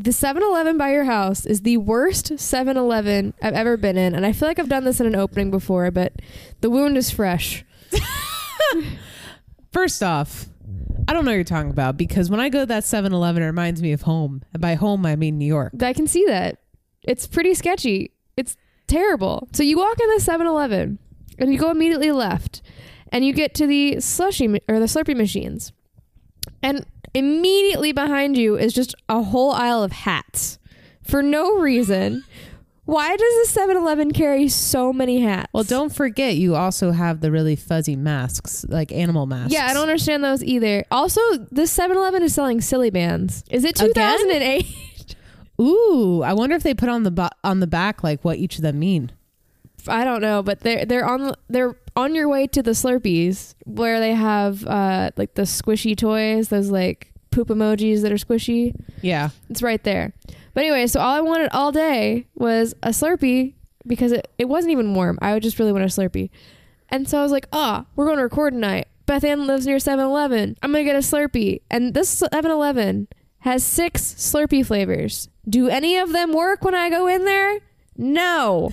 The 0.00 0.10
7-Eleven 0.10 0.78
by 0.78 0.92
your 0.92 1.02
house 1.04 1.44
is 1.44 1.62
the 1.62 1.76
worst 1.76 2.34
7-Eleven 2.34 3.34
I've 3.42 3.54
ever 3.54 3.76
been 3.76 3.98
in, 3.98 4.14
and 4.14 4.24
I 4.24 4.32
feel 4.32 4.46
like 4.46 4.60
I've 4.60 4.68
done 4.68 4.84
this 4.84 5.00
in 5.00 5.06
an 5.06 5.16
opening 5.16 5.50
before, 5.50 5.90
but 5.90 6.12
the 6.60 6.70
wound 6.70 6.96
is 6.96 7.10
fresh. 7.10 7.64
First 9.72 10.04
off, 10.04 10.46
I 11.08 11.12
don't 11.12 11.24
know 11.24 11.32
what 11.32 11.34
you're 11.34 11.42
talking 11.42 11.70
about 11.70 11.96
because 11.96 12.30
when 12.30 12.38
I 12.38 12.48
go 12.48 12.60
to 12.60 12.66
that 12.66 12.84
7 12.84 13.12
Eleven, 13.12 13.42
it 13.42 13.46
reminds 13.46 13.82
me 13.82 13.90
of 13.90 14.02
home. 14.02 14.44
And 14.52 14.62
by 14.62 14.76
home, 14.76 15.04
I 15.04 15.16
mean 15.16 15.36
New 15.36 15.46
York. 15.46 15.72
I 15.82 15.92
can 15.92 16.06
see 16.06 16.24
that. 16.26 16.60
It's 17.02 17.26
pretty 17.26 17.54
sketchy. 17.54 18.12
It's 18.36 18.56
terrible. 18.86 19.48
So 19.52 19.64
you 19.64 19.78
walk 19.78 19.98
in 20.00 20.08
the 20.10 20.22
7-Eleven 20.22 21.00
and 21.40 21.52
you 21.52 21.58
go 21.58 21.72
immediately 21.72 22.12
left 22.12 22.62
and 23.10 23.24
you 23.24 23.32
get 23.32 23.52
to 23.54 23.66
the 23.66 23.98
slushy 23.98 24.46
ma- 24.46 24.58
or 24.68 24.78
the 24.78 24.86
Slurpee 24.86 25.16
machines. 25.16 25.72
And 26.62 26.86
immediately 27.18 27.92
behind 27.92 28.36
you 28.36 28.56
is 28.56 28.72
just 28.72 28.94
a 29.08 29.22
whole 29.22 29.52
aisle 29.52 29.82
of 29.82 29.92
hats 29.92 30.58
for 31.02 31.22
no 31.22 31.58
reason. 31.58 32.24
Why 32.84 33.16
does 33.16 33.52
the 33.54 33.60
7-Eleven 33.60 34.12
carry 34.12 34.48
so 34.48 34.94
many 34.94 35.20
hats? 35.20 35.48
Well, 35.52 35.62
don't 35.64 35.94
forget, 35.94 36.36
you 36.36 36.54
also 36.54 36.90
have 36.92 37.20
the 37.20 37.30
really 37.30 37.54
fuzzy 37.54 37.96
masks, 37.96 38.64
like 38.66 38.92
animal 38.92 39.26
masks. 39.26 39.52
Yeah, 39.52 39.66
I 39.66 39.74
don't 39.74 39.82
understand 39.82 40.24
those 40.24 40.42
either. 40.42 40.84
Also, 40.90 41.20
this 41.50 41.76
7-Eleven 41.76 42.22
is 42.22 42.34
selling 42.34 42.62
silly 42.62 42.88
bands. 42.88 43.44
Is 43.50 43.64
it 43.64 43.76
2008? 43.76 44.64
Ooh, 45.60 46.22
I 46.22 46.32
wonder 46.32 46.56
if 46.56 46.62
they 46.62 46.72
put 46.72 46.88
on 46.88 47.02
the 47.02 47.10
bo- 47.10 47.28
on 47.44 47.60
the 47.60 47.66
back 47.66 48.02
like 48.02 48.24
what 48.24 48.38
each 48.38 48.56
of 48.56 48.62
them 48.62 48.78
mean. 48.78 49.12
I 49.86 50.04
don't 50.04 50.20
know, 50.20 50.42
but 50.42 50.60
they're 50.60 50.84
they're 50.84 51.04
on 51.04 51.34
they're 51.48 51.76
on 51.94 52.14
your 52.14 52.28
way 52.28 52.46
to 52.48 52.62
the 52.62 52.72
Slurpees 52.72 53.54
where 53.64 54.00
they 54.00 54.14
have 54.14 54.66
uh 54.66 55.10
like 55.16 55.34
the 55.34 55.42
squishy 55.42 55.96
toys, 55.96 56.48
those 56.48 56.70
like 56.70 57.12
poop 57.30 57.48
emojis 57.48 58.02
that 58.02 58.12
are 58.12 58.16
squishy. 58.16 58.74
Yeah. 59.02 59.30
It's 59.48 59.62
right 59.62 59.82
there. 59.84 60.12
But 60.54 60.64
anyway, 60.64 60.86
so 60.86 61.00
all 61.00 61.14
I 61.14 61.20
wanted 61.20 61.50
all 61.52 61.70
day 61.72 62.26
was 62.34 62.74
a 62.82 62.88
Slurpee 62.88 63.54
because 63.86 64.12
it, 64.12 64.28
it 64.38 64.46
wasn't 64.46 64.72
even 64.72 64.94
warm. 64.94 65.18
I 65.22 65.32
would 65.34 65.42
just 65.42 65.58
really 65.58 65.72
want 65.72 65.84
a 65.84 65.88
Slurpee. 65.88 66.30
And 66.88 67.08
so 67.08 67.18
I 67.18 67.22
was 67.22 67.32
like, 67.32 67.46
oh, 67.52 67.84
we're 67.94 68.06
going 68.06 68.16
to 68.16 68.22
record 68.22 68.54
tonight. 68.54 68.88
Beth 69.06 69.24
Ann 69.24 69.46
lives 69.46 69.66
near 69.66 69.76
7-Eleven. 69.76 70.56
I'm 70.62 70.72
going 70.72 70.84
to 70.84 70.90
get 70.90 70.96
a 70.96 71.00
Slurpee. 71.00 71.60
And 71.70 71.94
this 71.94 72.20
7-Eleven 72.22 73.08
has 73.40 73.62
six 73.62 74.02
Slurpee 74.02 74.66
flavors. 74.66 75.28
Do 75.48 75.68
any 75.68 75.96
of 75.96 76.12
them 76.12 76.32
work 76.32 76.64
when 76.64 76.74
I 76.74 76.90
go 76.90 77.06
in 77.06 77.24
there? 77.24 77.60
No. 77.96 78.72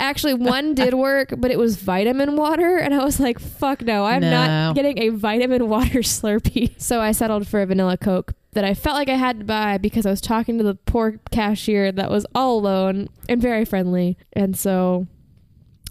Actually, 0.00 0.34
one 0.34 0.74
did 0.74 0.94
work, 1.08 1.34
but 1.38 1.50
it 1.50 1.58
was 1.58 1.76
vitamin 1.76 2.34
water. 2.36 2.78
And 2.78 2.94
I 2.94 3.04
was 3.04 3.20
like, 3.20 3.38
fuck 3.38 3.82
no, 3.82 4.04
I'm 4.04 4.22
No. 4.22 4.30
not 4.30 4.74
getting 4.74 4.98
a 4.98 5.10
vitamin 5.10 5.68
water 5.68 5.98
Slurpee. 6.00 6.80
So 6.80 7.00
I 7.00 7.12
settled 7.12 7.46
for 7.46 7.60
a 7.62 7.66
vanilla 7.66 7.96
Coke 7.96 8.32
that 8.52 8.64
I 8.64 8.74
felt 8.74 8.96
like 8.96 9.08
I 9.08 9.14
had 9.16 9.40
to 9.40 9.44
buy 9.44 9.78
because 9.78 10.06
I 10.06 10.10
was 10.10 10.20
talking 10.20 10.58
to 10.58 10.64
the 10.64 10.74
poor 10.74 11.20
cashier 11.30 11.92
that 11.92 12.10
was 12.10 12.26
all 12.34 12.58
alone 12.58 13.08
and 13.28 13.40
very 13.40 13.64
friendly. 13.64 14.16
And 14.32 14.56
so 14.58 15.06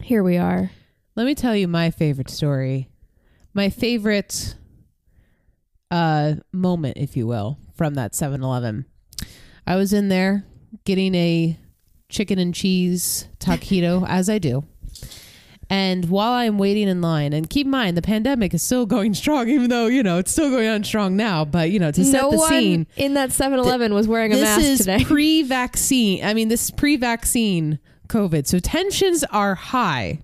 here 0.02 0.23
we 0.23 0.38
are. 0.38 0.72
Let 1.16 1.26
me 1.26 1.36
tell 1.36 1.56
you 1.56 1.68
my 1.68 1.90
favorite 1.92 2.30
story. 2.30 2.90
My 3.54 3.70
favorite 3.70 4.56
uh 5.92 6.36
moment, 6.52 6.98
if 6.98 7.16
you 7.18 7.26
will, 7.28 7.58
from 7.76 7.96
that 7.96 8.14
7-Eleven. 8.14 8.86
I 9.66 9.76
was 9.76 9.94
in 9.94 10.10
there 10.10 10.46
getting 10.86 11.16
a 11.16 11.58
chicken 12.10 12.40
and 12.40 12.54
cheese 12.54 13.28
taquito 13.40 14.06
as 14.10 14.30
I 14.30 14.40
do. 14.40 14.66
And 15.72 16.10
while 16.10 16.32
I'm 16.32 16.58
waiting 16.58 16.88
in 16.88 17.00
line, 17.00 17.32
and 17.32 17.48
keep 17.48 17.68
in 17.68 17.72
mind 17.72 17.96
the 17.96 18.02
pandemic 18.02 18.56
is 18.56 18.64
still 18.64 18.88
going 18.88 19.14
strong, 19.14 19.50
even 19.50 19.70
though 19.70 19.86
you 19.86 20.02
know 20.02 20.18
it's 20.18 20.32
still 20.32 20.50
going 20.50 20.68
on 20.68 20.84
strong 20.84 21.16
now. 21.16 21.46
But 21.46 21.70
you 21.70 21.80
know 21.80 21.92
to 21.92 22.04
set 22.04 22.24
no 22.24 22.32
the 22.32 22.38
one 22.38 22.50
scene, 22.50 22.88
in 22.98 23.14
that 23.14 23.30
7-Eleven 23.30 23.94
was 23.94 24.08
wearing 24.08 24.34
a 24.34 24.36
this 24.36 24.44
mask 24.44 24.62
is 24.66 24.80
today. 24.80 25.04
pre-vaccine. 25.06 26.26
I 26.26 26.34
mean, 26.34 26.48
this 26.48 26.66
is 26.66 26.72
pre-vaccine 26.72 27.78
COVID, 28.08 28.48
so 28.48 28.58
tensions 28.58 29.23
are 29.26 29.54
high. 29.54 30.23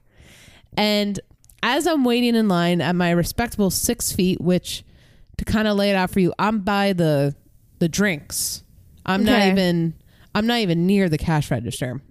And 0.75 1.20
as 1.61 1.86
I'm 1.86 2.03
waiting 2.03 2.36
in 2.36 2.48
line 2.48 2.82
at 2.82 2.95
my 2.95 3.11
respectable 3.11 3.70
six 3.70 4.11
feet, 4.11 4.42
which 4.42 4.83
to 5.38 5.45
kind 5.45 5.67
of 5.67 5.77
lay 5.77 5.92
it 5.92 5.95
out 5.95 6.09
for 6.09 6.20
you, 6.20 6.33
I'm 6.39 6.61
by 6.61 6.93
the 6.93 7.36
the 7.77 7.88
drinks. 7.88 8.64
I'm 9.05 9.23
not 9.23 9.45
even 9.45 9.93
I'm 10.35 10.45
not 10.45 10.59
even 10.59 10.85
near 10.85 11.09
the 11.09 11.17
cash 11.17 11.49
register. 11.49 12.01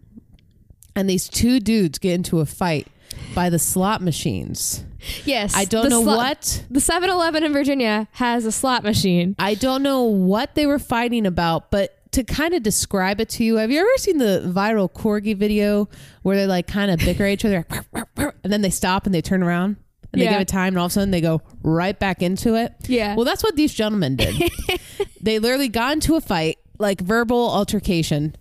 And 0.97 1.09
these 1.09 1.29
two 1.29 1.61
dudes 1.61 1.99
get 1.99 2.15
into 2.15 2.41
a 2.41 2.47
fight 2.47 2.89
by 3.35 3.51
the 3.51 3.59
slot 3.59 4.01
machines. 4.01 4.85
yes. 5.25 5.55
I 5.55 5.65
don't 5.65 5.89
know 5.91 6.03
slot- 6.03 6.17
what 6.17 6.65
The 6.71 6.81
7-Eleven 6.81 7.45
in 7.45 7.53
Virginia 7.53 8.09
has 8.13 8.45
a 8.47 8.53
slot 8.53 8.83
machine. 8.83 9.37
I 9.39 9.55
don't 9.55 9.83
know 9.83 10.03
what 10.03 10.55
they 10.55 10.67
were 10.67 10.79
fighting 10.79 11.27
about, 11.27 11.71
but 11.71 11.99
to 12.13 12.25
kind 12.25 12.55
of 12.55 12.63
describe 12.63 13.21
it 13.21 13.29
to 13.31 13.45
you, 13.45 13.57
have 13.57 13.71
you 13.71 13.81
ever 13.81 13.91
seen 13.97 14.19
the 14.19 14.51
viral 14.55 14.91
corgi 14.91 15.37
video 15.37 15.89
where 16.23 16.37
they 16.37 16.47
like 16.47 16.67
kind 16.67 16.91
of 16.91 16.99
bicker 17.01 17.25
at 17.25 17.31
each 17.33 17.45
other 17.45 17.67
and 18.17 18.53
then 18.53 18.63
they 18.63 18.71
stop 18.71 19.05
and 19.05 19.15
they 19.15 19.21
turn 19.21 19.43
around 19.43 19.77
and 20.13 20.23
they 20.23 20.27
give 20.29 20.41
it 20.41 20.47
time 20.49 20.69
and 20.69 20.79
all 20.79 20.87
of 20.87 20.93
a 20.93 20.95
sudden 20.95 21.11
they 21.11 21.21
go 21.21 21.43
right 21.63 21.99
back 21.99 22.23
into 22.23 22.55
it? 22.55 22.73
Yeah. 22.87 23.17
Well, 23.17 23.25
that's 23.25 23.43
what 23.43 23.57
these 23.57 23.75
gentlemen 23.75 24.15
did. 24.17 24.35
they 25.21 25.41
literally 25.41 25.69
got 25.69 25.93
into 25.93 26.15
a 26.15 26.21
fight, 26.21 26.59
like 26.79 27.01
verbal 27.01 27.51
altercation, 27.51 28.35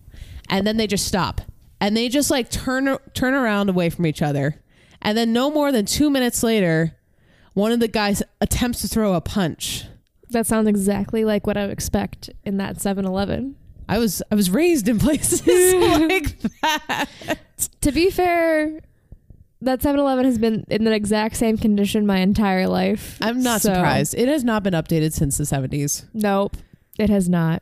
and 0.49 0.65
then 0.67 0.77
they 0.77 0.87
just 0.87 1.05
stop. 1.07 1.41
And 1.79 1.95
they 1.97 2.07
just 2.09 2.31
like 2.31 2.49
turn 2.49 2.97
turn 3.13 3.33
around 3.33 3.69
away 3.69 3.89
from 3.89 4.05
each 4.05 4.21
other. 4.21 4.61
And 5.01 5.17
then 5.17 5.33
no 5.33 5.51
more 5.51 5.71
than 5.71 5.85
2 5.85 6.09
minutes 6.09 6.41
later, 6.43 6.95
one 7.53 7.71
of 7.73 7.79
the 7.81 7.89
guys 7.89 8.23
attempts 8.39 8.81
to 8.81 8.87
throw 8.87 9.13
a 9.15 9.21
punch. 9.21 9.83
that 10.29 10.47
sounds 10.47 10.67
exactly 10.67 11.25
like 11.25 11.45
what 11.45 11.57
I 11.57 11.63
would 11.63 11.73
expect 11.73 12.29
in 12.45 12.57
that 12.57 12.77
7-Eleven. 12.77 13.55
I 13.89 13.97
was 13.99 14.23
I 14.31 14.35
was 14.35 14.49
raised 14.49 14.87
in 14.87 14.97
places 14.97 15.41
like 15.75 16.39
that. 16.61 17.09
To 17.81 17.91
be 17.91 18.09
fair, 18.09 18.79
that 19.61 19.81
7-Eleven 19.81 20.23
has 20.25 20.37
been 20.37 20.65
in 20.69 20.85
the 20.85 20.93
exact 20.93 21.35
same 21.35 21.57
condition 21.57 22.05
my 22.05 22.19
entire 22.19 22.67
life. 22.67 23.17
I'm 23.21 23.43
not 23.43 23.61
So, 23.61 23.73
surprised. 23.73 24.13
It 24.15 24.29
has 24.29 24.43
not 24.45 24.63
been 24.63 24.73
updated 24.73 25.11
since 25.11 25.37
the 25.37 25.43
70s. 25.43 26.05
Nope, 26.13 26.55
it 26.97 27.09
has 27.09 27.27
not. 27.27 27.61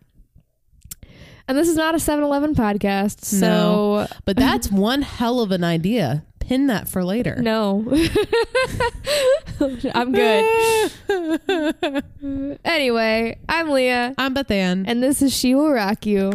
And 1.52 1.58
this 1.60 1.68
is 1.68 1.76
not 1.76 1.94
a 1.94 1.98
7-Eleven 1.98 2.56
podcast, 2.56 3.26
so 3.26 4.08
But 4.24 4.38
that's 4.38 4.72
one 4.72 5.02
hell 5.02 5.42
of 5.42 5.52
an 5.52 5.66
idea. 5.66 6.24
Pin 6.40 6.68
that 6.68 6.88
for 6.88 7.04
later. 7.04 7.36
no. 7.42 7.84
I'm 9.94 10.14
good. 10.14 10.94
anyway, 12.64 13.38
I'm 13.50 13.70
Leah, 13.70 14.16
I'm 14.18 14.34
Beth 14.34 14.50
Ann. 14.50 14.86
and 14.88 15.04
this 15.04 15.22
is 15.22 15.36
She 15.36 15.54
Will 15.54 15.72
Rock 15.74 16.06
You. 16.06 16.32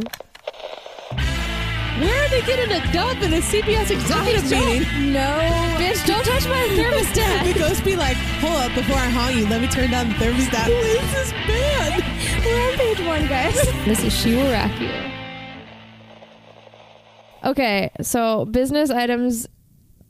Where 1.98 2.24
are 2.24 2.28
they 2.28 2.42
getting 2.42 2.70
a 2.72 2.92
dub 2.92 3.22
in 3.22 3.32
a 3.32 3.38
CBS 3.38 3.90
executive 3.90 4.50
meeting? 4.50 5.12
No, 5.14 5.40
bitch, 5.78 6.06
don't 6.06 6.22
touch 6.26 6.46
my 6.46 6.68
thermostat. 6.76 7.44
The 7.54 7.58
ghost 7.58 7.84
be 7.84 7.96
like, 7.96 8.18
hold 8.38 8.56
up, 8.56 8.74
before 8.74 8.96
I 8.96 9.08
haunt 9.08 9.34
you, 9.34 9.48
let 9.48 9.62
me 9.62 9.68
turn 9.68 9.90
down 9.90 10.10
the 10.10 10.14
thermostat. 10.16 10.66
Who 10.66 10.72
is 10.72 11.12
this 11.12 11.32
band? 11.32 12.04
We're 12.44 12.70
on 12.70 12.76
page 12.76 13.00
one, 13.06 13.26
guys. 13.28 13.54
this 13.86 14.04
is 14.04 14.12
She 14.12 14.34
Will 14.34 14.52
Rock 14.52 14.78
You. 14.78 14.90
Okay, 17.44 17.90
so 18.02 18.44
business 18.44 18.90
items 18.90 19.46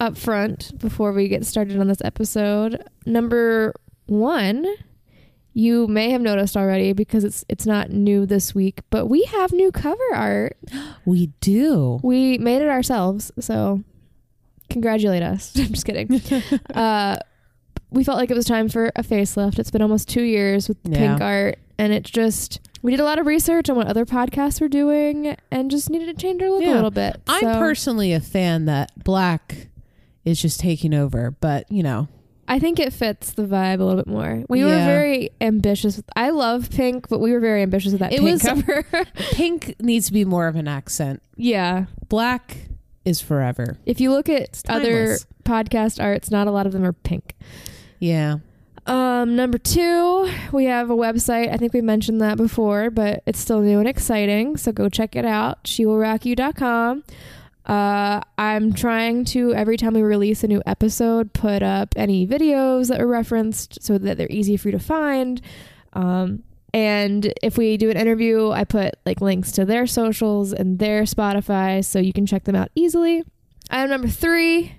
up 0.01 0.17
front 0.17 0.77
before 0.79 1.13
we 1.13 1.29
get 1.29 1.47
started 1.47 1.79
on 1.79 1.87
this 1.87 2.03
episode. 2.03 2.83
Number 3.05 3.73
one, 4.07 4.67
you 5.59 5.87
may 5.89 6.11
have 6.11 6.21
noticed 6.21 6.55
already 6.55 6.93
because 6.93 7.25
it's 7.25 7.43
it's 7.49 7.65
not 7.65 7.89
new 7.91 8.27
this 8.27 8.55
week, 8.55 8.81
but 8.91 9.07
we 9.07 9.25
have 9.25 9.53
new 9.53 9.73
cover 9.73 10.05
art. 10.15 10.57
We 11.07 11.29
do. 11.41 11.99
We 12.03 12.37
made 12.37 12.61
it 12.63 12.69
ourselves, 12.69 13.33
so 13.41 13.83
congratulate 14.69 15.23
us. 15.23 15.53
I'm 15.59 15.69
just 15.69 15.87
kidding. 15.87 16.21
uh, 16.75 17.17
we 17.91 18.05
felt 18.05 18.19
like 18.19 18.31
it 18.31 18.37
was 18.37 18.45
time 18.45 18.69
for 18.69 18.87
a 18.97 19.03
facelift. 19.03 19.59
It's 19.59 19.71
been 19.71 19.83
almost 19.83 20.09
two 20.09 20.23
years 20.23 20.69
with 20.69 20.77
Yeah. 20.85 20.99
pink 20.99 21.21
art, 21.23 21.59
and 21.79 21.93
it's 21.93 22.11
just 22.11 22.61
we 22.83 22.91
did 22.91 23.01
a 23.01 23.05
lot 23.05 23.19
of 23.19 23.25
research 23.27 23.71
on 23.71 23.77
what 23.77 23.87
other 23.87 24.05
podcasts 24.05 24.61
were 24.61 24.69
doing, 24.69 25.37
and 25.51 25.71
just 25.71 25.89
needed 25.89 26.07
to 26.15 26.21
change 26.23 26.43
our 26.43 26.51
look 26.51 26.65
a 26.65 26.71
little 26.71 26.91
bit. 26.91 27.21
I'm 27.27 27.41
So, 27.41 27.59
personally 27.59 28.13
a 28.13 28.21
fan 28.21 28.67
that 28.67 28.93
black 29.03 29.69
is 30.25 30.43
just 30.43 30.61
taking 30.61 30.93
over, 30.93 31.31
but 31.31 31.71
you 31.73 31.83
know, 31.83 32.09
I 32.49 32.59
think 32.59 32.79
it 32.79 32.93
fits 32.93 33.33
the 33.33 33.43
vibe 33.45 33.81
a 33.81 33.85
little 33.85 33.97
bit 34.03 34.07
more. 34.07 34.45
We 34.49 34.63
were 34.65 34.71
very 34.71 35.31
ambitious. 35.41 36.01
I 36.15 36.31
love 36.31 36.71
pink, 36.71 37.09
but 37.09 37.19
we 37.21 37.33
were 37.33 37.41
very 37.41 37.63
ambitious 37.63 37.93
with 37.93 38.01
that 38.01 38.13
It 38.13 38.21
pink 38.21 38.31
was- 38.31 38.43
cover. 38.43 38.85
pink 39.33 39.75
needs 39.81 40.07
to 40.07 40.13
be 40.13 40.25
more 40.25 40.47
of 40.49 40.57
an 40.57 40.69
accent. 40.69 41.23
yeah. 41.37 41.87
Black 42.09 42.57
is 43.05 43.21
forever. 43.21 43.79
If 43.87 44.01
you 44.01 44.11
look 44.11 44.29
at 44.29 44.63
other 44.69 45.17
podcast 45.45 46.03
arts, 46.03 46.31
not 46.31 46.47
a 46.47 46.51
lot 46.53 46.67
of 46.67 46.73
them 46.73 46.85
are 46.85 46.93
pink. 46.93 47.35
Yeah. 47.99 48.37
Um, 48.87 49.35
number 49.35 49.59
two, 49.59 50.31
we 50.53 50.67
have 50.67 50.91
a 50.91 50.95
website. 50.97 51.53
I 51.53 51.57
think 51.57 51.73
we 51.73 51.81
mentioned 51.81 52.21
that 52.21 52.37
before, 52.37 52.91
but 52.91 53.23
it's 53.27 53.41
still 53.41 53.61
new 53.61 53.81
and 53.81 53.89
exciting. 53.89 54.57
So 54.57 54.71
go 54.71 54.89
check 54.89 55.17
it 55.17 55.25
out. 55.25 55.65
SheWillRockYou.com. 55.65 57.03
Uh, 57.67 58.21
I'm 58.39 58.73
trying 58.73 59.25
to 59.27 59.53
every 59.55 59.77
time 59.77 59.95
we 59.95 60.03
release 60.03 60.45
a 60.45 60.49
new 60.49 60.63
episode, 60.67 61.33
put 61.33 61.63
up 61.63 61.95
any 61.97 62.27
videos 62.27 62.89
that 62.89 63.01
are 63.01 63.07
referenced 63.09 63.83
so 63.83 63.99
that 63.99 64.17
they're 64.19 64.31
easy 64.31 64.57
for 64.57 64.69
you 64.69 64.73
to 64.73 64.79
find. 64.85 65.41
Um, 65.93 66.43
And 66.75 67.33
if 67.43 67.57
we 67.57 67.77
do 67.79 67.89
an 67.91 67.97
interview, 67.97 68.51
I 68.51 68.65
put 68.65 68.97
like 69.07 69.21
links 69.23 69.51
to 69.53 69.65
their 69.65 69.87
socials 69.87 70.53
and 70.53 70.79
their 70.79 71.03
Spotify 71.05 71.83
so 71.85 71.99
you 71.99 72.13
can 72.13 72.27
check 72.27 72.45
them 72.45 72.55
out 72.55 72.69
easily. 72.75 73.23
Item 73.71 73.91
number 73.91 74.09
three, 74.09 74.77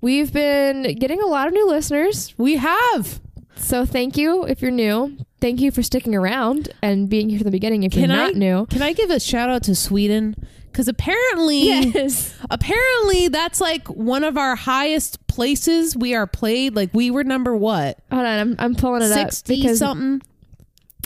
we've 0.00 0.32
been 0.32 0.98
getting 0.98 1.20
a 1.20 1.26
lot 1.26 1.46
of 1.46 1.52
new 1.52 1.68
listeners. 1.68 2.34
We 2.38 2.56
have. 2.56 3.20
So 3.56 3.84
thank 3.84 4.16
you 4.16 4.44
if 4.46 4.62
you're 4.62 4.70
new. 4.70 5.18
Thank 5.40 5.60
you 5.60 5.70
for 5.70 5.82
sticking 5.82 6.14
around 6.14 6.70
and 6.82 7.08
being 7.10 7.28
here 7.28 7.38
from 7.38 7.44
the 7.44 7.50
beginning 7.50 7.82
if 7.82 7.92
Can 7.92 8.08
you're 8.08 8.18
I- 8.18 8.24
not 8.26 8.34
new. 8.36 8.66
Can 8.66 8.80
I 8.82 8.92
give 8.94 9.10
a 9.10 9.20
shout 9.20 9.50
out 9.50 9.62
to 9.64 9.74
Sweden? 9.74 10.34
Because 10.74 10.88
apparently, 10.88 11.66
Yes. 11.68 12.34
apparently 12.50 13.28
that's 13.28 13.60
like 13.60 13.86
one 13.88 14.24
of 14.24 14.36
our 14.36 14.56
highest 14.56 15.24
places 15.28 15.96
we 15.96 16.14
are 16.16 16.26
played. 16.26 16.74
Like 16.74 16.90
we 16.92 17.12
were 17.12 17.22
number 17.22 17.56
what? 17.56 17.98
Hold 18.10 18.24
on, 18.24 18.40
I'm, 18.40 18.56
I'm 18.58 18.74
pulling 18.74 19.02
it 19.02 19.12
up 19.12 19.30
Sixty 19.30 19.62
because 19.62 19.78
something. 19.78 20.20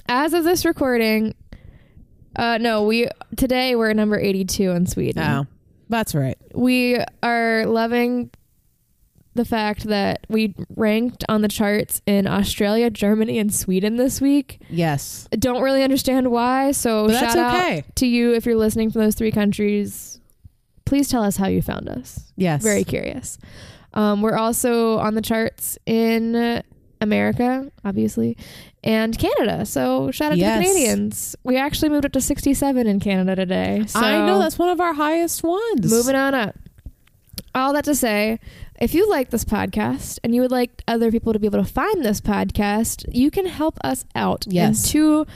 as 0.08 0.32
of 0.32 0.44
this 0.44 0.64
recording, 0.64 1.34
uh, 2.36 2.56
no, 2.58 2.84
we 2.84 3.08
today 3.36 3.76
we're 3.76 3.92
number 3.92 4.18
82 4.18 4.70
in 4.70 4.86
Sweden. 4.86 5.22
Oh, 5.22 5.46
that's 5.90 6.14
right. 6.14 6.38
we 6.54 6.98
are 7.22 7.66
loving 7.66 8.30
the 9.38 9.44
fact 9.46 9.84
that 9.84 10.26
we 10.28 10.54
ranked 10.76 11.24
on 11.28 11.40
the 11.40 11.48
charts 11.48 12.02
in 12.04 12.26
Australia, 12.26 12.90
Germany, 12.90 13.38
and 13.38 13.54
Sweden 13.54 13.96
this 13.96 14.20
week. 14.20 14.60
Yes, 14.68 15.26
Don't 15.30 15.62
really 15.62 15.82
understand 15.82 16.30
why, 16.30 16.72
so 16.72 17.06
but 17.06 17.18
shout 17.18 17.30
okay. 17.54 17.78
out 17.78 17.96
to 17.96 18.06
you 18.06 18.34
if 18.34 18.44
you're 18.44 18.56
listening 18.56 18.90
from 18.90 19.00
those 19.02 19.14
three 19.14 19.32
countries. 19.32 20.20
Please 20.84 21.08
tell 21.08 21.22
us 21.22 21.36
how 21.36 21.46
you 21.48 21.62
found 21.62 21.88
us. 21.88 22.32
Yes, 22.36 22.62
Very 22.62 22.84
curious. 22.84 23.38
Um, 23.94 24.20
we're 24.22 24.36
also 24.36 24.98
on 24.98 25.14
the 25.14 25.22
charts 25.22 25.78
in 25.86 26.62
America, 27.00 27.70
obviously, 27.84 28.36
and 28.82 29.18
Canada. 29.18 29.64
So 29.64 30.10
shout 30.10 30.32
out 30.32 30.38
Yes. 30.38 30.58
to 30.58 30.58
the 30.58 30.74
Canadians. 30.74 31.36
We 31.44 31.56
actually 31.56 31.88
moved 31.90 32.04
up 32.06 32.12
to 32.12 32.20
67 32.20 32.86
in 32.86 33.00
Canada 33.00 33.36
today. 33.36 33.84
So 33.86 34.00
I 34.00 34.26
know 34.26 34.38
that's 34.38 34.58
one 34.58 34.68
of 34.68 34.80
our 34.80 34.94
highest 34.94 35.42
ones. 35.42 35.90
Moving 35.90 36.16
on 36.16 36.34
up. 36.34 36.56
All 37.54 37.72
that 37.72 37.84
to 37.84 37.94
say, 37.94 38.40
if 38.80 38.94
you 38.94 39.08
like 39.10 39.30
this 39.30 39.44
podcast 39.44 40.18
and 40.22 40.34
you 40.34 40.40
would 40.40 40.50
like 40.50 40.82
other 40.88 41.10
people 41.10 41.32
to 41.32 41.38
be 41.38 41.46
able 41.46 41.62
to 41.62 41.70
find 41.70 42.04
this 42.04 42.20
podcast, 42.20 43.04
you 43.12 43.30
can 43.30 43.46
help 43.46 43.78
us 43.82 44.04
out 44.14 44.44
Yes. 44.48 44.84
in 44.84 44.90
two 44.90 45.26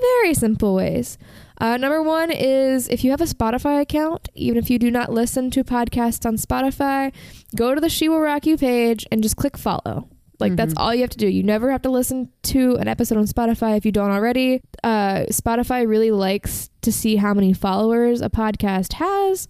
very 0.00 0.34
simple 0.34 0.74
ways. 0.74 1.18
Uh, 1.60 1.76
number 1.76 2.02
one 2.02 2.30
is 2.30 2.88
if 2.88 3.04
you 3.04 3.10
have 3.10 3.20
a 3.20 3.24
Spotify 3.26 3.80
account, 3.82 4.28
even 4.34 4.56
if 4.56 4.70
you 4.70 4.78
do 4.78 4.90
not 4.90 5.12
listen 5.12 5.50
to 5.50 5.62
podcasts 5.62 6.24
on 6.26 6.36
Spotify, 6.36 7.12
go 7.54 7.74
to 7.74 7.80
the 7.80 7.90
She 7.90 8.08
Will 8.08 8.20
Rock 8.20 8.46
You 8.46 8.56
page 8.56 9.06
and 9.12 9.22
just 9.22 9.36
click 9.36 9.56
follow. 9.58 10.08
Like 10.38 10.56
that's 10.56 10.72
Mhm. 10.72 10.80
all 10.80 10.94
you 10.94 11.02
have 11.02 11.10
to 11.10 11.18
do. 11.18 11.28
You 11.28 11.42
never 11.42 11.70
have 11.70 11.82
to 11.82 11.90
listen 11.90 12.30
to 12.44 12.76
an 12.76 12.88
episode 12.88 13.18
on 13.18 13.26
Spotify 13.26 13.76
if 13.76 13.84
you 13.84 13.92
don't 13.92 14.10
already. 14.10 14.62
Uh, 14.82 15.26
Spotify 15.30 15.86
really 15.86 16.10
likes 16.10 16.70
to 16.80 16.90
see 16.90 17.16
how 17.16 17.34
many 17.34 17.52
followers 17.52 18.22
a 18.22 18.30
podcast 18.30 18.94
has, 18.94 19.46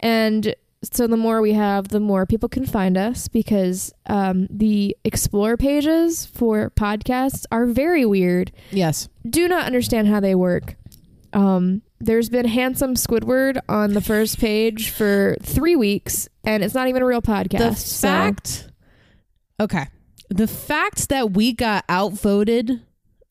and 0.00 0.54
so 0.82 1.06
the 1.06 1.16
more 1.16 1.40
we 1.40 1.52
have, 1.54 1.88
the 1.88 2.00
more 2.00 2.26
people 2.26 2.48
can 2.48 2.66
find 2.66 2.96
us 2.96 3.28
because 3.28 3.92
um, 4.06 4.46
the 4.50 4.96
explore 5.04 5.56
pages 5.56 6.26
for 6.26 6.70
podcasts 6.70 7.44
are 7.50 7.66
very 7.66 8.04
weird. 8.04 8.52
Yes, 8.70 9.08
Do 9.28 9.48
not 9.48 9.66
understand 9.66 10.08
how 10.08 10.20
they 10.20 10.34
work. 10.34 10.76
Um, 11.32 11.82
there's 11.98 12.28
been 12.28 12.46
handsome 12.46 12.94
Squidward 12.94 13.58
on 13.68 13.94
the 13.94 14.00
first 14.00 14.38
page 14.38 14.90
for 14.90 15.36
three 15.42 15.76
weeks, 15.76 16.28
and 16.44 16.62
it's 16.62 16.74
not 16.74 16.88
even 16.88 17.02
a 17.02 17.06
real 17.06 17.22
podcast. 17.22 17.58
the 17.58 17.74
so- 17.74 18.08
fact. 18.08 18.68
Okay, 19.58 19.86
the 20.28 20.46
fact 20.46 21.08
that 21.08 21.32
we 21.32 21.52
got 21.52 21.84
outvoted. 21.88 22.82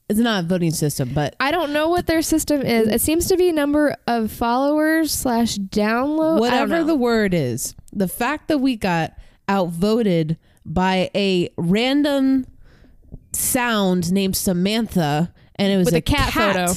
It's 0.07 0.19
not 0.19 0.43
a 0.43 0.47
voting 0.47 0.71
system, 0.71 1.11
but 1.13 1.35
I 1.39 1.49
don't 1.49 1.73
know 1.73 1.89
what 1.89 2.05
their 2.05 2.21
system 2.21 2.61
is. 2.61 2.87
It 2.87 3.01
seems 3.01 3.27
to 3.29 3.37
be 3.37 3.51
number 3.51 3.95
of 4.05 4.31
followers 4.31 5.11
slash 5.11 5.57
download. 5.57 6.39
whatever 6.39 6.83
the 6.83 6.95
word 6.95 7.33
is, 7.33 7.75
the 7.91 8.07
fact 8.07 8.47
that 8.49 8.59
we 8.59 8.75
got 8.75 9.13
outvoted 9.49 10.37
by 10.63 11.09
a 11.15 11.49
random 11.57 12.45
sound 13.33 14.11
named 14.11 14.35
Samantha, 14.35 15.33
and 15.55 15.71
it 15.71 15.77
was 15.77 15.85
With 15.85 15.95
a, 15.95 15.97
a 15.97 16.01
cat 16.01 16.33
photo. 16.33 16.73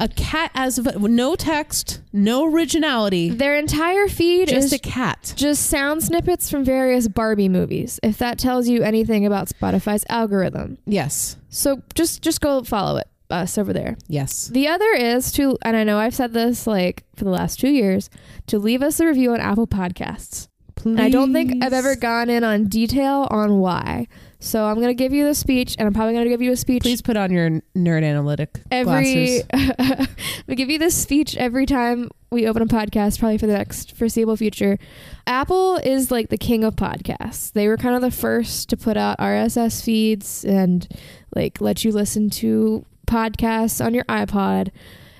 A 0.00 0.08
cat 0.08 0.50
as 0.54 0.78
a, 0.78 0.98
no 0.98 1.36
text, 1.36 2.00
no 2.12 2.46
originality, 2.52 3.30
their 3.30 3.56
entire 3.56 4.08
feed 4.08 4.48
is 4.48 4.50
just 4.50 4.66
is 4.66 4.72
a 4.72 4.78
cat. 4.78 5.34
just 5.36 5.66
sound 5.66 6.02
snippets 6.02 6.50
from 6.50 6.64
various 6.64 7.06
Barbie 7.06 7.48
movies. 7.48 8.00
If 8.02 8.18
that 8.18 8.38
tells 8.38 8.66
you 8.66 8.82
anything 8.82 9.24
about 9.26 9.48
Spotify's 9.48 10.04
algorithm, 10.08 10.78
Yes, 10.86 11.36
so 11.50 11.82
just 11.94 12.22
just 12.22 12.40
go 12.40 12.62
follow 12.64 12.96
it 12.96 13.06
us 13.30 13.56
over 13.58 13.72
there. 13.72 13.96
yes, 14.08 14.48
The 14.48 14.66
other 14.66 14.90
is 14.92 15.30
to, 15.32 15.56
and 15.62 15.76
I 15.76 15.84
know 15.84 15.98
I've 15.98 16.14
said 16.16 16.32
this 16.32 16.66
like 16.66 17.04
for 17.14 17.22
the 17.24 17.30
last 17.30 17.60
two 17.60 17.68
years, 17.70 18.10
to 18.48 18.58
leave 18.58 18.82
us 18.82 18.98
a 18.98 19.06
review 19.06 19.32
on 19.32 19.40
Apple 19.40 19.68
Podcasts. 19.68 20.48
please. 20.74 20.98
I 20.98 21.10
don't 21.10 21.32
think 21.32 21.62
I've 21.62 21.72
ever 21.72 21.94
gone 21.94 22.28
in 22.30 22.42
on 22.42 22.64
detail 22.66 23.28
on 23.30 23.58
why. 23.60 24.08
So 24.40 24.64
I'm 24.64 24.80
gonna 24.80 24.94
give 24.94 25.12
you 25.12 25.26
the 25.26 25.34
speech, 25.34 25.76
and 25.78 25.86
I'm 25.86 25.92
probably 25.92 26.14
gonna 26.14 26.30
give 26.30 26.40
you 26.40 26.52
a 26.52 26.56
speech 26.56 26.82
Please 26.82 27.02
put 27.02 27.16
on 27.16 27.30
your 27.30 27.60
nerd 27.76 28.02
analytic 28.02 28.60
every. 28.70 29.42
glasses. 29.42 30.08
we 30.46 30.54
give 30.56 30.70
you 30.70 30.78
this 30.78 30.96
speech 30.96 31.36
every 31.36 31.66
time 31.66 32.10
we 32.30 32.48
open 32.48 32.62
a 32.62 32.66
podcast, 32.66 33.18
probably 33.18 33.36
for 33.36 33.46
the 33.46 33.52
next 33.52 33.96
foreseeable 33.96 34.36
future. 34.36 34.78
Apple 35.26 35.76
is 35.76 36.10
like 36.10 36.30
the 36.30 36.38
king 36.38 36.64
of 36.64 36.74
podcasts. 36.74 37.52
They 37.52 37.68
were 37.68 37.76
kind 37.76 37.94
of 37.94 38.00
the 38.00 38.10
first 38.10 38.70
to 38.70 38.76
put 38.78 38.96
out 38.96 39.18
RSS 39.18 39.84
feeds 39.84 40.44
and 40.44 40.88
like 41.34 41.60
let 41.60 41.84
you 41.84 41.92
listen 41.92 42.30
to 42.30 42.86
podcasts 43.06 43.84
on 43.84 43.92
your 43.92 44.04
iPod. 44.04 44.70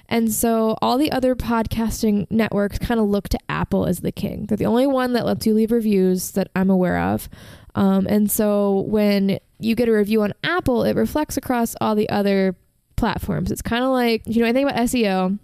And 0.09 0.33
so 0.33 0.77
all 0.83 0.99
the 0.99 1.13
other 1.13 1.37
podcasting 1.37 2.29
networks 2.31 2.79
kind 2.79 2.99
of 2.99 3.07
look 3.07 3.29
to 3.29 3.39
Apple 3.49 3.87
as 3.87 4.01
the 4.01 4.11
king. 4.11 4.47
They're 4.47 4.57
the 4.57 4.67
only 4.67 4.87
one 4.87 5.13
that 5.13 5.25
lets 5.25 5.47
you 5.47 5.55
leave 5.55 5.71
reviews 5.71 6.33
that 6.33 6.49
I'm 6.57 6.69
aware 6.69 6.99
of. 6.99 7.29
Um, 7.75 8.07
and 8.09 8.31
so 8.31 8.81
when 8.81 9.39
you 9.59 9.75
get 9.75 9.89
a 9.89 9.93
review 9.93 10.23
on 10.23 10.33
Apple, 10.43 10.85
it 10.85 10.97
reflects 10.97 11.37
across 11.37 11.77
all 11.81 11.95
the 11.95 12.09
other 12.09 12.57
platforms. 12.97 13.51
It's 13.51 13.63
kind 13.63 13.85
of 13.85 13.91
like, 13.91 14.23
you 14.27 14.41
know, 14.41 14.47
anything 14.49 14.69
about 14.69 14.77
SEO, 14.87 15.39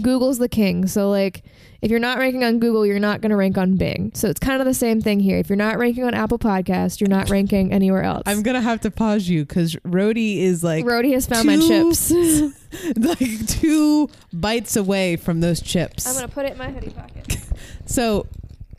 Google's 0.00 0.38
the 0.38 0.48
king. 0.48 0.86
So, 0.86 1.10
like, 1.10 1.42
if 1.82 1.90
you're 1.90 2.00
not 2.00 2.18
ranking 2.18 2.44
on 2.44 2.60
Google, 2.60 2.86
you're 2.86 2.98
not 2.98 3.20
going 3.20 3.30
to 3.30 3.36
rank 3.36 3.58
on 3.58 3.76
Bing. 3.76 4.12
So, 4.14 4.28
it's 4.28 4.40
kind 4.40 4.60
of 4.60 4.66
the 4.66 4.74
same 4.74 5.00
thing 5.00 5.20
here. 5.20 5.38
If 5.38 5.48
you're 5.48 5.56
not 5.56 5.78
ranking 5.78 6.04
on 6.04 6.14
Apple 6.14 6.38
Podcast, 6.38 7.00
you're 7.00 7.10
not 7.10 7.28
ranking 7.28 7.72
anywhere 7.72 8.02
else. 8.02 8.22
I'm 8.24 8.42
gonna 8.42 8.62
have 8.62 8.80
to 8.82 8.90
pause 8.90 9.28
you 9.28 9.44
because 9.44 9.76
Rhodey 9.84 10.38
is 10.38 10.64
like 10.64 10.84
Rhodey 10.84 11.12
has 11.12 11.26
found 11.26 11.46
my 11.46 11.58
chips. 11.58 12.10
like 12.96 13.46
two 13.46 14.08
bites 14.32 14.76
away 14.76 15.16
from 15.16 15.40
those 15.40 15.60
chips. 15.60 16.06
I'm 16.06 16.14
going 16.14 16.26
to 16.28 16.32
put 16.34 16.46
it 16.46 16.52
in 16.52 16.58
my 16.58 16.70
hoodie 16.70 16.90
pocket. 16.90 17.38
So, 17.84 18.26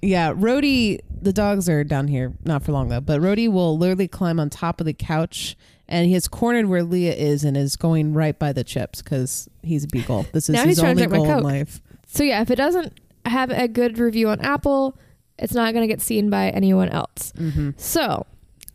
yeah, 0.01 0.33
Rhodey, 0.33 0.99
the 1.23 1.33
dogs 1.33 1.67
are 1.69 1.83
down 1.83 2.07
here, 2.07 2.33
not 2.43 2.63
for 2.63 2.71
long 2.71 2.89
though, 2.89 3.01
but 3.01 3.21
Rhodey 3.21 3.51
will 3.51 3.77
literally 3.77 4.07
climb 4.07 4.39
on 4.39 4.49
top 4.49 4.79
of 4.79 4.85
the 4.85 4.93
couch 4.93 5.55
and 5.87 6.07
he 6.07 6.13
has 6.13 6.27
cornered 6.27 6.67
where 6.67 6.83
Leah 6.83 7.13
is 7.13 7.43
and 7.43 7.57
is 7.57 7.75
going 7.75 8.13
right 8.13 8.37
by 8.37 8.53
the 8.53 8.63
chips 8.63 9.01
because 9.01 9.49
he's 9.61 9.83
a 9.83 9.87
beagle. 9.87 10.25
This 10.31 10.49
is 10.49 10.53
Now 10.53 10.61
his 10.61 10.77
he's 10.77 10.79
trying 10.79 10.97
to 10.97 11.03
only 11.05 11.07
drink 11.07 11.11
my 11.11 11.17
goal 11.17 11.37
in 11.37 11.43
Coke. 11.43 11.43
life. 11.43 11.81
So, 12.07 12.23
yeah, 12.23 12.41
if 12.41 12.49
it 12.51 12.55
doesn't 12.55 12.99
have 13.25 13.49
a 13.51 13.67
good 13.67 13.97
review 13.97 14.29
on 14.29 14.39
Apple, 14.41 14.97
it's 15.37 15.53
not 15.53 15.73
going 15.73 15.81
to 15.83 15.87
get 15.87 15.99
seen 16.01 16.29
by 16.29 16.49
anyone 16.49 16.89
else. 16.89 17.33
Mm-hmm. 17.37 17.71
So, 17.77 18.25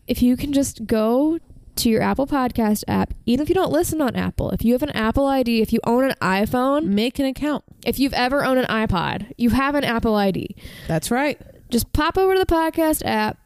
if 0.07 0.21
you 0.21 0.35
can 0.37 0.53
just 0.53 0.85
go 0.85 1.39
to 1.77 1.89
your 1.89 2.01
Apple 2.01 2.27
Podcast 2.27 2.83
app, 2.87 3.13
even 3.25 3.41
if 3.43 3.49
you 3.49 3.55
don't 3.55 3.71
listen 3.71 4.01
on 4.01 4.15
Apple, 4.15 4.51
if 4.51 4.63
you 4.65 4.73
have 4.73 4.83
an 4.83 4.89
Apple 4.91 5.25
ID, 5.25 5.61
if 5.61 5.71
you 5.71 5.79
own 5.85 6.03
an 6.03 6.15
iPhone, 6.21 6.85
Make 6.85 7.17
an 7.19 7.25
account. 7.25 7.63
if 7.85 7.97
you've 7.99 8.13
ever 8.13 8.43
owned 8.43 8.59
an 8.59 8.65
iPod, 8.65 9.31
you 9.37 9.49
have 9.51 9.75
an 9.75 9.83
Apple 9.85 10.15
ID. 10.15 10.55
That's 10.87 11.09
right. 11.09 11.39
Just 11.69 11.91
pop 11.93 12.17
over 12.17 12.33
to 12.33 12.39
the 12.39 12.45
podcast 12.45 13.03
app, 13.05 13.37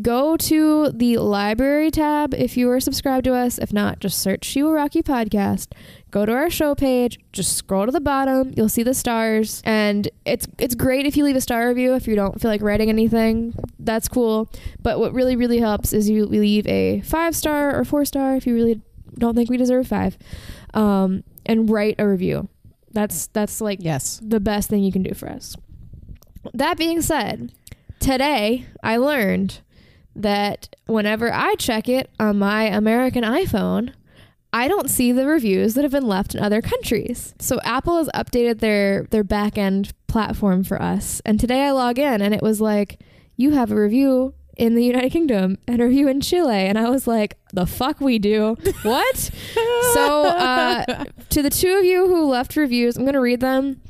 go 0.00 0.36
to 0.38 0.90
the 0.92 1.18
library 1.18 1.90
tab 1.90 2.32
if 2.34 2.56
you 2.56 2.70
are 2.70 2.80
subscribed 2.80 3.24
to 3.24 3.34
us. 3.34 3.58
If 3.58 3.72
not, 3.72 4.00
just 4.00 4.20
search 4.20 4.44
She 4.44 4.62
Will 4.62 4.72
Rock 4.72 4.92
Podcast. 4.92 5.68
Go 6.10 6.24
to 6.24 6.32
our 6.32 6.48
show 6.48 6.74
page, 6.74 7.18
just 7.32 7.56
scroll 7.56 7.84
to 7.84 7.92
the 7.92 8.00
bottom, 8.00 8.54
you'll 8.56 8.70
see 8.70 8.82
the 8.82 8.94
stars. 8.94 9.60
And 9.66 10.08
it's 10.24 10.46
it's 10.58 10.74
great 10.74 11.04
if 11.04 11.16
you 11.16 11.24
leave 11.24 11.36
a 11.36 11.40
star 11.42 11.68
review 11.68 11.94
if 11.94 12.06
you 12.08 12.16
don't 12.16 12.40
feel 12.40 12.50
like 12.50 12.62
writing 12.62 12.88
anything. 12.88 13.54
That's 13.78 14.08
cool. 14.08 14.50
But 14.82 14.98
what 14.98 15.12
really, 15.12 15.36
really 15.36 15.58
helps 15.58 15.92
is 15.92 16.08
you 16.08 16.24
leave 16.24 16.66
a 16.66 17.02
five 17.02 17.36
star 17.36 17.78
or 17.78 17.84
four 17.84 18.06
star 18.06 18.36
if 18.36 18.46
you 18.46 18.54
really 18.54 18.80
don't 19.18 19.34
think 19.34 19.50
we 19.50 19.58
deserve 19.58 19.86
five. 19.86 20.16
Um, 20.72 21.24
and 21.44 21.68
write 21.68 21.96
a 21.98 22.08
review. 22.08 22.48
That's 22.92 23.26
that's 23.28 23.60
like 23.60 23.80
Yes. 23.82 24.20
the 24.22 24.40
best 24.40 24.70
thing 24.70 24.82
you 24.82 24.92
can 24.92 25.02
do 25.02 25.12
for 25.12 25.28
us. 25.28 25.54
That 26.54 26.78
being 26.78 27.02
said, 27.02 27.52
today 28.00 28.66
I 28.82 28.96
learned 28.96 29.60
that 30.16 30.74
whenever 30.86 31.32
I 31.32 31.54
check 31.56 31.88
it 31.88 32.10
on 32.18 32.38
my 32.38 32.64
American 32.64 33.24
iPhone, 33.24 33.92
I 34.52 34.66
don't 34.66 34.90
see 34.90 35.12
the 35.12 35.26
reviews 35.26 35.74
that 35.74 35.82
have 35.82 35.92
been 35.92 36.06
left 36.06 36.34
in 36.34 36.42
other 36.42 36.62
countries. 36.62 37.34
So 37.38 37.60
Apple 37.64 37.98
has 37.98 38.08
updated 38.14 38.60
their 38.60 39.04
their 39.04 39.24
back 39.24 39.58
end 39.58 39.92
platform 40.06 40.64
for 40.64 40.80
us. 40.80 41.20
And 41.24 41.38
today 41.38 41.66
I 41.66 41.70
log 41.70 41.98
in 41.98 42.22
and 42.22 42.34
it 42.34 42.42
was 42.42 42.60
like, 42.60 43.00
you 43.36 43.52
have 43.52 43.70
a 43.70 43.76
review 43.76 44.34
in 44.56 44.74
the 44.74 44.84
United 44.84 45.10
Kingdom 45.10 45.56
and 45.68 45.80
a 45.80 45.84
review 45.84 46.08
in 46.08 46.20
Chile. 46.20 46.66
And 46.66 46.76
I 46.76 46.90
was 46.90 47.06
like, 47.06 47.38
the 47.52 47.66
fuck 47.66 48.00
we 48.00 48.18
do? 48.18 48.56
What? 48.82 49.16
so, 49.94 50.24
uh, 50.26 51.04
to 51.30 51.42
the 51.42 51.50
two 51.50 51.76
of 51.78 51.84
you 51.84 52.08
who 52.08 52.26
left 52.26 52.56
reviews, 52.56 52.96
I'm 52.96 53.04
going 53.04 53.14
to 53.14 53.20
read 53.20 53.40
them. 53.40 53.80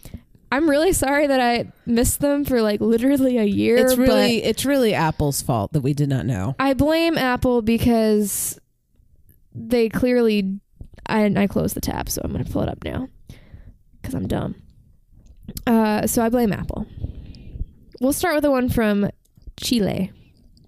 I'm 0.50 0.68
really 0.68 0.92
sorry 0.92 1.26
that 1.26 1.40
I 1.40 1.70
missed 1.84 2.20
them 2.20 2.44
for 2.44 2.62
like 2.62 2.80
literally 2.80 3.38
a 3.38 3.44
year. 3.44 3.76
It's 3.76 3.96
really 3.96 4.42
it's 4.42 4.64
really 4.64 4.94
Apple's 4.94 5.42
fault 5.42 5.72
that 5.72 5.82
we 5.82 5.92
did 5.92 6.08
not 6.08 6.26
know. 6.26 6.56
I 6.58 6.74
blame 6.74 7.18
Apple 7.18 7.62
because 7.62 8.58
they 9.54 9.88
clearly. 9.88 10.60
I, 11.06 11.24
I 11.24 11.46
closed 11.46 11.74
the 11.74 11.80
tab, 11.80 12.10
so 12.10 12.20
I'm 12.22 12.32
going 12.32 12.44
to 12.44 12.50
pull 12.50 12.62
it 12.62 12.68
up 12.68 12.84
now 12.84 13.08
because 14.00 14.14
I'm 14.14 14.28
dumb. 14.28 14.56
Uh, 15.66 16.06
so 16.06 16.22
I 16.22 16.28
blame 16.28 16.52
Apple. 16.52 16.86
We'll 18.00 18.12
start 18.12 18.34
with 18.34 18.42
the 18.42 18.50
one 18.50 18.68
from 18.68 19.08
Chile. 19.58 20.12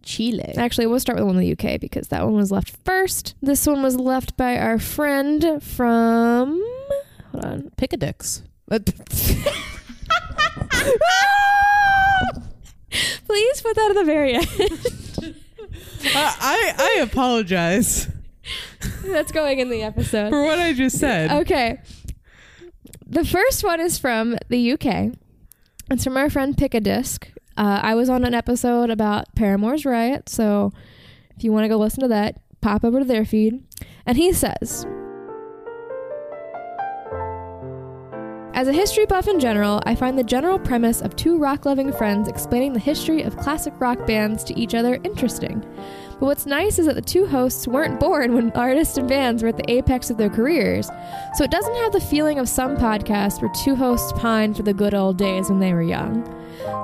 Chile. 0.02 0.54
Actually, 0.56 0.86
we'll 0.86 0.98
start 0.98 1.16
with 1.16 1.22
the 1.22 1.26
one 1.26 1.36
in 1.36 1.42
the 1.42 1.52
UK 1.52 1.78
because 1.78 2.08
that 2.08 2.24
one 2.24 2.34
was 2.34 2.50
left 2.50 2.74
first. 2.86 3.34
This 3.42 3.66
one 3.66 3.82
was 3.82 3.96
left 3.96 4.36
by 4.36 4.56
our 4.56 4.78
friend 4.78 5.62
from. 5.62 6.64
Hold 7.32 7.44
on. 7.44 7.70
Pickadix. 7.76 8.42
Please 13.26 13.62
put 13.62 13.76
that 13.76 13.90
at 13.90 13.94
the 13.94 14.04
very 14.04 14.34
end. 14.34 14.46
I 16.14 16.74
I 16.78 17.00
apologize 17.02 18.08
That's 19.04 19.32
going 19.32 19.58
in 19.60 19.68
the 19.70 19.82
episode. 19.82 20.30
for 20.30 20.42
what 20.44 20.58
I 20.58 20.72
just 20.72 20.98
said. 20.98 21.30
Okay. 21.42 21.80
The 23.06 23.24
first 23.24 23.64
one 23.64 23.80
is 23.80 23.98
from 23.98 24.36
the 24.48 24.72
UK. 24.72 25.12
It's 25.90 26.04
from 26.04 26.16
our 26.16 26.30
friend 26.30 26.56
Pick 26.56 26.74
a 26.74 26.80
Disc. 26.80 27.28
Uh, 27.56 27.80
I 27.82 27.94
was 27.96 28.08
on 28.08 28.24
an 28.24 28.34
episode 28.34 28.88
about 28.90 29.34
Paramore's 29.34 29.84
Riot, 29.84 30.28
so 30.28 30.72
if 31.36 31.42
you 31.42 31.52
want 31.52 31.64
to 31.64 31.68
go 31.68 31.76
listen 31.76 32.02
to 32.02 32.08
that, 32.08 32.36
pop 32.60 32.84
over 32.84 33.00
to 33.00 33.04
their 33.04 33.24
feed. 33.24 33.64
And 34.06 34.16
he 34.16 34.32
says 34.32 34.86
As 38.60 38.68
a 38.68 38.74
history 38.74 39.06
buff 39.06 39.26
in 39.26 39.40
general, 39.40 39.80
I 39.86 39.94
find 39.94 40.18
the 40.18 40.22
general 40.22 40.58
premise 40.58 41.00
of 41.00 41.16
two 41.16 41.38
rock 41.38 41.64
loving 41.64 41.90
friends 41.94 42.28
explaining 42.28 42.74
the 42.74 42.78
history 42.78 43.22
of 43.22 43.38
classic 43.38 43.72
rock 43.78 44.06
bands 44.06 44.44
to 44.44 44.60
each 44.60 44.74
other 44.74 45.00
interesting. 45.02 45.60
But 46.10 46.26
what's 46.26 46.44
nice 46.44 46.78
is 46.78 46.84
that 46.84 46.94
the 46.94 47.00
two 47.00 47.24
hosts 47.24 47.66
weren't 47.66 47.98
born 47.98 48.34
when 48.34 48.50
artists 48.50 48.98
and 48.98 49.08
bands 49.08 49.42
were 49.42 49.48
at 49.48 49.56
the 49.56 49.70
apex 49.72 50.10
of 50.10 50.18
their 50.18 50.28
careers, 50.28 50.90
so 51.36 51.42
it 51.42 51.50
doesn't 51.50 51.74
have 51.76 51.92
the 51.92 52.02
feeling 52.02 52.38
of 52.38 52.50
some 52.50 52.76
podcasts 52.76 53.40
where 53.40 53.50
two 53.64 53.74
hosts 53.74 54.12
pine 54.20 54.52
for 54.52 54.62
the 54.62 54.74
good 54.74 54.92
old 54.92 55.16
days 55.16 55.48
when 55.48 55.58
they 55.58 55.72
were 55.72 55.80
young. 55.80 56.22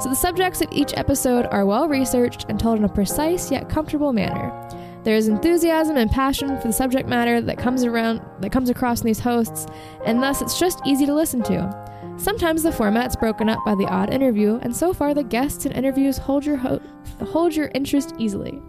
So 0.00 0.08
the 0.08 0.14
subjects 0.14 0.62
of 0.62 0.72
each 0.72 0.94
episode 0.96 1.44
are 1.50 1.66
well 1.66 1.88
researched 1.88 2.46
and 2.48 2.58
told 2.58 2.78
in 2.78 2.84
a 2.84 2.88
precise 2.88 3.50
yet 3.50 3.68
comfortable 3.68 4.14
manner. 4.14 4.65
There 5.06 5.14
is 5.14 5.28
enthusiasm 5.28 5.96
and 5.96 6.10
passion 6.10 6.60
for 6.60 6.66
the 6.66 6.72
subject 6.72 7.08
matter 7.08 7.40
that 7.40 7.58
comes 7.58 7.84
around 7.84 8.20
that 8.40 8.50
comes 8.50 8.70
across 8.70 9.02
in 9.02 9.06
these 9.06 9.20
hosts, 9.20 9.68
and 10.04 10.20
thus 10.20 10.42
it's 10.42 10.58
just 10.58 10.80
easy 10.84 11.06
to 11.06 11.14
listen 11.14 11.44
to. 11.44 12.16
Sometimes 12.16 12.64
the 12.64 12.72
format's 12.72 13.14
broken 13.14 13.48
up 13.48 13.64
by 13.64 13.76
the 13.76 13.86
odd 13.86 14.12
interview, 14.12 14.58
and 14.62 14.74
so 14.76 14.92
far 14.92 15.14
the 15.14 15.22
guests 15.22 15.64
and 15.64 15.72
interviews 15.76 16.18
hold 16.18 16.44
your 16.44 16.56
ho- 16.56 16.80
hold 17.24 17.54
your 17.54 17.70
interest 17.72 18.14
easily. 18.18 18.60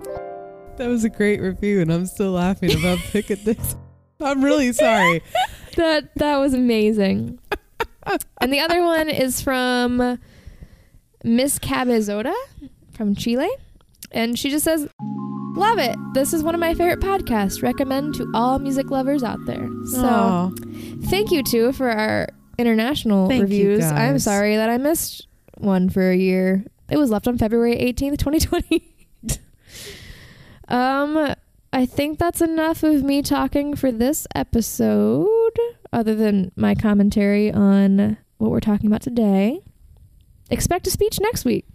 That 0.75 0.89
was 0.89 1.03
a 1.03 1.09
great 1.09 1.41
review, 1.41 1.81
and 1.81 1.91
I'm 1.91 2.05
still 2.05 2.33
laughing 2.33 2.69
about 2.69 2.99
Pickadix. 3.11 3.75
I'm 4.21 4.43
really 4.43 4.73
sorry. 4.73 5.23
That 5.75 6.13
that 6.17 6.37
was 6.37 6.53
amazing. 6.53 7.39
and 8.39 8.53
the 8.53 8.59
other 8.59 8.83
one 8.83 9.09
is 9.09 9.41
from 9.41 10.19
Miss 11.23 11.57
Cabezota 11.57 12.35
from 12.91 13.15
Chile. 13.15 13.49
And 14.11 14.37
she 14.37 14.51
just 14.51 14.63
says, 14.63 14.87
Love 15.57 15.79
it. 15.79 15.97
This 16.13 16.33
is 16.33 16.43
one 16.43 16.53
of 16.53 16.61
my 16.61 16.75
favorite 16.75 16.99
podcasts. 16.99 17.63
Recommend 17.63 18.13
to 18.13 18.29
all 18.35 18.59
music 18.59 18.91
lovers 18.91 19.23
out 19.23 19.43
there. 19.47 19.67
So 19.85 20.05
Aw. 20.05 20.51
thank 21.05 21.31
you 21.31 21.41
too 21.41 21.73
for 21.73 21.89
our 21.89 22.27
international 22.59 23.27
Thank 23.27 23.41
reviews. 23.41 23.83
I'm 23.83 24.19
sorry 24.19 24.55
that 24.55 24.69
I 24.69 24.77
missed 24.77 25.27
one 25.57 25.89
for 25.89 26.11
a 26.11 26.15
year. 26.15 26.63
It 26.91 26.97
was 26.97 27.09
left 27.09 27.27
on 27.27 27.39
February 27.39 27.75
18th, 27.75 28.19
2020. 28.19 28.95
um 30.67 31.33
I 31.73 31.85
think 31.87 32.19
that's 32.19 32.41
enough 32.41 32.83
of 32.83 33.01
me 33.03 33.23
talking 33.23 33.75
for 33.75 33.91
this 33.91 34.27
episode 34.35 35.57
other 35.91 36.13
than 36.13 36.51
my 36.55 36.75
commentary 36.75 37.51
on 37.51 38.17
what 38.37 38.51
we're 38.51 38.59
talking 38.59 38.85
about 38.85 39.01
today. 39.01 39.61
Expect 40.51 40.85
a 40.85 40.91
speech 40.91 41.19
next 41.19 41.45
week. 41.45 41.65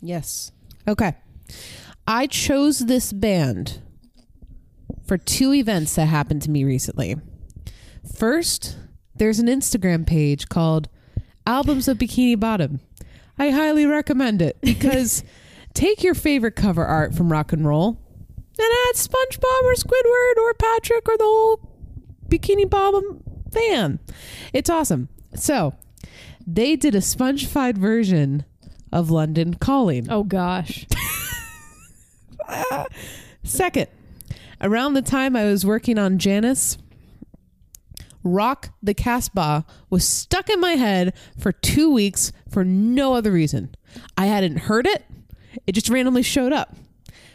Yes. 0.00 0.52
Okay. 0.86 1.14
I 2.06 2.26
chose 2.26 2.80
this 2.80 3.12
band 3.12 3.80
for 5.06 5.16
two 5.16 5.54
events 5.54 5.94
that 5.94 6.06
happened 6.06 6.42
to 6.42 6.50
me 6.50 6.64
recently. 6.64 7.16
First, 8.16 8.76
there's 9.14 9.38
an 9.38 9.46
Instagram 9.46 10.06
page 10.06 10.48
called 10.48 10.88
Albums 11.46 11.88
of 11.88 11.98
Bikini 11.98 12.38
Bottom. 12.38 12.80
I 13.38 13.50
highly 13.50 13.86
recommend 13.86 14.42
it 14.42 14.58
because 14.60 15.24
take 15.74 16.02
your 16.02 16.14
favorite 16.14 16.56
cover 16.56 16.84
art 16.84 17.14
from 17.14 17.32
rock 17.32 17.52
and 17.52 17.66
roll 17.66 17.98
and 18.58 18.72
add 18.88 18.94
SpongeBob 18.94 19.62
or 19.64 19.74
Squidward 19.74 20.36
or 20.42 20.54
Patrick 20.54 21.08
or 21.08 21.16
the 21.16 21.24
whole 21.24 21.70
Bikini 22.28 22.68
Bottom 22.68 23.22
fan. 23.50 23.98
It's 24.52 24.70
awesome. 24.70 25.08
So, 25.34 25.74
they 26.46 26.76
did 26.76 26.94
a 26.94 26.98
spongified 26.98 27.78
version 27.78 28.44
of 28.92 29.10
London 29.10 29.54
Calling. 29.54 30.08
Oh 30.10 30.22
gosh. 30.22 30.86
Second, 33.42 33.88
around 34.60 34.94
the 34.94 35.02
time 35.02 35.36
I 35.36 35.44
was 35.44 35.64
working 35.66 35.98
on 35.98 36.18
Janis, 36.18 36.78
Rock 38.22 38.70
the 38.82 38.94
Casbah 38.94 39.66
was 39.90 40.06
stuck 40.06 40.48
in 40.48 40.60
my 40.60 40.72
head 40.72 41.14
for 41.38 41.52
two 41.52 41.92
weeks 41.92 42.32
for 42.48 42.64
no 42.64 43.14
other 43.14 43.30
reason. 43.30 43.74
I 44.16 44.26
hadn't 44.26 44.56
heard 44.60 44.86
it, 44.86 45.04
it 45.66 45.72
just 45.72 45.90
randomly 45.90 46.22
showed 46.22 46.52
up. 46.52 46.74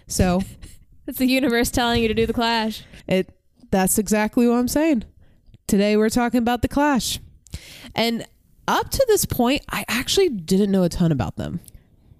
So 0.07 0.41
It's 1.09 1.17
the 1.17 1.25
universe 1.25 1.71
telling 1.71 2.03
you 2.03 2.07
to 2.07 2.13
do 2.13 2.27
the 2.27 2.33
clash. 2.33 2.83
it 3.07 3.33
that's 3.71 3.97
exactly 3.97 4.47
what 4.47 4.55
I'm 4.55 4.67
saying. 4.67 5.03
Today 5.67 5.97
we're 5.97 6.09
talking 6.09 6.37
about 6.37 6.61
the 6.61 6.67
Clash. 6.67 7.19
And 7.95 8.25
up 8.67 8.89
to 8.89 9.05
this 9.07 9.25
point, 9.25 9.63
I 9.69 9.85
actually 9.87 10.29
didn't 10.29 10.71
know 10.71 10.83
a 10.83 10.89
ton 10.89 11.11
about 11.11 11.35
them. 11.35 11.59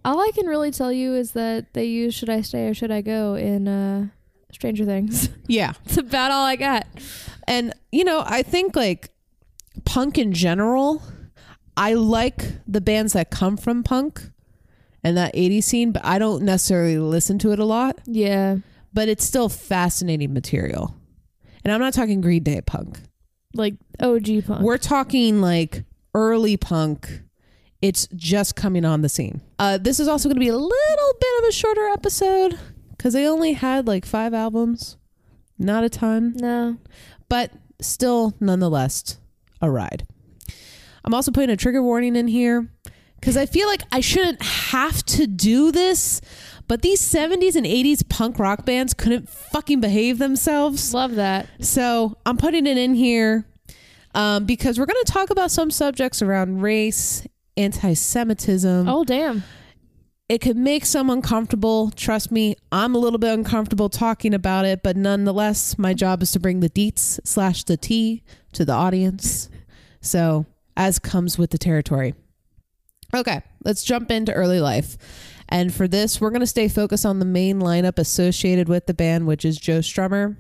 All 0.06 0.20
I 0.20 0.32
can 0.34 0.46
really 0.48 0.72
tell 0.72 0.92
you 0.92 1.14
is 1.16 1.32
that 1.34 1.74
they 1.74 1.86
use 1.86 2.14
"Should 2.14 2.30
I 2.30 2.42
Stay 2.42 2.68
or 2.68 2.74
Should 2.74 2.92
I 2.92 3.02
Go" 3.02 3.36
in 3.36 3.68
uh, 3.68 4.08
Stranger 4.52 4.86
Things. 4.86 5.30
Yeah. 5.48 5.74
It's 5.86 5.98
about 5.98 6.30
all 6.30 6.46
I 6.46 6.56
got. 6.56 6.86
And 7.48 7.74
you 7.92 8.04
know, 8.04 8.22
I 8.24 8.44
think 8.44 8.76
like 8.76 9.10
punk 9.84 10.20
in 10.20 10.32
general, 10.32 11.02
I 11.76 11.96
like 11.96 12.46
the 12.68 12.82
bands 12.82 13.14
that 13.14 13.32
come 13.32 13.58
from 13.58 13.82
punk 13.84 14.22
and 15.04 15.18
that 15.18 15.34
80s 15.34 15.64
scene, 15.64 15.92
but 15.92 16.06
I 16.06 16.20
don't 16.20 16.44
necessarily 16.44 17.00
listen 17.00 17.40
to 17.40 17.52
it 17.52 17.58
a 17.58 17.66
lot, 17.66 18.00
Yeah, 18.06 18.58
but 18.94 19.08
it's 19.10 19.26
still 19.26 19.50
fascinating 19.50 20.34
material. 20.34 20.96
And 21.64 21.74
I'm 21.74 21.80
not 21.80 21.94
talking 21.94 22.22
Green 22.22 22.44
Day 22.44 22.62
punk. 22.62 23.00
like 23.56 23.74
OG 24.00 24.46
punk. 24.46 24.62
We're 24.62 24.78
talking 24.78 25.42
like 25.42 25.84
early 26.14 26.58
punk. 26.58 27.22
It's 27.82 28.08
just 28.16 28.56
coming 28.56 28.84
on 28.84 29.02
the 29.02 29.10
scene. 29.10 29.42
Uh, 29.58 29.78
this 29.78 30.00
is 30.00 30.08
also 30.08 30.28
going 30.28 30.36
to 30.36 30.40
be 30.40 30.50
a 30.50 30.58
little 30.58 31.14
bit 31.20 31.40
of 31.40 31.50
a 31.50 31.52
shorter 31.52 31.88
episode 31.88 32.60
because 32.92 33.14
they 33.14 33.26
only 33.26 33.54
had 33.54 33.88
like 33.88 34.06
five 34.06 34.34
albums, 34.34 34.98
not 35.58 35.84
a 35.84 35.90
ton 35.90 36.34
no, 36.36 36.78
but 37.30 37.52
still 37.82 38.36
nonetheless 38.40 39.18
a 39.62 39.72
ride. 39.72 40.06
I'm 41.04 41.14
also 41.14 41.32
putting 41.32 41.50
a 41.50 41.58
trigger 41.58 41.82
warning 41.82 42.16
in 42.16 42.28
here 42.28 42.70
because 43.20 43.38
I 43.38 43.46
feel 43.46 43.68
like 43.68 43.82
I 43.92 44.00
shouldn't 44.00 44.42
have 44.42 45.04
to 45.06 45.28
do 45.28 45.72
this, 45.72 46.22
but 46.68 46.82
these 46.82 47.02
70s 47.02 47.56
and 47.56 47.66
80s 47.66 48.08
punk 48.08 48.40
rock 48.40 48.66
bands 48.66 48.94
couldn't 48.94 49.30
fucking 49.30 49.80
behave 49.80 50.18
themselves. 50.18 50.94
love 50.94 51.16
that. 51.16 51.48
So 51.62 52.18
I'm 52.26 52.38
putting 52.38 52.68
it 52.68 52.78
in 52.78 52.94
here 52.94 53.46
um, 54.14 54.46
because 54.46 54.80
we're 54.80 54.86
going 54.86 55.04
to 55.04 55.12
talk 55.12 55.30
about 55.30 55.52
some 55.52 55.72
subjects 55.72 56.22
around 56.22 56.62
race, 56.62 57.26
anti 57.60 57.94
Semitism. 57.94 58.88
Oh 58.88 59.04
damn. 59.04 59.44
It 60.30 60.42
could 60.42 60.58
make 60.58 60.86
some 60.86 61.10
uncomfortable. 61.10 61.90
Trust 61.92 62.32
me, 62.32 62.56
I'm 62.72 62.94
a 62.94 63.00
little 63.00 63.18
bit 63.18 63.34
uncomfortable 63.34 63.90
talking 63.90 64.36
about 64.36 64.64
it, 64.66 64.84
but 64.84 64.96
nonetheless, 64.96 65.80
my 65.80 65.96
job 65.96 66.22
is 66.22 66.32
to 66.34 66.40
bring 66.40 66.60
the 66.60 66.70
deets 66.70 67.20
slash 67.24 67.64
the 67.64 67.78
tea 67.78 68.24
to 68.54 68.66
the 68.66 68.74
audience. 68.74 69.50
So, 70.02 70.46
as 70.78 70.98
comes 70.98 71.38
with 71.38 71.50
the 71.50 71.58
territory. 71.58 72.16
Okay, 73.14 73.42
let's 73.66 73.84
jump 73.84 74.10
into 74.10 74.32
early 74.32 74.62
life. 74.62 74.96
And 75.50 75.74
for 75.74 75.90
this, 75.90 76.22
we're 76.22 76.30
going 76.30 76.40
to 76.40 76.48
stay 76.48 76.70
focused 76.70 77.06
on 77.06 77.20
the 77.20 77.26
main 77.26 77.60
lineup 77.60 78.00
associated 78.00 78.70
with 78.70 78.86
the 78.86 78.94
band, 78.94 79.28
which 79.28 79.44
is 79.44 79.58
Joe 79.58 79.80
Strummer, 79.80 80.38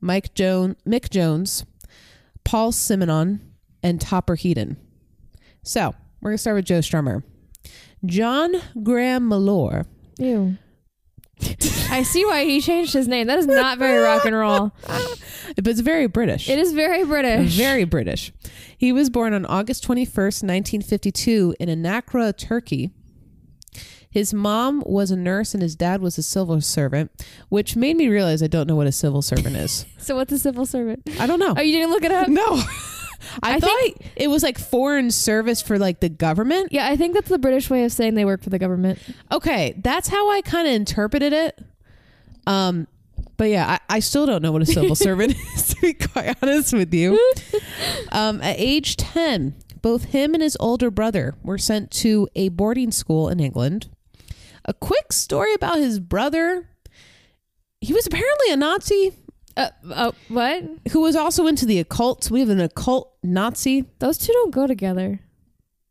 Mike 0.00 0.32
Jones, 0.32 0.76
Mick 0.86 1.10
Jones, 1.10 1.66
Paul 2.42 2.72
Simonon, 2.72 3.40
and 3.82 4.00
Topper 4.00 4.36
Headon. 4.36 4.76
So, 5.62 5.94
we're 6.20 6.30
going 6.30 6.34
to 6.36 6.38
start 6.38 6.56
with 6.56 6.64
Joe 6.64 6.78
Strummer. 6.80 7.22
John 8.04 8.52
Graham 8.82 9.28
Mellor 9.28 9.86
Ew. 10.18 10.56
I 11.90 12.02
see 12.02 12.24
why 12.24 12.44
he 12.44 12.60
changed 12.60 12.92
his 12.92 13.06
name. 13.06 13.26
That 13.26 13.38
is 13.38 13.46
not 13.46 13.78
very 13.78 13.98
rock 13.98 14.24
and 14.24 14.34
roll. 14.34 14.72
But 15.54 15.68
it's 15.68 15.80
very 15.80 16.06
British. 16.06 16.50
It 16.50 16.58
is 16.58 16.72
very 16.72 17.04
British. 17.04 17.56
Very 17.56 17.84
British. 17.84 18.32
He 18.76 18.92
was 18.92 19.08
born 19.08 19.32
on 19.32 19.46
August 19.46 19.86
21st, 19.86 20.42
1952, 20.42 21.54
in 21.58 21.68
Ankara, 21.68 22.36
Turkey. 22.36 22.90
His 24.10 24.34
mom 24.34 24.82
was 24.84 25.10
a 25.10 25.16
nurse 25.16 25.54
and 25.54 25.62
his 25.62 25.76
dad 25.76 26.02
was 26.02 26.18
a 26.18 26.22
civil 26.22 26.60
servant, 26.60 27.10
which 27.48 27.76
made 27.76 27.96
me 27.96 28.08
realize 28.08 28.42
I 28.42 28.48
don't 28.48 28.66
know 28.66 28.76
what 28.76 28.86
a 28.86 28.92
civil 28.92 29.22
servant 29.22 29.56
is. 29.56 29.86
So 29.98 30.16
what's 30.16 30.32
a 30.32 30.38
civil 30.38 30.66
servant? 30.66 31.02
I 31.18 31.26
don't 31.26 31.40
know. 31.40 31.54
Oh, 31.56 31.60
you 31.62 31.72
didn't 31.72 31.90
look 31.90 32.04
it 32.04 32.12
up? 32.12 32.28
no. 32.28 32.60
I, 33.42 33.54
I 33.56 33.60
thought 33.60 33.78
it 34.16 34.28
was 34.28 34.42
like 34.42 34.58
foreign 34.58 35.10
service 35.10 35.62
for 35.62 35.78
like 35.78 36.00
the 36.00 36.08
government. 36.08 36.72
Yeah, 36.72 36.86
I 36.88 36.96
think 36.96 37.14
that's 37.14 37.28
the 37.28 37.38
British 37.38 37.70
way 37.70 37.84
of 37.84 37.92
saying 37.92 38.14
they 38.14 38.24
work 38.24 38.42
for 38.42 38.50
the 38.50 38.58
government. 38.58 38.98
Okay, 39.32 39.74
that's 39.82 40.08
how 40.08 40.30
I 40.30 40.40
kind 40.42 40.66
of 40.66 40.74
interpreted 40.74 41.32
it. 41.32 41.58
Um, 42.46 42.86
but 43.36 43.48
yeah, 43.50 43.78
I, 43.88 43.96
I 43.96 44.00
still 44.00 44.26
don't 44.26 44.42
know 44.42 44.52
what 44.52 44.62
a 44.62 44.66
civil 44.66 44.94
servant 44.94 45.36
is, 45.54 45.74
to 45.74 45.80
be 45.80 45.94
quite 45.94 46.36
honest 46.42 46.72
with 46.72 46.92
you. 46.92 47.18
Um, 48.12 48.40
at 48.40 48.56
age 48.58 48.96
10, 48.96 49.54
both 49.82 50.04
him 50.04 50.32
and 50.32 50.42
his 50.42 50.56
older 50.58 50.90
brother 50.90 51.34
were 51.42 51.58
sent 51.58 51.90
to 51.92 52.28
a 52.34 52.48
boarding 52.48 52.90
school 52.90 53.28
in 53.28 53.40
England. 53.40 53.88
A 54.64 54.72
quick 54.72 55.12
story 55.12 55.52
about 55.52 55.78
his 55.78 56.00
brother. 56.00 56.68
He 57.80 57.92
was 57.92 58.06
apparently 58.06 58.50
a 58.50 58.56
Nazi 58.56 59.12
Uh, 59.56 59.70
oh, 59.94 60.12
what? 60.28 60.64
who 60.92 61.00
was 61.00 61.16
also 61.16 61.46
into 61.46 61.64
the 61.64 61.78
occult. 61.78 62.24
So 62.24 62.34
we 62.34 62.40
have 62.40 62.50
an 62.50 62.60
occult 62.60 63.14
Nazi. 63.22 63.86
Those 63.98 64.18
two 64.18 64.32
don't 64.32 64.54
go 64.54 64.66
together. 64.66 65.20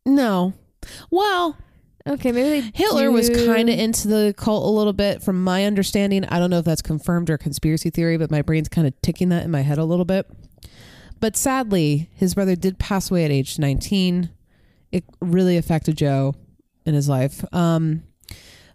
No. 0.04 0.54
Well, 1.10 1.56
Okay, 2.08 2.30
maybe 2.30 2.60
they 2.60 2.70
Hitler 2.72 3.10
was 3.10 3.28
kind 3.30 3.68
of 3.68 3.76
into 3.76 4.06
the 4.06 4.32
cult 4.36 4.64
a 4.64 4.70
little 4.70 4.92
bit, 4.92 5.22
from 5.22 5.42
my 5.42 5.64
understanding. 5.64 6.24
I 6.24 6.38
don't 6.38 6.50
know 6.50 6.58
if 6.60 6.64
that's 6.64 6.82
confirmed 6.82 7.30
or 7.30 7.36
conspiracy 7.36 7.90
theory, 7.90 8.16
but 8.16 8.30
my 8.30 8.42
brain's 8.42 8.68
kind 8.68 8.86
of 8.86 8.94
ticking 9.02 9.30
that 9.30 9.44
in 9.44 9.50
my 9.50 9.62
head 9.62 9.78
a 9.78 9.84
little 9.84 10.04
bit. 10.04 10.30
But 11.18 11.36
sadly, 11.36 12.08
his 12.14 12.34
brother 12.34 12.54
did 12.54 12.78
pass 12.78 13.10
away 13.10 13.24
at 13.24 13.32
age 13.32 13.58
19. 13.58 14.30
It 14.92 15.04
really 15.20 15.56
affected 15.56 15.96
Joe 15.96 16.36
in 16.84 16.94
his 16.94 17.08
life. 17.08 17.44
Um, 17.52 18.04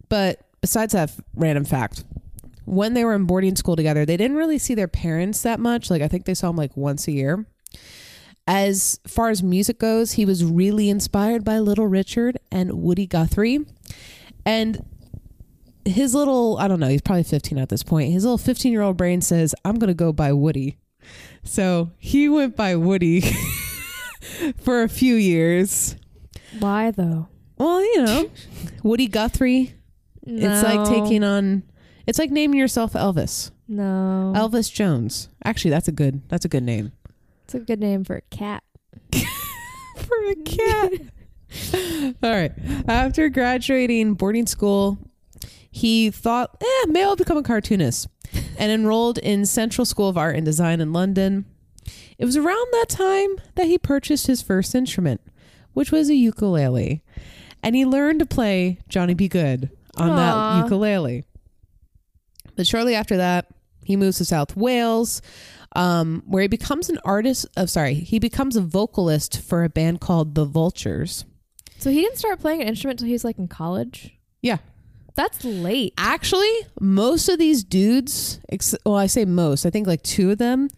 but 0.09 0.41
besides 0.59 0.91
that 0.91 1.11
random 1.33 1.63
fact, 1.63 2.03
when 2.71 2.93
they 2.93 3.03
were 3.03 3.13
in 3.13 3.25
boarding 3.25 3.57
school 3.57 3.75
together, 3.75 4.05
they 4.05 4.15
didn't 4.15 4.37
really 4.37 4.57
see 4.57 4.73
their 4.73 4.87
parents 4.87 5.41
that 5.41 5.59
much. 5.59 5.89
Like, 5.89 6.01
I 6.01 6.07
think 6.07 6.23
they 6.23 6.33
saw 6.33 6.47
them 6.47 6.55
like 6.55 6.77
once 6.77 7.05
a 7.05 7.11
year. 7.11 7.45
As 8.47 8.97
far 9.05 9.29
as 9.29 9.43
music 9.43 9.77
goes, 9.77 10.13
he 10.13 10.23
was 10.23 10.45
really 10.45 10.89
inspired 10.89 11.43
by 11.43 11.59
Little 11.59 11.85
Richard 11.85 12.39
and 12.49 12.81
Woody 12.81 13.05
Guthrie. 13.05 13.65
And 14.45 14.85
his 15.83 16.15
little, 16.15 16.57
I 16.59 16.69
don't 16.69 16.79
know, 16.79 16.87
he's 16.87 17.01
probably 17.01 17.23
15 17.23 17.57
at 17.57 17.67
this 17.67 17.83
point. 17.83 18.13
His 18.13 18.23
little 18.23 18.37
15 18.37 18.71
year 18.71 18.83
old 18.83 18.95
brain 18.95 19.19
says, 19.19 19.53
I'm 19.65 19.77
going 19.77 19.89
to 19.89 19.93
go 19.93 20.13
by 20.13 20.31
Woody. 20.31 20.77
So 21.43 21.91
he 21.97 22.29
went 22.29 22.55
by 22.55 22.77
Woody 22.77 23.19
for 24.55 24.81
a 24.81 24.89
few 24.89 25.15
years. 25.15 25.97
Why 26.57 26.91
though? 26.91 27.27
Well, 27.57 27.81
you 27.81 28.03
know, 28.03 28.31
Woody 28.81 29.07
Guthrie. 29.07 29.73
It's 30.23 30.63
like 30.63 30.87
taking 30.87 31.25
on, 31.25 31.63
it's 32.07 32.19
like 32.19 32.31
naming 32.31 32.59
yourself 32.59 32.93
Elvis. 32.93 33.51
No. 33.67 34.33
Elvis 34.35 34.71
Jones. 34.71 35.29
Actually, 35.43 35.71
that's 35.71 35.87
a 35.87 35.91
good, 35.91 36.27
that's 36.29 36.45
a 36.45 36.49
good 36.49 36.63
name. 36.63 36.91
It's 37.45 37.55
a 37.55 37.59
good 37.59 37.79
name 37.79 38.03
for 38.03 38.15
a 38.15 38.21
cat. 38.21 38.63
for 39.97 40.23
a 40.29 40.35
cat. 40.35 40.93
All 42.23 42.31
right. 42.31 42.51
After 42.87 43.29
graduating 43.29 44.13
boarding 44.15 44.47
school, 44.47 44.97
he 45.69 46.11
thought, 46.11 46.57
eh, 46.61 46.85
maybe 46.87 47.03
I'll 47.03 47.15
become 47.15 47.37
a 47.37 47.43
cartoonist 47.43 48.07
and 48.57 48.71
enrolled 48.71 49.17
in 49.17 49.45
Central 49.45 49.85
School 49.85 50.09
of 50.09 50.17
Art 50.17 50.35
and 50.35 50.45
Design 50.45 50.81
in 50.81 50.93
London. 50.93 51.45
It 52.17 52.25
was 52.25 52.37
around 52.37 52.67
that 52.71 52.87
time 52.89 53.37
that 53.55 53.67
he 53.67 53.77
purchased 53.77 54.27
his 54.27 54.41
first 54.41 54.75
instrument, 54.75 55.21
which 55.73 55.91
was 55.91 56.09
a 56.09 56.15
ukulele. 56.15 57.03
And 57.63 57.75
he 57.75 57.85
learned 57.85 58.19
to 58.19 58.25
play 58.25 58.79
Johnny 58.89 59.13
B. 59.13 59.27
Goode 59.27 59.69
on 59.97 60.11
Aw. 60.11 60.15
that 60.15 60.63
ukulele. 60.63 61.25
But 62.55 62.67
shortly 62.67 62.95
after 62.95 63.17
that, 63.17 63.47
he 63.83 63.95
moves 63.95 64.17
to 64.17 64.25
South 64.25 64.55
Wales, 64.55 65.21
um, 65.75 66.23
where 66.25 66.41
he 66.41 66.47
becomes 66.47 66.89
an 66.89 66.99
artist 67.03 67.45
of 67.57 67.69
sorry, 67.69 67.93
he 67.93 68.19
becomes 68.19 68.55
a 68.55 68.61
vocalist 68.61 69.41
for 69.41 69.63
a 69.63 69.69
band 69.69 70.01
called 70.01 70.35
The 70.35 70.45
Vultures. 70.45 71.25
So 71.77 71.89
he 71.89 72.01
didn't 72.01 72.17
start 72.17 72.39
playing 72.39 72.61
an 72.61 72.67
instrument 72.67 72.99
until 72.99 73.07
he 73.07 73.13
was 73.13 73.23
like 73.23 73.39
in 73.39 73.47
college. 73.47 74.17
Yeah. 74.41 74.57
That's 75.15 75.43
late. 75.43 75.93
Actually, 75.97 76.51
most 76.79 77.27
of 77.27 77.37
these 77.37 77.63
dudes, 77.63 78.39
well, 78.85 78.95
I 78.95 79.07
say 79.07 79.25
most, 79.25 79.65
I 79.65 79.69
think 79.69 79.87
like 79.87 80.03
two 80.03 80.31
of 80.31 80.37
them 80.37 80.69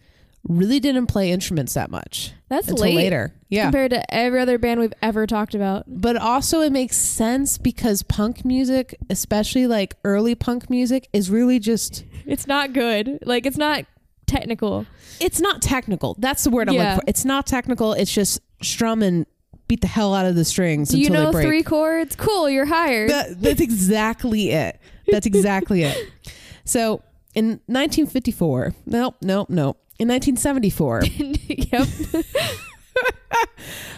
really 0.46 0.78
didn't 0.80 1.06
play 1.06 1.30
instruments 1.30 1.74
that 1.74 1.90
much 1.90 2.32
That's 2.48 2.68
until 2.68 2.84
late 2.84 2.94
later. 2.96 3.34
Yeah. 3.48 3.64
compared 3.64 3.90
to 3.92 4.14
every 4.14 4.40
other 4.40 4.58
band 4.58 4.80
we've 4.80 4.92
ever 5.00 5.26
talked 5.26 5.54
about. 5.54 5.84
but 5.86 6.16
also 6.16 6.60
it 6.60 6.70
makes 6.72 6.96
sense 6.96 7.56
because 7.58 8.02
punk 8.02 8.44
music, 8.44 8.94
especially 9.08 9.66
like 9.66 9.96
early 10.04 10.34
punk 10.34 10.68
music, 10.68 11.08
is 11.12 11.30
really 11.30 11.58
just 11.58 12.04
It's 12.26 12.46
not 12.46 12.72
good. 12.72 13.18
Like 13.24 13.46
it's 13.46 13.56
not 13.56 13.86
technical. 14.26 14.86
it's 15.20 15.40
not 15.40 15.62
technical. 15.62 16.16
That's 16.18 16.44
the 16.44 16.50
word 16.50 16.68
I'm 16.68 16.74
Yeah. 16.74 16.82
looking 16.94 17.00
for. 17.00 17.04
It's 17.10 17.24
not 17.24 17.46
technical. 17.46 17.92
It's 17.92 18.12
just 18.12 18.40
strum 18.62 19.02
and 19.02 19.26
beat 19.66 19.80
the 19.80 19.86
hell 19.86 20.12
out 20.14 20.26
of 20.26 20.34
the 20.34 20.44
strings 20.44 20.90
Do 20.90 20.98
you 20.98 21.06
until 21.06 21.22
know 21.22 21.26
they 21.30 21.32
break. 21.32 21.46
three 21.46 21.62
chords? 21.62 22.16
Cool, 22.16 22.50
you're 22.50 22.66
hired. 22.66 23.08
That, 23.10 23.40
that's 23.40 23.60
exactly 23.62 24.50
it. 24.50 24.78
That's 25.08 25.26
exactly 25.26 25.84
it. 25.84 25.96
So 26.66 27.02
in 27.34 27.60
1954, 27.66 28.74
nope, 28.86 29.16
nope, 29.20 29.50
nope. 29.50 29.78
In 29.98 30.08
1974, 30.08 31.02
yep. 31.48 31.88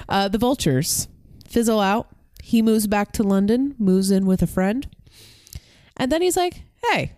uh, 0.08 0.28
the 0.28 0.38
Vultures 0.38 1.08
fizzle 1.48 1.80
out. 1.80 2.08
He 2.42 2.62
moves 2.62 2.86
back 2.86 3.12
to 3.12 3.22
London, 3.22 3.74
moves 3.78 4.10
in 4.10 4.26
with 4.26 4.42
a 4.42 4.46
friend, 4.46 4.86
and 5.96 6.12
then 6.12 6.22
he's 6.22 6.36
like, 6.36 6.62
"Hey, 6.90 7.12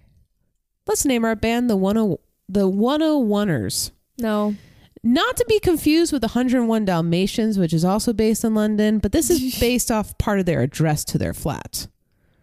let's 0.87 1.05
name 1.05 1.25
our 1.25 1.37
band 1.37 1.69
the 1.69 1.77
one 1.77 1.99
o 1.99 2.21
the 2.49 2.69
101ers." 2.69 3.91
No. 4.19 4.55
Not 5.03 5.37
to 5.37 5.45
be 5.49 5.61
confused 5.61 6.13
with 6.13 6.23
the 6.23 6.29
101 6.29 6.85
Dalmatians, 6.85 7.59
which 7.59 7.73
is 7.73 7.85
also 7.85 8.13
based 8.13 8.43
in 8.43 8.55
London, 8.55 8.99
but 8.99 9.13
this 9.13 9.31
is 9.31 9.59
based 9.61 9.91
off 9.91 10.17
part 10.19 10.41
of 10.41 10.47
their 10.47 10.61
address 10.61 11.05
to 11.07 11.19
their 11.19 11.35
flat. 11.35 11.87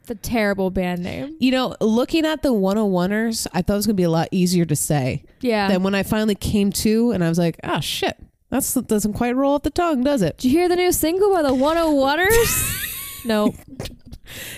It's 0.08 0.12
a 0.12 0.16
terrible 0.16 0.70
band 0.70 1.02
name. 1.02 1.36
You 1.40 1.50
know, 1.50 1.76
looking 1.82 2.28
at 2.28 2.44
the 2.44 2.54
101ers, 2.54 3.48
I 3.54 3.64
thought 3.64 3.74
it 3.74 3.78
was 3.78 3.86
going 3.88 3.96
to 3.96 4.00
be 4.00 4.04
a 4.04 4.10
lot 4.12 4.28
easier 4.30 4.64
to 4.64 4.76
say 4.76 5.24
Yeah. 5.42 5.68
than 5.68 5.82
when 5.82 5.96
I 5.96 6.04
finally 6.04 6.36
came 6.36 6.72
to 6.74 7.10
and 7.10 7.24
I 7.24 7.30
was 7.30 7.40
like, 7.40 7.60
oh 7.64 7.80
shit, 7.80 8.16
that 8.52 8.84
doesn't 8.88 9.14
quite 9.14 9.36
roll 9.36 9.56
off 9.56 9.64
the 9.64 9.72
tongue, 9.72 10.04
does 10.04 10.22
it? 10.22 10.38
Did 10.38 10.52
you 10.52 10.60
hear 10.60 10.70
the 10.70 10.76
new 10.76 10.92
single 10.92 11.34
by 11.34 11.42
the 11.42 11.50
101ers? 11.56 13.26
no. 13.26 13.52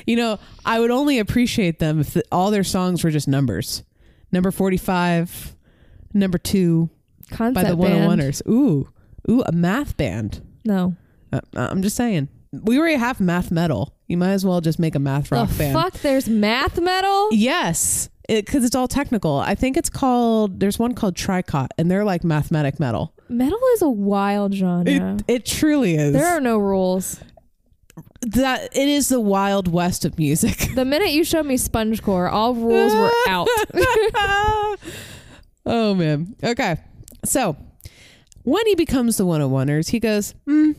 You 0.05 0.17
know, 0.17 0.39
I 0.65 0.81
would 0.81 0.91
only 0.91 1.17
appreciate 1.19 1.79
them 1.79 2.01
if 2.01 2.13
the, 2.13 2.23
all 2.29 2.51
their 2.51 2.65
songs 2.65 3.03
were 3.05 3.11
just 3.11 3.29
numbers. 3.29 3.83
Number 4.33 4.51
45, 4.51 5.55
number 6.13 6.37
two 6.37 6.89
Concept 7.31 7.55
by 7.55 7.69
the 7.69 7.77
band. 7.77 8.19
101ers. 8.21 8.45
Ooh, 8.49 8.89
ooh, 9.29 9.43
a 9.45 9.53
math 9.53 9.95
band. 9.95 10.41
No. 10.65 10.95
Uh, 11.31 11.39
I'm 11.55 11.81
just 11.81 11.95
saying. 11.95 12.27
We 12.51 12.77
already 12.79 12.95
have 12.95 13.21
math 13.21 13.49
metal. 13.51 13.93
You 14.07 14.17
might 14.17 14.31
as 14.31 14.45
well 14.45 14.61
just 14.61 14.79
make 14.79 14.95
a 14.95 14.99
math 14.99 15.31
rock 15.31 15.49
the 15.49 15.57
band. 15.57 15.73
fuck? 15.73 15.93
There's 16.01 16.29
math 16.29 16.79
metal? 16.79 17.29
Yes, 17.31 18.09
because 18.29 18.63
it's 18.63 18.75
all 18.75 18.87
technical. 18.87 19.37
I 19.37 19.53
think 19.55 19.75
it's 19.77 19.89
called. 19.89 20.59
There's 20.59 20.79
one 20.79 20.93
called 20.93 21.15
Tricot, 21.15 21.67
and 21.77 21.91
they're 21.91 22.05
like 22.05 22.23
mathematic 22.23 22.79
metal. 22.79 23.13
Metal 23.29 23.59
is 23.73 23.81
a 23.81 23.89
wild 23.89 24.53
genre. 24.53 25.15
It 25.17 25.23
it 25.27 25.45
truly 25.45 25.95
is. 25.95 26.13
there 26.13 26.27
are 26.27 26.39
no 26.39 26.57
rules. 26.57 27.19
that 28.21 28.63
it 28.75 28.87
is 28.87 29.09
the 29.09 29.19
wild 29.19 29.67
west 29.67 30.05
of 30.05 30.17
music. 30.17 30.69
The 30.75 30.85
minute 30.85 31.09
you 31.11 31.23
showed 31.25 31.45
me 31.45 31.55
SpongeCore, 31.57 32.31
all 32.31 32.53
rules 32.53 32.93
were 32.95 33.11
out. 33.27 33.47
oh 35.65 35.93
man. 35.95 36.35
Okay. 36.43 36.77
So 37.25 37.57
when 38.43 38.65
he 38.67 38.75
becomes 38.75 39.17
the 39.17 39.25
101ers, 39.25 39.89
he 39.89 39.99
goes, 39.99 40.33
mm, 40.47 40.75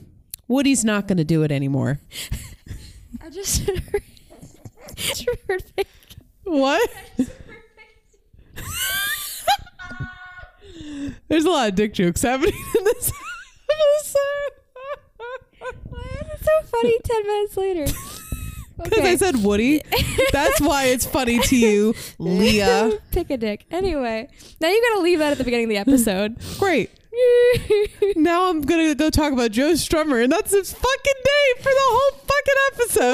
Woody's 0.49 0.85
not 0.85 1.07
going 1.09 1.19
to 1.19 1.25
do 1.25 1.43
it 1.43 1.53
anymore. 1.53 2.01
I 3.23 3.31
just 3.31 3.63
heard, 3.69 4.13
heard 5.49 5.65
What? 6.45 6.91
There's 11.29 11.45
a 11.45 11.51
lot 11.51 11.69
of 11.69 11.75
dick 11.75 11.93
jokes 11.95 12.23
happening 12.23 12.55
in 12.79 12.85
this 12.85 13.13
episode. 13.71 14.53
Why 15.89 16.05
is 16.21 16.41
it 16.41 16.45
so 16.45 16.67
funny 16.67 16.97
10 17.05 17.27
minutes 17.27 17.57
later? 17.57 17.87
Because 18.81 19.05
I 19.05 19.17
said 19.17 19.43
Woody. 19.43 19.83
That's 20.33 20.61
why 20.61 20.85
it's 20.85 21.05
funny 21.05 21.41
to 21.41 21.57
you, 21.57 21.95
Leah. 22.19 22.93
Pick 23.11 23.29
a 23.31 23.37
dick. 23.37 23.67
Anyway, 23.73 24.29
now 24.61 24.69
you 24.69 24.81
gotta 24.91 25.03
leave 25.03 25.19
that 25.19 25.33
at 25.33 25.39
the 25.39 25.43
beginning 25.43 25.65
of 25.65 25.71
the 25.71 25.79
episode. 25.79 26.37
Great. 26.61 26.91
Now 28.17 28.49
I'm 28.51 28.63
gonna 28.63 28.95
go 28.95 29.11
talk 29.11 29.33
about 29.33 29.51
Joe 29.53 29.73
Strummer, 29.73 30.23
and 30.23 30.33
that's 30.33 30.53
his 30.53 30.73
fucking 30.73 31.13
name 31.15 31.57
for 31.63 31.71
the 31.71 31.75
whole 31.79 32.21
fucking 32.27 33.13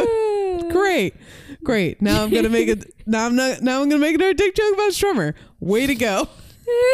episode. 0.62 0.72
Great, 0.72 1.14
Great. 1.62 2.00
Now 2.02 2.22
I'm 2.22 2.30
gonna 2.30 2.48
make 2.48 2.68
it. 2.68 2.90
Now 3.06 3.26
I'm 3.26 3.36
not. 3.36 3.60
Now 3.60 3.82
I'm 3.82 3.88
gonna 3.90 4.00
make 4.00 4.14
another 4.14 4.32
dick 4.32 4.54
joke 4.54 4.72
about 4.74 4.92
Strummer. 4.92 5.34
Way 5.60 5.86
to 5.86 5.94
go. 5.94 6.26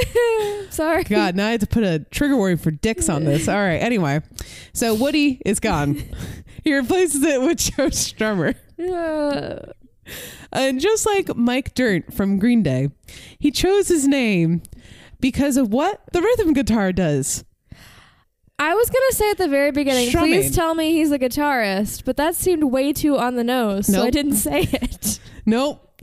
Sorry. 0.71 1.05
God, 1.05 1.37
now 1.37 1.47
I 1.47 1.51
have 1.53 1.61
to 1.61 1.67
put 1.69 1.85
a 1.85 2.01
trigger 2.11 2.37
warning 2.37 2.59
for 2.59 2.73
dicks 2.73 3.09
on 3.09 3.25
this. 3.25 3.47
All 3.49 3.55
right. 3.55 3.77
Anyway, 3.77 4.21
so 4.73 4.93
Woody 4.95 5.41
is 5.47 5.61
gone. 5.61 6.03
he 6.65 6.75
replaces 6.75 7.23
it 7.23 7.41
with 7.41 7.59
Joe 7.59 7.87
Strummer. 7.91 8.57
Uh, 8.79 9.71
And 10.53 10.81
just 10.81 11.07
like 11.07 11.37
Mike 11.37 11.75
Dirnt 11.75 12.13
from 12.13 12.41
Green 12.41 12.65
Day, 12.65 12.91
he 13.39 13.53
chose 13.53 13.87
his 13.87 14.09
name 14.09 14.63
because 15.21 15.57
of 15.57 15.73
what 15.73 16.01
the 16.13 16.21
rhythm 16.21 16.53
guitar 16.53 16.93
does. 16.93 17.45
I 18.59 18.75
was 18.75 18.91
gonna 18.91 19.13
say 19.13 19.31
at 19.31 19.39
the 19.39 19.49
very 19.49 19.71
beginning, 19.71 20.09
Strumming. 20.09 20.33
please 20.33 20.55
tell 20.55 20.75
me 20.75 20.93
he's 20.93 21.11
a 21.11 21.19
guitarist, 21.19 22.05
but 22.05 22.17
that 22.19 22.35
seemed 22.35 22.65
way 22.65 22.93
too 22.93 23.17
on 23.17 23.37
the 23.37 23.45
nose, 23.45 23.87
so 23.87 24.03
I 24.03 24.11
didn't 24.11 24.35
say 24.37 24.63
it. 24.63 25.19
Nope. 25.47 26.03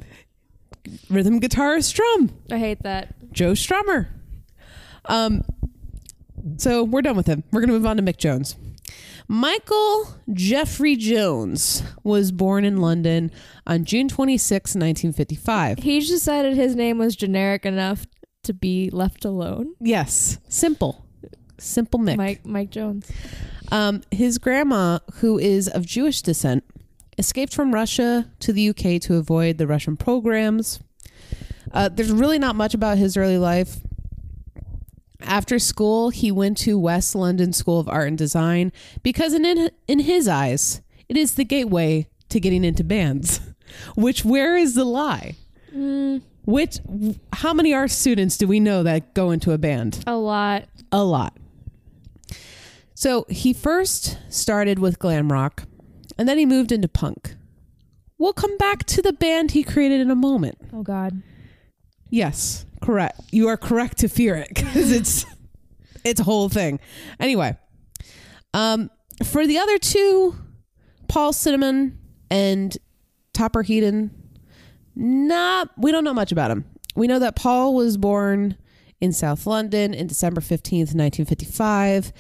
Rhythm 1.10 1.40
guitarist 1.40 1.84
strum. 1.84 2.32
I 2.52 2.58
hate 2.58 2.82
that. 2.84 3.32
Joe 3.32 3.52
Strummer. 3.52 4.08
Um, 5.06 5.44
so 6.58 6.84
we're 6.84 7.02
done 7.02 7.16
with 7.16 7.28
him. 7.28 7.44
We're 7.52 7.62
going 7.62 7.70
to 7.70 7.74
move 7.76 7.86
on 7.86 7.98
to 7.98 8.04
Mick 8.04 8.18
Jones. 8.18 8.56
Michael 9.28 10.16
Jeffrey 10.34 10.96
Jones 10.96 11.84
was 12.04 12.32
born 12.32 12.66
in 12.66 12.78
London 12.78 13.32
on 13.66 13.84
June 13.86 14.08
26, 14.08 14.72
1955. 14.76 15.80
He 15.80 16.00
just 16.00 16.12
decided 16.12 16.56
his 16.56 16.76
name 16.76 16.98
was 16.98 17.16
generic 17.16 17.66
enough 17.66 18.08
to 18.48 18.54
be 18.54 18.90
left 18.90 19.24
alone. 19.24 19.76
Yes, 19.80 20.40
simple. 20.50 21.06
Simple 21.60 22.00
Mick. 22.00 22.18
Mike 22.18 22.46
Mike 22.46 22.70
Jones. 22.70 23.10
Um, 23.72 24.02
his 24.12 24.38
grandma, 24.38 25.00
who 25.16 25.38
is 25.38 25.68
of 25.68 25.86
Jewish 25.86 26.22
descent, 26.22 26.64
escaped 27.18 27.54
from 27.54 27.74
Russia 27.74 28.30
to 28.40 28.54
the 28.54 28.70
UK 28.70 29.02
to 29.02 29.16
avoid 29.16 29.58
the 29.58 29.68
Russian 29.68 29.98
pogroms. 29.98 30.80
Uh, 31.72 31.90
there's 31.90 32.12
really 32.12 32.40
not 32.40 32.56
much 32.56 32.74
about 32.74 32.98
his 32.98 33.18
early 33.18 33.38
life. 33.38 33.78
After 35.22 35.60
school, 35.60 36.10
he 36.10 36.32
went 36.32 36.58
to 36.60 36.80
West 36.80 37.16
London 37.16 37.52
School 37.52 37.80
of 37.80 37.90
Art 37.90 38.08
and 38.08 38.18
Design 38.18 38.72
because, 39.04 39.34
in 39.34 39.70
in 39.88 40.00
his 40.00 40.28
eyes, 40.28 40.82
it 41.10 41.18
is 41.18 41.36
the 41.36 41.44
gateway 41.44 42.08
to 42.30 42.40
getting 42.40 42.64
into 42.64 42.84
bands. 42.84 43.42
Which, 43.96 44.24
where 44.24 44.56
is 44.56 44.76
the 44.76 44.86
lie? 44.86 45.36
Mm, 45.76 46.22
Which, 46.48 46.80
how 47.34 47.54
many 47.54 47.74
art 47.74 47.92
students 47.92 48.38
do 48.38 48.48
we 48.48 48.62
know 48.62 48.82
that 48.82 49.14
go 49.14 49.32
into 49.32 49.52
a 49.52 49.58
band? 49.58 50.02
a 50.08 50.16
lot. 50.16 50.64
a 50.94 51.04
lot. 51.04 51.36
So 52.96 53.26
he 53.30 53.52
first 53.52 54.18
started 54.30 54.80
with 54.80 54.98
glam 54.98 55.30
rock 55.32 55.64
and 56.18 56.28
then 56.28 56.38
he 56.38 56.46
moved 56.46 56.72
into 56.72 56.88
punk. 56.88 57.36
We'll 58.18 58.32
come 58.32 58.58
back 58.58 58.86
to 58.86 59.02
the 59.02 59.12
band 59.12 59.52
he 59.52 59.62
created 59.62 60.00
in 60.00 60.10
a 60.10 60.16
moment. 60.16 60.58
Oh 60.74 60.84
God. 60.84 61.22
Yes, 62.10 62.66
correct. 62.82 63.20
You 63.32 63.50
are 63.50 63.58
correct 63.58 63.98
to 64.00 64.08
fear 64.08 64.36
it 64.36 64.48
because 64.48 64.92
it's 64.94 65.26
it's 66.06 66.22
a 66.22 66.24
whole 66.24 66.48
thing. 66.48 66.80
Anyway, 67.20 67.58
um, 68.54 68.90
for 69.26 69.46
the 69.46 69.58
other 69.60 69.78
two, 69.78 70.34
Paul 71.10 71.34
Cinnamon 71.34 72.00
and 72.32 72.76
Topper 73.34 73.64
Headon, 73.64 74.12
not 74.98 75.70
we 75.78 75.92
don't 75.92 76.04
know 76.04 76.14
much 76.14 76.32
about 76.32 76.52
him. 76.52 76.66
We 76.96 77.08
know 77.08 77.20
that 77.20 77.36
Paul 77.36 77.76
was 77.76 77.98
born 77.98 78.58
in 79.00 79.14
South 79.14 79.46
London 79.46 79.94
in 79.94 80.08
December 80.08 80.42
fifteenth, 80.42 80.96
nineteen 80.96 81.26
fifty-five, 81.26 82.12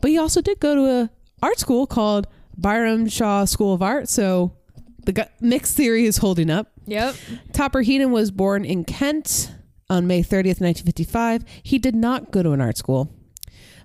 but 0.00 0.10
he 0.10 0.18
also 0.18 0.40
did 0.40 0.60
go 0.60 0.74
to 0.74 0.84
a 0.86 1.10
art 1.42 1.58
school 1.58 1.86
called 1.86 2.26
Byam 2.56 3.08
Shaw 3.08 3.44
School 3.44 3.72
of 3.72 3.82
Art. 3.82 4.08
So 4.08 4.52
the 5.04 5.28
mixed 5.40 5.76
theory 5.76 6.06
is 6.06 6.18
holding 6.18 6.50
up. 6.50 6.72
Yep. 6.86 7.14
Topper 7.52 7.82
Headon 7.82 8.10
was 8.10 8.30
born 8.30 8.64
in 8.64 8.84
Kent 8.84 9.52
on 9.88 10.06
May 10.06 10.20
30th, 10.20 10.60
1955. 10.60 11.44
He 11.62 11.78
did 11.78 11.94
not 11.94 12.30
go 12.30 12.42
to 12.42 12.52
an 12.52 12.60
art 12.60 12.76
school, 12.76 13.12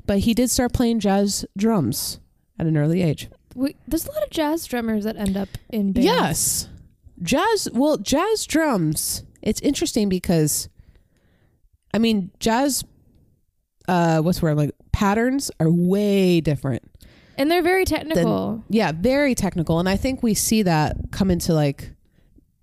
but 0.05 0.19
he 0.19 0.33
did 0.33 0.49
start 0.49 0.73
playing 0.73 0.99
jazz 0.99 1.45
drums 1.57 2.19
at 2.57 2.65
an 2.65 2.77
early 2.77 3.01
age. 3.01 3.29
We, 3.55 3.75
there's 3.87 4.05
a 4.05 4.11
lot 4.11 4.23
of 4.23 4.29
jazz 4.29 4.65
drummers 4.65 5.03
that 5.03 5.17
end 5.17 5.35
up 5.35 5.49
in 5.69 5.91
bands. 5.91 6.05
Yes. 6.05 6.68
Jazz, 7.21 7.67
well, 7.73 7.97
jazz 7.97 8.45
drums, 8.45 9.23
it's 9.41 9.59
interesting 9.61 10.09
because, 10.09 10.69
I 11.93 11.97
mean, 11.99 12.31
jazz, 12.39 12.83
uh, 13.87 14.21
what's 14.21 14.39
the 14.39 14.45
word, 14.45 14.57
like 14.57 14.71
patterns 14.91 15.51
are 15.59 15.69
way 15.69 16.41
different. 16.41 16.83
And 17.37 17.49
they're 17.49 17.61
very 17.63 17.85
technical. 17.85 18.63
Yeah, 18.69 18.91
very 18.93 19.33
technical. 19.35 19.79
And 19.79 19.87
I 19.87 19.95
think 19.95 20.21
we 20.21 20.33
see 20.33 20.61
that 20.63 20.97
come 21.11 21.31
into 21.31 21.53
like, 21.53 21.91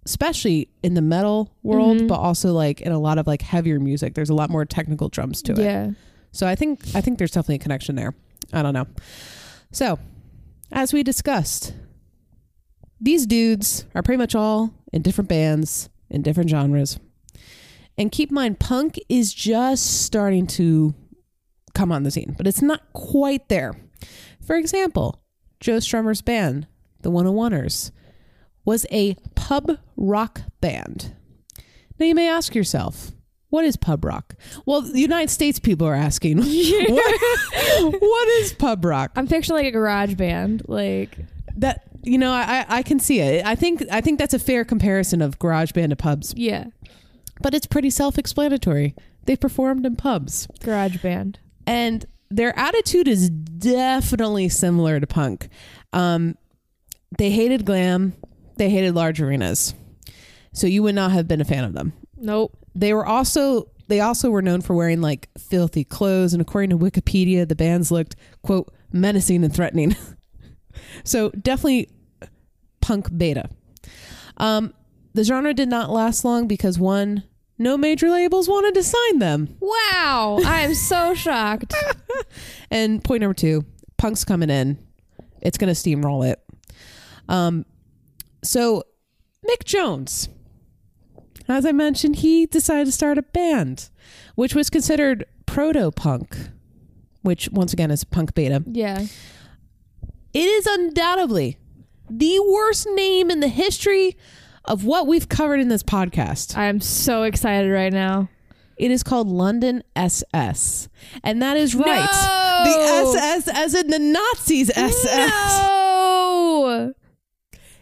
especially 0.04 0.68
in 0.82 0.94
the 0.94 1.02
metal 1.02 1.50
world, 1.62 1.98
Mhm. 1.98 2.08
but 2.08 2.16
also 2.20 2.52
like 2.52 2.80
in 2.82 2.92
a 2.92 2.98
lot 2.98 3.18
of 3.18 3.26
like 3.26 3.42
heavier 3.42 3.80
music. 3.80 4.14
There's 4.14 4.30
a 4.30 4.34
lot 4.34 4.50
more 4.50 4.64
technical 4.64 5.08
drums 5.08 5.42
to 5.42 5.52
it. 5.52 5.58
yeah. 5.58 5.90
So 6.32 6.46
I 6.46 6.54
think 6.54 6.80
I 6.94 7.00
think 7.00 7.16
there's 7.18 7.30
definitely 7.30 7.54
a 7.56 7.58
connection 7.60 7.96
there. 7.96 8.14
I 8.52 8.62
don't 8.62 8.74
know. 8.74 8.86
So, 9.72 9.98
as 10.70 10.92
we 10.92 11.02
discussed, 11.02 11.72
these 13.00 13.26
dudes 13.26 13.86
are 13.94 14.02
pretty 14.02 14.18
much 14.18 14.34
all 14.34 14.74
in 14.92 15.02
different 15.02 15.28
bands 15.28 15.88
in 16.10 16.22
different 16.22 16.50
genres. 16.50 16.98
And 17.98 18.12
keep 18.12 18.30
in 18.30 18.34
mind, 18.34 18.60
punk 18.60 18.98
is 19.08 19.32
just 19.32 20.02
starting 20.04 20.46
to 20.48 20.94
come 21.74 21.90
on 21.92 22.02
the 22.02 22.10
scene, 22.10 22.34
but 22.36 22.46
it's 22.46 22.62
not 22.62 22.82
quite 22.92 23.48
there. 23.48 23.74
For 24.44 24.56
example, 24.56 25.22
Joe 25.60 25.78
Strummer's 25.78 26.22
band, 26.22 26.66
the 27.02 27.10
101ers, 27.10 27.90
was 28.64 28.86
a 28.90 29.14
pub 29.34 29.78
rock 29.96 30.42
band. 30.60 31.14
Now 31.98 32.06
you 32.06 32.14
may 32.14 32.28
ask 32.28 32.54
yourself, 32.54 33.12
what 33.48 33.64
is 33.64 33.76
pub 33.76 34.04
rock? 34.04 34.34
Well, 34.66 34.82
the 34.82 35.00
United 35.00 35.30
States 35.30 35.58
people 35.58 35.86
are 35.86 35.94
asking, 35.94 36.38
what, 36.38 37.20
what 38.00 38.28
is 38.40 38.52
pub 38.52 38.84
rock? 38.84 39.12
I'm 39.16 39.26
picturing 39.28 39.58
like 39.58 39.66
a 39.66 39.70
garage 39.70 40.14
band. 40.14 40.62
Like 40.68 41.16
That 41.56 41.84
you 42.06 42.18
know, 42.18 42.32
I 42.32 42.64
I 42.68 42.82
can 42.82 42.98
see 42.98 43.20
it. 43.20 43.44
I 43.44 43.54
think 43.54 43.82
I 43.90 44.00
think 44.00 44.18
that's 44.18 44.34
a 44.34 44.38
fair 44.38 44.64
comparison 44.64 45.20
of 45.22 45.38
garage 45.38 45.72
band 45.72 45.90
to 45.90 45.96
pubs, 45.96 46.32
yeah, 46.36 46.66
but 47.42 47.54
it's 47.54 47.66
pretty 47.66 47.90
self-explanatory. 47.90 48.94
They 49.24 49.36
performed 49.36 49.84
in 49.84 49.96
pubs, 49.96 50.46
garage 50.62 50.98
band. 50.98 51.38
and 51.66 52.06
their 52.30 52.56
attitude 52.58 53.06
is 53.08 53.30
definitely 53.30 54.48
similar 54.48 54.98
to 55.00 55.06
punk. 55.06 55.48
Um, 55.92 56.36
they 57.18 57.30
hated 57.30 57.64
glam. 57.64 58.14
They 58.56 58.70
hated 58.70 58.94
large 58.94 59.20
arenas. 59.20 59.74
So 60.52 60.66
you 60.66 60.82
would 60.82 60.94
not 60.94 61.12
have 61.12 61.28
been 61.28 61.40
a 61.40 61.44
fan 61.44 61.64
of 61.64 61.72
them. 61.74 61.92
Nope. 62.16 62.56
They 62.74 62.94
were 62.94 63.06
also 63.06 63.68
they 63.88 64.00
also 64.00 64.30
were 64.30 64.42
known 64.42 64.60
for 64.62 64.74
wearing 64.74 65.00
like 65.00 65.28
filthy 65.38 65.84
clothes 65.84 66.32
and 66.32 66.40
according 66.42 66.70
to 66.70 66.78
Wikipedia 66.78 67.46
the 67.46 67.54
bands 67.54 67.90
looked 67.92 68.16
quote 68.42 68.72
menacing 68.92 69.44
and 69.44 69.54
threatening. 69.54 69.94
so 71.04 71.30
definitely 71.30 71.88
punk 72.86 73.08
beta. 73.18 73.50
Um 74.36 74.72
the 75.12 75.24
genre 75.24 75.52
did 75.52 75.68
not 75.68 75.90
last 75.90 76.24
long 76.24 76.46
because 76.46 76.78
one 76.78 77.24
no 77.58 77.76
major 77.76 78.10
labels 78.10 78.48
wanted 78.48 78.74
to 78.74 78.82
sign 78.84 79.18
them. 79.18 79.56
Wow, 79.60 80.38
I 80.44 80.60
am 80.60 80.74
so 80.74 81.14
shocked. 81.24 81.74
And 82.70 83.02
point 83.02 83.22
number 83.22 83.34
2, 83.34 83.64
punk's 83.96 84.24
coming 84.24 84.50
in. 84.50 84.78
It's 85.40 85.58
going 85.58 85.74
to 85.74 85.80
steamroll 85.80 86.30
it. 86.30 86.40
Um 87.28 87.66
so 88.44 88.84
Mick 89.48 89.64
Jones 89.64 90.28
as 91.48 91.66
I 91.66 91.72
mentioned, 91.72 92.16
he 92.16 92.46
decided 92.46 92.86
to 92.86 92.92
start 92.92 93.18
a 93.18 93.22
band, 93.22 93.88
which 94.36 94.54
was 94.54 94.70
considered 94.70 95.24
proto 95.46 95.90
punk, 95.90 96.36
which 97.22 97.48
once 97.50 97.72
again 97.72 97.90
is 97.90 98.04
punk 98.04 98.34
beta. 98.34 98.62
Yeah. 98.66 99.06
It 100.32 100.38
is 100.38 100.66
undoubtedly 100.66 101.58
the 102.10 102.40
worst 102.40 102.86
name 102.94 103.30
in 103.30 103.40
the 103.40 103.48
history 103.48 104.16
of 104.64 104.84
what 104.84 105.06
we've 105.06 105.28
covered 105.28 105.60
in 105.60 105.68
this 105.68 105.82
podcast. 105.82 106.56
I 106.56 106.66
am 106.66 106.80
so 106.80 107.22
excited 107.22 107.70
right 107.70 107.92
now. 107.92 108.28
It 108.76 108.90
is 108.90 109.02
called 109.02 109.28
London 109.28 109.82
SS. 109.94 110.88
And 111.22 111.40
that 111.40 111.56
is 111.56 111.74
right. 111.74 112.00
No! 112.00 112.62
The 112.64 113.18
SS 113.18 113.48
as 113.48 113.74
in 113.74 113.88
the 113.88 113.98
Nazis 113.98 114.70
SS. 114.70 115.30
No. 115.30 116.92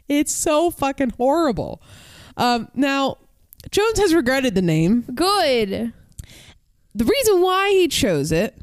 It's 0.09 0.33
so 0.33 0.71
fucking 0.71 1.11
horrible. 1.11 1.83
Um, 2.37 2.69
now, 2.75 3.19
Jones 3.71 3.99
has 3.99 4.15
regretted 4.15 4.55
the 4.55 4.63
name. 4.63 5.03
Good. 5.15 5.93
The 6.95 7.05
reason 7.05 7.41
why 7.41 7.71
he 7.71 7.89
chose 7.89 8.31
it 8.31 8.57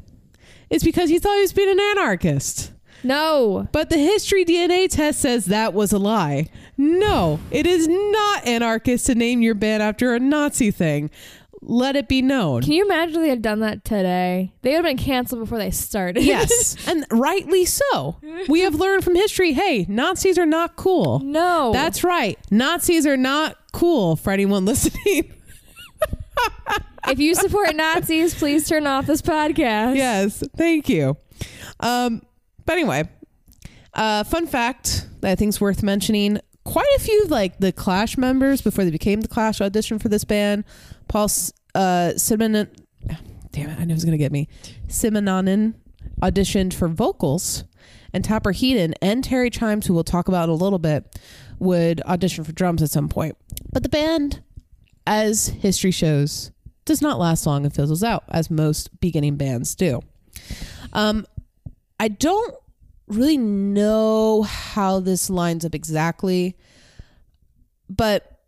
is 0.70 0.82
because 0.82 1.10
he 1.10 1.18
thought 1.18 1.34
he 1.34 1.40
was 1.42 1.52
being 1.52 1.70
an 1.70 1.80
anarchist. 1.80 2.72
No. 3.04 3.68
But 3.72 3.90
the 3.90 3.98
history 3.98 4.44
DNA 4.44 4.88
test 4.88 5.20
says 5.20 5.46
that 5.46 5.74
was 5.74 5.92
a 5.92 5.98
lie. 5.98 6.48
No, 6.76 7.40
it 7.50 7.66
is 7.66 7.88
not 7.88 8.46
anarchist 8.46 9.06
to 9.06 9.14
name 9.14 9.42
your 9.42 9.54
band 9.54 9.82
after 9.82 10.14
a 10.14 10.20
Nazi 10.20 10.70
thing. 10.70 11.10
let 11.60 11.94
it 11.94 12.08
be 12.08 12.20
known. 12.22 12.62
Can 12.62 12.72
you 12.72 12.84
imagine 12.84 13.16
if 13.16 13.22
they 13.22 13.28
had 13.28 13.42
done 13.42 13.60
that 13.60 13.84
today? 13.84 14.52
They 14.62 14.70
would 14.70 14.76
have 14.76 14.84
been 14.84 14.96
canceled 14.96 15.40
before 15.42 15.58
they 15.58 15.70
started. 15.70 16.24
yes, 16.24 16.76
and 16.88 17.06
rightly 17.10 17.64
so. 17.64 18.16
We 18.48 18.60
have 18.60 18.74
learned 18.74 19.04
from 19.04 19.14
history 19.14 19.52
hey, 19.52 19.86
Nazis 19.88 20.38
are 20.38 20.46
not 20.46 20.74
cool. 20.76 21.20
no. 21.20 21.70
That's 21.72 22.02
right. 22.02 22.36
Nazis 22.50 23.06
are 23.06 23.16
not 23.16 23.56
cool 23.72 24.16
for 24.16 24.32
anyone 24.32 24.64
listening. 24.72 25.32
if 27.08 27.18
you 27.18 27.34
support 27.34 27.74
Nazis, 27.76 28.34
please 28.34 28.68
turn 28.68 28.86
off 28.86 29.06
this 29.06 29.22
podcast. 29.22 29.96
yes, 29.96 30.42
thank 30.56 30.88
you. 30.88 31.16
Um, 31.80 32.22
but 32.64 32.72
anyway, 32.74 33.08
uh, 33.94 34.24
fun 34.24 34.46
fact 34.46 35.08
that 35.20 35.32
I 35.32 35.34
think's 35.34 35.60
worth 35.60 35.82
mentioning: 35.82 36.38
quite 36.64 36.88
a 36.96 37.00
few 37.00 37.26
like 37.26 37.58
the 37.58 37.72
Clash 37.72 38.16
members 38.16 38.62
before 38.62 38.84
they 38.84 38.90
became 38.90 39.20
the 39.20 39.28
Clash 39.28 39.58
auditioned 39.58 40.02
for 40.02 40.08
this 40.08 40.24
band. 40.24 40.64
Paul 41.08 41.24
uh, 41.74 42.12
Simonon, 42.16 42.68
damn 43.50 43.70
it, 43.70 43.78
I 43.78 43.84
knew 43.84 43.92
it 43.92 43.96
was 43.96 44.04
gonna 44.04 44.16
get 44.16 44.32
me. 44.32 44.48
Simononin 44.88 45.74
auditioned 46.20 46.74
for 46.74 46.88
vocals, 46.88 47.64
and 48.12 48.24
Topper 48.24 48.52
Headon 48.52 48.94
and 49.02 49.24
Terry 49.24 49.50
Chimes, 49.50 49.86
who 49.86 49.94
we'll 49.94 50.04
talk 50.04 50.28
about 50.28 50.44
in 50.44 50.50
a 50.50 50.54
little 50.54 50.78
bit, 50.78 51.18
would 51.58 52.00
audition 52.02 52.44
for 52.44 52.52
drums 52.52 52.82
at 52.82 52.90
some 52.90 53.08
point. 53.08 53.36
But 53.72 53.82
the 53.82 53.88
band, 53.88 54.42
as 55.06 55.48
history 55.48 55.90
shows, 55.90 56.50
does 56.84 57.00
not 57.00 57.18
last 57.18 57.46
long 57.46 57.64
and 57.64 57.74
fizzles 57.74 58.02
out, 58.02 58.24
as 58.28 58.50
most 58.50 59.00
beginning 59.00 59.36
bands 59.36 59.74
do. 59.74 60.00
Um, 60.92 61.26
I 62.02 62.08
don't 62.08 62.52
really 63.06 63.36
know 63.36 64.42
how 64.42 64.98
this 64.98 65.30
lines 65.30 65.64
up 65.64 65.72
exactly, 65.72 66.56
but 67.88 68.40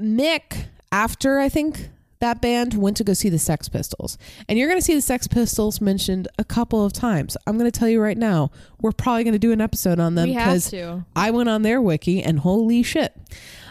Mick, 0.00 0.64
after 0.90 1.38
I 1.38 1.48
think 1.48 1.90
that 2.18 2.42
band 2.42 2.74
went 2.74 2.96
to 2.96 3.04
go 3.04 3.12
see 3.12 3.28
the 3.28 3.38
Sex 3.38 3.68
Pistols, 3.68 4.18
and 4.48 4.58
you're 4.58 4.66
going 4.66 4.80
to 4.80 4.84
see 4.84 4.96
the 4.96 5.00
Sex 5.00 5.28
Pistols 5.28 5.80
mentioned 5.80 6.26
a 6.38 6.44
couple 6.44 6.84
of 6.84 6.92
times. 6.92 7.36
I'm 7.46 7.56
going 7.56 7.70
to 7.70 7.78
tell 7.78 7.88
you 7.88 8.00
right 8.00 8.18
now, 8.18 8.50
we're 8.80 8.90
probably 8.90 9.22
going 9.22 9.34
to 9.34 9.38
do 9.38 9.52
an 9.52 9.60
episode 9.60 10.00
on 10.00 10.16
them 10.16 10.30
we 10.30 10.34
have 10.34 10.46
because 10.48 10.70
to. 10.70 11.06
I 11.14 11.30
went 11.30 11.48
on 11.50 11.62
their 11.62 11.80
wiki 11.80 12.20
and 12.20 12.40
holy 12.40 12.82
shit. 12.82 13.14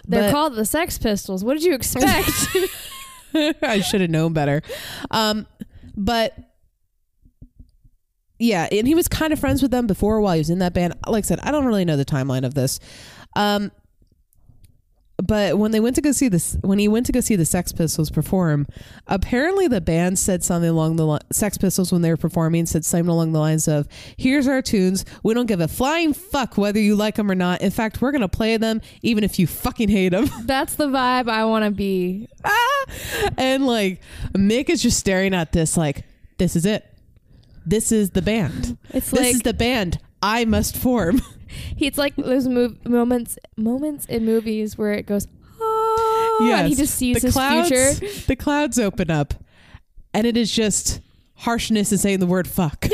They're 0.07 0.23
But- 0.23 0.31
called 0.31 0.55
the 0.55 0.65
Sex 0.65 0.97
Pistols. 0.97 1.43
What 1.43 1.55
did 1.55 1.65
you 1.65 1.73
expect? 1.73 2.29
I 3.61 3.81
should 3.81 3.99
have 3.99 4.09
known 4.09 4.31
better. 4.31 4.61
Um, 5.11 5.47
but 5.97 6.33
yeah, 8.39 8.67
and 8.71 8.87
he 8.87 8.95
was 8.95 9.07
kind 9.07 9.33
of 9.33 9.39
friends 9.39 9.61
with 9.61 9.71
them 9.71 9.85
before 9.85 10.21
while 10.21 10.33
he 10.33 10.39
was 10.39 10.49
in 10.49 10.59
that 10.59 10.73
band. 10.73 10.95
Like 11.07 11.25
I 11.25 11.27
said, 11.27 11.39
I 11.43 11.51
don't 11.51 11.65
really 11.65 11.85
know 11.85 11.97
the 11.97 12.05
timeline 12.05 12.45
of 12.45 12.53
this. 12.53 12.79
Um, 13.35 13.71
but 15.21 15.57
when 15.57 15.71
they 15.71 15.81
went 15.81 15.95
to 15.97 16.01
go 16.01 16.13
see 16.13 16.29
this, 16.29 16.55
when 16.61 16.79
he 16.79 16.87
went 16.87 17.05
to 17.07 17.11
go 17.11 17.19
see 17.19 17.35
the 17.35 17.45
Sex 17.45 17.73
Pistols 17.73 18.09
perform, 18.09 18.65
apparently 19.07 19.67
the 19.67 19.81
band 19.81 20.17
said 20.17 20.43
something 20.45 20.69
along 20.69 20.95
the 20.95 21.05
li- 21.05 21.19
Sex 21.33 21.57
Pistols 21.57 21.91
when 21.91 22.01
they 22.01 22.09
were 22.09 22.15
performing 22.17 22.65
said 22.65 22.85
something 22.85 23.09
along 23.09 23.33
the 23.33 23.39
lines 23.39 23.67
of, 23.67 23.87
"Here's 24.15 24.47
our 24.47 24.61
tunes. 24.61 25.03
We 25.21 25.33
don't 25.33 25.45
give 25.45 25.59
a 25.59 25.67
flying 25.67 26.13
fuck 26.13 26.57
whether 26.57 26.79
you 26.79 26.95
like 26.95 27.15
them 27.15 27.29
or 27.29 27.35
not. 27.35 27.61
In 27.61 27.71
fact, 27.71 28.01
we're 28.01 28.13
gonna 28.13 28.29
play 28.29 28.55
them 28.55 28.79
even 29.01 29.25
if 29.25 29.37
you 29.37 29.47
fucking 29.47 29.89
hate 29.89 30.09
them." 30.09 30.29
That's 30.45 30.75
the 30.75 30.87
vibe 30.87 31.29
I 31.29 31.43
want 31.43 31.65
to 31.65 31.71
be. 31.71 32.29
ah! 32.45 32.85
and 33.37 33.67
like 33.67 34.01
Mick 34.33 34.69
is 34.69 34.81
just 34.81 34.97
staring 34.97 35.33
at 35.33 35.51
this 35.51 35.75
like 35.75 36.05
this 36.37 36.55
is 36.55 36.65
it 36.65 36.88
this 37.65 37.91
is 37.91 38.11
the 38.11 38.21
band. 38.21 38.77
It's 38.91 39.11
this 39.11 39.19
like 39.19 39.35
is 39.35 39.41
the 39.41 39.53
band 39.53 39.99
i 40.21 40.45
must 40.45 40.75
form. 40.77 41.21
It's 41.79 41.97
like 41.97 42.15
those 42.15 42.47
mov- 42.47 42.87
moments 42.87 43.39
moments 43.57 44.05
in 44.05 44.23
movies 44.23 44.77
where 44.77 44.93
it 44.93 45.07
goes 45.07 45.27
oh, 45.59 46.51
and 46.55 46.67
he 46.67 46.75
just 46.75 46.93
sees 46.93 47.15
the 47.21 47.27
his 47.27 47.33
clouds 47.33 47.69
future. 47.69 48.21
the 48.27 48.35
clouds 48.35 48.77
open 48.77 49.09
up 49.09 49.33
and 50.13 50.27
it 50.27 50.37
is 50.37 50.51
just 50.51 51.01
harshness 51.33 51.91
in 51.91 51.97
saying 51.97 52.19
the 52.19 52.27
word 52.27 52.47
fuck. 52.47 52.85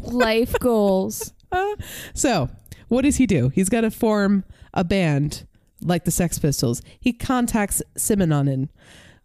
Life 0.00 0.54
goals. 0.58 1.34
Uh, 1.52 1.76
so 2.14 2.48
what 2.88 3.02
does 3.02 3.16
he 3.16 3.26
do? 3.26 3.50
He's 3.50 3.68
got 3.68 3.82
to 3.82 3.90
form 3.90 4.44
a 4.72 4.82
band 4.84 5.46
like 5.82 6.04
the 6.04 6.10
sex 6.10 6.38
pistols. 6.38 6.80
He 6.98 7.12
contacts 7.12 7.82
simononin 7.98 8.70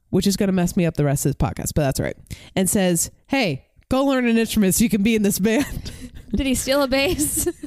which 0.10 0.28
is 0.28 0.38
going 0.38 0.48
to 0.48 0.54
mess 0.54 0.78
me 0.78 0.86
up 0.86 0.96
the 0.96 1.04
rest 1.06 1.26
of 1.26 1.30
this 1.36 1.38
podcast 1.38 1.72
but 1.74 1.82
that's 1.82 2.00
all 2.00 2.06
right 2.06 2.18
and 2.56 2.70
says 2.70 3.10
hey 3.28 3.66
go 3.94 4.06
learn 4.06 4.26
an 4.28 4.38
instrument 4.38 4.74
so 4.74 4.84
you 4.84 4.90
can 4.90 5.04
be 5.04 5.14
in 5.16 5.22
this 5.22 5.38
band 5.40 5.92
Did 6.36 6.48
he 6.48 6.56
steal 6.56 6.82
a 6.82 6.88
bass? 6.88 7.48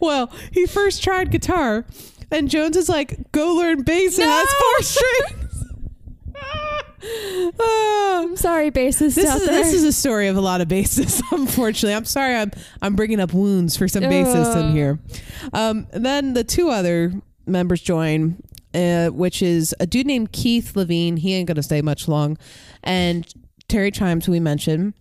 Well, 0.00 0.30
he 0.52 0.66
first 0.66 1.02
tried 1.02 1.30
guitar, 1.30 1.84
and 2.30 2.48
Jones 2.48 2.76
is 2.76 2.88
like, 2.88 3.32
"Go 3.32 3.54
learn 3.54 3.82
bass. 3.82 4.18
It 4.18 4.22
No! 4.24 4.30
has 4.30 4.48
four 4.52 4.82
strings." 4.82 5.44
Ah. 7.60 8.22
I'm 8.22 8.36
sorry, 8.36 8.70
bassist 8.72 9.14
this 9.14 9.18
is 9.18 9.46
there. 9.46 9.54
this 9.62 9.72
is 9.72 9.84
a 9.84 9.92
story 9.92 10.26
of 10.28 10.36
a 10.36 10.40
lot 10.40 10.60
of 10.60 10.66
bassists. 10.68 11.22
Unfortunately, 11.32 11.94
I'm 11.94 12.04
sorry. 12.04 12.34
I'm 12.34 12.50
I'm 12.82 12.96
bringing 12.96 13.20
up 13.20 13.32
wounds 13.32 13.76
for 13.76 13.86
some 13.88 14.02
bassists 14.02 14.56
in 14.60 14.72
here. 14.72 14.98
Um, 15.52 15.86
then 15.92 16.34
the 16.34 16.42
two 16.44 16.70
other 16.70 17.12
members 17.46 17.80
join, 17.80 18.42
uh, 18.74 19.08
which 19.08 19.42
is 19.42 19.74
a 19.80 19.86
dude 19.86 20.06
named 20.06 20.32
Keith 20.32 20.72
Levene. 20.74 21.18
He 21.18 21.34
ain't 21.34 21.46
gonna 21.48 21.62
stay 21.62 21.80
much 21.82 22.08
long, 22.08 22.36
and 22.82 23.26
Terry 23.68 23.90
Chimes, 23.90 24.26
who 24.26 24.32
we 24.32 24.40
mentioned. 24.40 24.94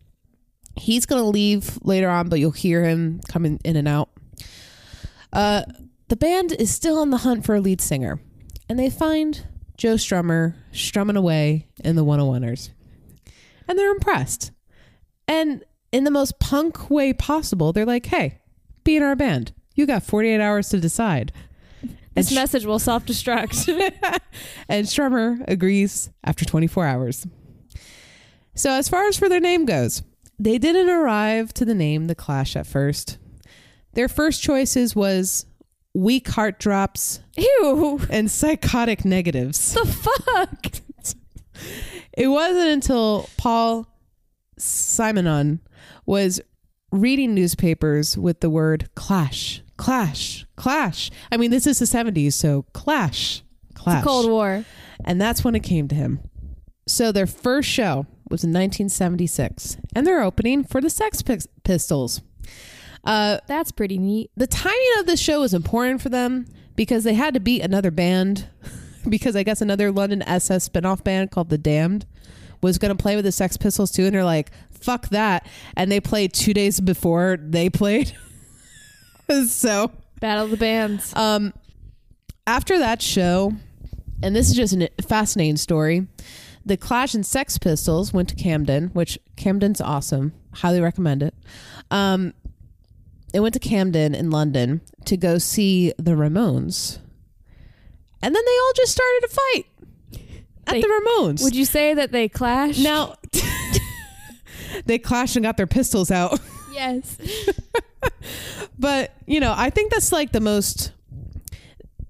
He's 0.75 1.05
gonna 1.05 1.23
leave 1.23 1.79
later 1.83 2.09
on, 2.09 2.29
but 2.29 2.39
you'll 2.39 2.51
hear 2.51 2.83
him 2.83 3.21
coming 3.27 3.59
in 3.63 3.75
and 3.75 3.87
out. 3.87 4.09
Uh, 5.33 5.63
the 6.09 6.15
band 6.15 6.53
is 6.53 6.73
still 6.73 6.99
on 6.99 7.09
the 7.09 7.17
hunt 7.17 7.45
for 7.45 7.55
a 7.55 7.61
lead 7.61 7.81
singer, 7.81 8.19
and 8.69 8.77
they 8.77 8.89
find 8.89 9.45
Joe 9.77 9.95
Strummer 9.95 10.55
strumming 10.71 11.15
away 11.15 11.67
in 11.83 11.95
the 11.95 12.05
101ers. 12.05 12.69
And 13.67 13.77
they're 13.77 13.91
impressed. 13.91 14.51
And 15.27 15.63
in 15.91 16.03
the 16.03 16.11
most 16.11 16.39
punk 16.39 16.89
way 16.89 17.13
possible, 17.13 17.73
they're 17.73 17.85
like, 17.85 18.07
hey, 18.07 18.39
be 18.83 18.95
in 18.95 19.03
our 19.03 19.15
band. 19.15 19.53
You 19.75 19.85
got 19.85 20.03
48 20.03 20.41
hours 20.41 20.69
to 20.69 20.79
decide. 20.79 21.31
this 22.15 22.29
and, 22.29 22.35
message 22.35 22.65
will 22.65 22.79
self 22.79 23.05
destruct. 23.05 23.67
and 24.69 24.87
Strummer 24.87 25.43
agrees 25.47 26.09
after 26.23 26.45
24 26.45 26.85
hours. 26.85 27.27
So, 28.57 28.71
as 28.71 28.89
far 28.89 29.07
as 29.07 29.17
for 29.17 29.29
their 29.29 29.39
name 29.39 29.65
goes, 29.65 30.01
they 30.39 30.57
didn't 30.57 30.89
arrive 30.89 31.53
to 31.53 31.63
the 31.65 31.75
name 31.75 32.07
The 32.07 32.15
Clash 32.15 32.55
at 32.55 32.65
first. 32.65 33.19
Their 33.93 34.09
first 34.09 34.41
choices 34.41 34.95
was 34.95 35.45
Weak 35.93 36.27
Heart 36.27 36.59
Drops 36.59 37.21
Ew. 37.37 38.01
and 38.09 38.31
Psychotic 38.31 39.05
Negatives. 39.05 39.73
The 39.73 39.85
fuck? 39.85 40.65
It 42.13 42.27
wasn't 42.27 42.69
until 42.69 43.29
Paul 43.37 43.87
Simonon 44.59 45.59
was 46.07 46.41
reading 46.91 47.35
newspapers 47.35 48.17
with 48.17 48.39
the 48.39 48.49
word 48.49 48.89
clash, 48.95 49.61
clash, 49.77 50.47
clash. 50.55 51.11
I 51.31 51.37
mean, 51.37 51.51
this 51.51 51.67
is 51.67 51.77
the 51.77 51.85
70s, 51.85 52.33
so 52.33 52.63
clash, 52.73 53.43
clash. 53.75 54.03
Cold 54.03 54.31
War. 54.31 54.65
And 55.05 55.21
that's 55.21 55.43
when 55.43 55.53
it 55.53 55.61
came 55.61 55.87
to 55.89 55.95
him. 55.95 56.21
So 56.87 57.11
their 57.11 57.27
first 57.27 57.69
show 57.69 58.07
was 58.29 58.43
in 58.43 58.49
1976, 58.51 59.77
and 59.95 60.05
they're 60.05 60.21
opening 60.23 60.63
for 60.63 60.81
the 60.81 60.89
Sex 60.89 61.21
Pis- 61.21 61.47
Pistols. 61.63 62.21
Uh, 63.03 63.37
That's 63.47 63.71
pretty 63.71 63.97
neat. 63.97 64.31
the 64.35 64.47
timing 64.47 64.91
of 64.99 65.05
this 65.05 65.19
show 65.19 65.39
was 65.41 65.53
important 65.53 66.01
for 66.01 66.09
them 66.09 66.45
because 66.75 67.03
they 67.03 67.13
had 67.13 67.33
to 67.35 67.39
beat 67.39 67.61
another 67.61 67.91
band 67.91 68.47
because 69.09 69.35
I 69.35 69.43
guess 69.43 69.61
another 69.61 69.91
London 69.91 70.21
SS 70.23 70.67
spinoff 70.69 71.03
band 71.03 71.31
called 71.31 71.49
The 71.49 71.57
Damned 71.57 72.05
was 72.61 72.77
going 72.77 72.95
to 72.95 73.01
play 73.01 73.15
with 73.15 73.23
the 73.23 73.31
Sex 73.31 73.55
Pistols 73.55 73.91
too 73.91 74.05
and 74.05 74.13
they're 74.13 74.23
like 74.25 74.51
fuck 74.71 75.07
that 75.09 75.47
and 75.77 75.91
they 75.91 75.99
played 76.01 76.33
2 76.33 76.53
days 76.53 76.79
before 76.81 77.37
they 77.39 77.69
played 77.69 78.13
so 79.47 79.91
Battle 80.19 80.45
of 80.45 80.51
the 80.51 80.57
Bands. 80.57 81.13
um 81.15 81.53
after 82.45 82.79
that 82.79 83.01
show 83.01 83.53
and 84.23 84.35
this 84.35 84.49
is 84.49 84.55
just 84.55 84.73
a 84.73 84.89
fascinating 85.07 85.57
story 85.57 86.07
the 86.67 86.77
Clash 86.77 87.13
and 87.13 87.25
Sex 87.25 87.57
Pistols 87.57 88.13
went 88.13 88.29
to 88.29 88.35
Camden 88.35 88.89
which 88.93 89.17
Camden's 89.35 89.81
awesome 89.81 90.33
highly 90.53 90.81
recommend 90.81 91.23
it 91.23 91.33
um 91.91 92.33
they 93.33 93.39
went 93.39 93.53
to 93.53 93.59
Camden 93.59 94.15
in 94.15 94.29
London 94.29 94.81
to 95.05 95.17
go 95.17 95.37
see 95.37 95.93
the 95.97 96.11
Ramones. 96.11 96.99
And 98.21 98.33
then 98.33 98.41
they 98.45 98.57
all 98.63 98.71
just 98.75 98.93
started 98.93 99.19
to 99.21 99.27
fight 99.27 99.65
at 100.65 100.73
They- 100.73 100.81
the 100.81 100.87
Ramones. 100.87 101.43
Would 101.43 101.53
you 101.55 101.65
say 101.65 101.93
that 101.93 102.11
they 102.13 102.29
clashed? 102.29 102.81
now 102.81 103.15
they 104.85 104.97
clashed 104.97 105.35
and 105.35 105.43
got 105.43 105.57
their 105.57 105.67
pistols 105.67 106.09
out. 106.09 106.39
Yes. 106.73 107.17
But, 108.79 109.11
you 109.25 109.39
know, 109.39 109.53
I 109.55 109.69
think 109.71 109.91
that's 109.91 110.11
like 110.11 110.31
the 110.31 110.39
most 110.39 110.91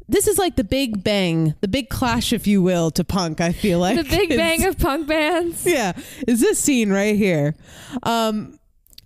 this 0.10 0.28
is 0.28 0.38
like 0.38 0.56
the 0.56 0.64
big 0.64 1.04
bang, 1.04 1.54
the 1.62 1.68
big 1.68 1.90
clash 1.90 2.32
if 2.34 2.48
you 2.48 2.62
will 2.62 2.92
to 2.92 3.04
punk, 3.04 3.42
I 3.42 3.52
feel 3.52 3.80
like. 3.80 3.98
the 3.98 4.04
Big 4.04 4.30
Bang 4.38 4.64
of 4.66 4.78
punk 4.78 5.08
bands. 5.08 5.66
yeah 5.66 5.94
is 6.28 6.40
this 6.40 6.60
scene 6.60 6.90
right 6.92 7.16
here 7.16 7.56
um 8.04 8.58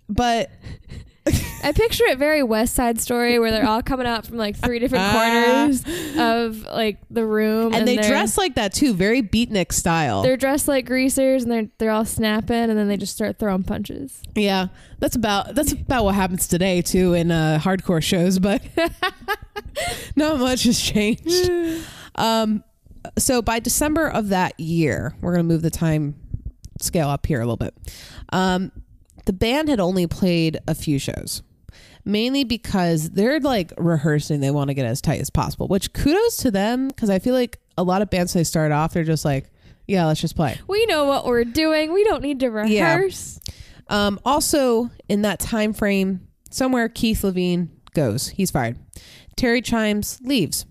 but 0.10 0.50
I 1.63 1.71
picture 1.71 2.06
it 2.06 2.17
very 2.17 2.43
West 2.43 2.74
Side 2.74 3.00
Story 3.00 3.39
where 3.39 3.52
they're 3.52 3.67
all 3.67 3.82
coming 3.82 4.08
out 4.08 4.26
from 4.26 4.38
like 4.38 4.58
three 4.58 4.80
different 4.80 5.12
corners 5.12 5.84
of 6.17 6.63
like 6.63 6.97
the 7.10 7.26
room, 7.26 7.74
and, 7.74 7.88
they 7.88 7.97
they're, 7.97 8.10
dress 8.10 8.38
like 8.38 8.56
that 8.56 8.74
too, 8.74 8.93
very 8.93 9.21
beatnik 9.21 9.71
style. 9.71 10.21
They're 10.24 10.38
dressed 10.38 10.67
like 10.67 10.86
greasers, 10.86 11.43
and 11.43 11.52
they're 11.52 11.67
they're 11.78 11.91
all 11.91 12.06
snapping, 12.06 12.69
and 12.69 12.78
then 12.78 12.88
they 12.88 12.97
just 12.97 13.13
start 13.13 13.38
throwing 13.39 13.63
punches. 13.63 14.21
Yeah, 14.36 14.67
that's 15.00 15.15
about 15.15 15.56
that's 15.56 15.71
about 15.71 16.06
what 16.06 16.15
happens 16.15 16.47
today 16.47 16.82
too 16.82 17.13
in 17.13 17.32
uh, 17.32 17.60
hardcore 17.62 18.04
shows, 18.04 18.39
but 18.39 18.63
not 20.15 20.39
much 20.39 20.63
has 20.63 20.80
changed. 20.80 21.52
Um, 22.15 22.65
so 23.17 23.41
by 23.41 23.60
December 23.60 24.10
of 24.10 24.28
that 24.30 24.60
year, 24.60 25.15
we're 25.21 25.32
gonna 25.32 25.43
move 25.43 25.62
the 25.62 25.71
time 25.71 26.15
scale 26.82 27.08
up 27.08 27.26
here 27.26 27.39
a 27.39 27.45
little 27.45 27.58
bit. 27.58 27.74
Um, 28.34 28.74
the 29.26 29.34
band 29.34 29.69
had 29.69 29.80
only 29.80 30.08
played 30.08 30.60
a 30.67 30.76
few 30.76 31.00
shows. 31.00 31.41
Mainly 32.06 32.44
because 32.44 33.12
they're 33.12 33.40
like 33.40 33.74
rehearsing, 33.78 34.40
they 34.40 34.52
want 34.52 34.70
to 34.70 34.74
get 34.74 34.86
as 34.86 35.02
tight 35.02 35.22
as 35.22 35.30
possible. 35.30 35.68
Which 35.68 35.94
kudos 35.94 36.38
to 36.38 36.52
them, 36.52 36.88
because 36.88 37.10
I 37.10 37.20
feel 37.20 37.34
like 37.36 37.60
a 37.78 37.84
lot 37.84 38.02
of 38.02 38.10
bands 38.10 38.34
they 38.34 38.44
start 38.44 38.72
off, 38.72 38.94
they're 38.94 39.04
just 39.04 39.24
like, 39.26 39.52
"Yeah, 39.88 40.06
let's 40.06 40.20
just 40.22 40.36
play." 40.36 40.60
We 40.68 40.86
know 40.88 41.06
what 41.06 41.26
we're 41.26 41.44
doing. 41.44 41.94
We 41.94 42.04
don't 42.04 42.22
need 42.24 42.40
to 42.42 42.46
Yeah. 42.68 42.96
rehearse. 42.96 43.40
Um, 43.88 44.20
also, 44.26 44.90
in 45.10 45.22
that 45.24 45.40
time 45.40 45.74
frame, 45.74 46.22
somewhere 46.50 46.90
Keith 46.90 47.22
Levene 47.22 47.70
goes. 47.94 48.30
He's 48.30 48.52
fired. 48.52 48.78
Terry 49.36 49.62
Chimes 49.62 50.20
leaves. 50.24 50.66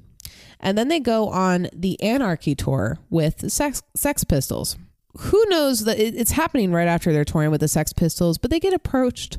And 0.58 0.76
then 0.76 0.88
they 0.88 1.00
go 1.00 1.28
on 1.28 1.68
the 1.74 2.00
Anarchy 2.02 2.54
tour 2.54 2.98
with 3.08 3.50
Sex, 3.50 3.82
Sex 3.94 4.24
Pistols. 4.24 4.76
Who 5.18 5.44
knows 5.48 5.84
that 5.84 5.98
it- 5.98 6.14
it's 6.14 6.32
happening 6.32 6.70
right 6.70 6.86
after 6.88 7.12
they're 7.12 7.24
touring 7.24 7.50
with 7.50 7.60
the 7.62 7.68
Sex 7.68 7.92
Pistols, 7.92 8.36
but 8.38 8.50
they 8.50 8.60
get 8.60 8.72
approached 8.74 9.38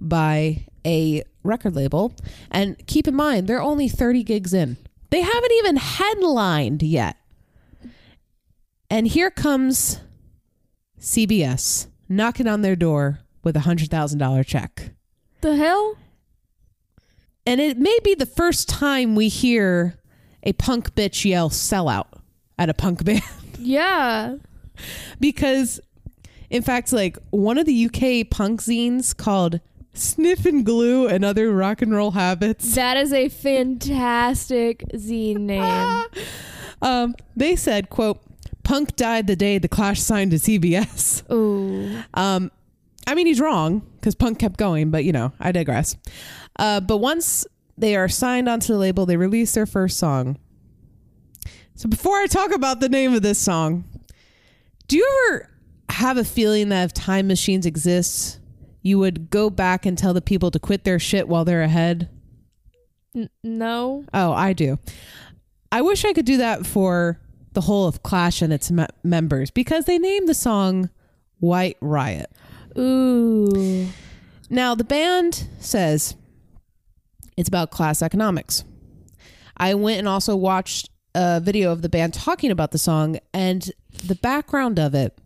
by 0.00 0.66
a 0.86 1.22
record 1.42 1.74
label. 1.76 2.14
And 2.50 2.76
keep 2.86 3.06
in 3.08 3.14
mind, 3.14 3.48
they're 3.48 3.60
only 3.60 3.88
30 3.88 4.22
gigs 4.22 4.54
in. 4.54 4.76
They 5.10 5.20
haven't 5.20 5.52
even 5.52 5.76
headlined 5.76 6.82
yet. 6.82 7.16
And 8.88 9.06
here 9.08 9.30
comes 9.30 10.00
CBS 11.00 11.88
knocking 12.08 12.46
on 12.46 12.62
their 12.62 12.76
door 12.76 13.20
with 13.42 13.56
a 13.56 13.60
$100,000 13.60 14.46
check. 14.46 14.90
The 15.40 15.56
hell? 15.56 15.96
And 17.44 17.60
it 17.60 17.78
may 17.78 17.96
be 18.02 18.14
the 18.14 18.26
first 18.26 18.68
time 18.68 19.14
we 19.14 19.28
hear 19.28 19.98
a 20.42 20.52
punk 20.54 20.94
bitch 20.94 21.24
yell 21.24 21.50
sellout 21.50 22.06
at 22.58 22.68
a 22.70 22.74
punk 22.74 23.04
band 23.04 23.22
Yeah. 23.58 24.36
because 25.20 25.80
in 26.50 26.62
fact 26.62 26.92
like 26.92 27.18
one 27.30 27.58
of 27.58 27.66
the 27.66 27.86
UK 27.86 28.28
punk 28.30 28.62
zines 28.62 29.16
called 29.16 29.60
Sniffin' 29.98 30.62
Glue 30.62 31.06
and 31.08 31.24
Other 31.24 31.52
Rock 31.52 31.82
and 31.82 31.92
Roll 31.92 32.12
Habits 32.12 32.74
That 32.74 32.96
is 32.96 33.12
a 33.12 33.28
fantastic 33.28 34.84
zine 34.94 35.40
name. 35.40 36.04
um 36.82 37.14
they 37.34 37.56
said 37.56 37.88
quote 37.88 38.20
punk 38.62 38.96
died 38.96 39.26
the 39.26 39.36
day 39.36 39.58
the 39.58 39.68
Clash 39.68 40.00
signed 40.00 40.30
to 40.32 40.36
CBS 40.36 41.22
Ooh. 41.32 42.02
Um, 42.14 42.50
I 43.06 43.14
mean, 43.14 43.26
he's 43.26 43.40
wrong 43.40 43.80
because 44.00 44.14
punk 44.14 44.38
kept 44.38 44.56
going, 44.56 44.90
but 44.90 45.04
you 45.04 45.12
know, 45.12 45.32
I 45.38 45.52
digress. 45.52 45.96
Uh, 46.58 46.80
but 46.80 46.96
once 46.98 47.46
they 47.78 47.94
are 47.94 48.08
signed 48.08 48.48
onto 48.48 48.72
the 48.72 48.78
label, 48.78 49.06
they 49.06 49.16
release 49.16 49.52
their 49.52 49.66
first 49.66 49.96
song. 49.98 50.38
So 51.74 51.88
before 51.88 52.16
I 52.16 52.26
talk 52.26 52.52
about 52.52 52.80
the 52.80 52.88
name 52.88 53.14
of 53.14 53.22
this 53.22 53.38
song, 53.38 53.84
do 54.88 54.96
you 54.96 55.28
ever 55.28 55.50
have 55.90 56.16
a 56.16 56.24
feeling 56.24 56.70
that 56.70 56.84
if 56.84 56.94
time 56.94 57.28
machines 57.28 57.66
exist, 57.66 58.40
you 58.86 59.00
would 59.00 59.30
go 59.30 59.50
back 59.50 59.84
and 59.84 59.98
tell 59.98 60.14
the 60.14 60.20
people 60.20 60.52
to 60.52 60.60
quit 60.60 60.84
their 60.84 61.00
shit 61.00 61.26
while 61.26 61.44
they're 61.44 61.62
ahead? 61.62 62.08
N- 63.16 63.30
no. 63.42 64.04
Oh, 64.14 64.32
I 64.32 64.52
do. 64.52 64.78
I 65.72 65.82
wish 65.82 66.04
I 66.04 66.12
could 66.12 66.24
do 66.24 66.36
that 66.36 66.64
for 66.64 67.20
the 67.52 67.62
whole 67.62 67.88
of 67.88 68.04
Clash 68.04 68.42
and 68.42 68.52
its 68.52 68.70
me- 68.70 68.86
members 69.02 69.50
because 69.50 69.86
they 69.86 69.98
named 69.98 70.28
the 70.28 70.34
song 70.34 70.88
White 71.40 71.76
Riot. 71.80 72.30
Ooh. 72.78 73.88
Now, 74.48 74.76
the 74.76 74.84
band 74.84 75.48
says 75.58 76.14
it's 77.36 77.48
about 77.48 77.72
class 77.72 78.02
economics. 78.02 78.62
I 79.56 79.74
went 79.74 79.98
and 79.98 80.06
also 80.06 80.36
watched 80.36 80.90
a 81.12 81.40
video 81.40 81.72
of 81.72 81.82
the 81.82 81.88
band 81.88 82.14
talking 82.14 82.52
about 82.52 82.70
the 82.70 82.78
song, 82.78 83.18
and 83.34 83.68
the 84.04 84.14
background 84.14 84.78
of 84.78 84.94
it 84.94 85.18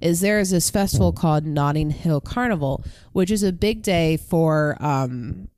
is 0.00 0.20
there 0.20 0.38
is 0.38 0.50
this 0.50 0.70
festival 0.70 1.12
called 1.12 1.44
Notting 1.44 1.90
Hill 1.90 2.20
Carnival, 2.20 2.84
which 3.12 3.30
is 3.30 3.42
a 3.42 3.52
big 3.52 3.82
day 3.82 4.16
for 4.16 4.76
um, 4.80 5.48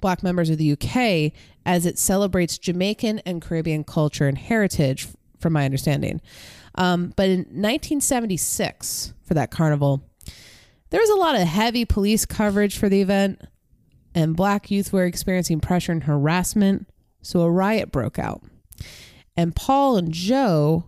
black 0.00 0.22
members 0.22 0.50
of 0.50 0.58
the 0.58 0.72
UK 0.72 1.32
as 1.64 1.86
it 1.86 1.98
celebrates 1.98 2.58
Jamaican 2.58 3.20
and 3.20 3.42
Caribbean 3.42 3.84
culture 3.84 4.28
and 4.28 4.38
heritage, 4.38 5.08
from 5.40 5.52
my 5.52 5.64
understanding. 5.64 6.20
Um, 6.76 7.12
but 7.16 7.28
in 7.28 7.38
1976, 7.38 9.14
for 9.22 9.34
that 9.34 9.50
carnival, 9.50 10.02
there 10.90 11.00
was 11.00 11.10
a 11.10 11.16
lot 11.16 11.34
of 11.34 11.42
heavy 11.42 11.84
police 11.84 12.24
coverage 12.26 12.78
for 12.78 12.88
the 12.88 13.00
event, 13.00 13.40
and 14.14 14.36
black 14.36 14.70
youth 14.70 14.92
were 14.92 15.04
experiencing 15.04 15.60
pressure 15.60 15.92
and 15.92 16.04
harassment, 16.04 16.88
so 17.22 17.40
a 17.40 17.50
riot 17.50 17.90
broke 17.90 18.18
out. 18.18 18.42
And 19.36 19.56
Paul 19.56 19.96
and 19.96 20.12
Joe 20.12 20.84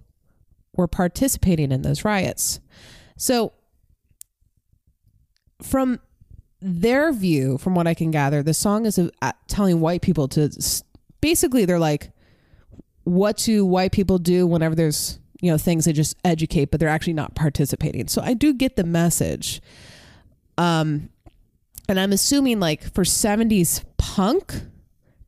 were 0.75 0.87
participating 0.87 1.73
in 1.73 1.83
those 1.83 2.05
riots. 2.05 2.61
So, 3.19 3.53
from 5.61 6.01
their 6.61 7.13
view, 7.13 7.59
from 7.59 7.75
what 7.75 7.87
I 7.87 7.95
can 7.95 8.11
gather, 8.11 8.43
the 8.43 8.55
song 8.55 8.87
is 8.87 8.99
uh, 8.99 9.33
telling 9.49 9.81
white 9.81 10.03
people 10.03 10.29
to 10.29 10.51
basically, 11.21 11.65
they're 11.65 11.79
like, 11.79 12.13
what 13.05 13.37
do 13.39 13.65
white 13.65 13.93
people 13.93 14.19
do 14.19 14.47
whenever 14.47 14.75
there's 14.75 15.19
you 15.41 15.51
know 15.51 15.57
things 15.57 15.85
they 15.85 15.93
just 15.93 16.17
educate 16.25 16.71
but 16.71 16.79
they're 16.81 16.89
actually 16.89 17.13
not 17.13 17.35
participating. 17.35 18.07
So 18.09 18.21
i 18.23 18.35
do 18.35 18.53
get 18.53 18.77
the 18.77 18.85
message. 18.85 19.61
Um 20.59 21.09
and 21.89 21.99
i'm 21.99 22.13
assuming 22.13 22.61
like 22.61 22.83
for 22.93 23.05
70s 23.05 23.85
punk 23.97 24.53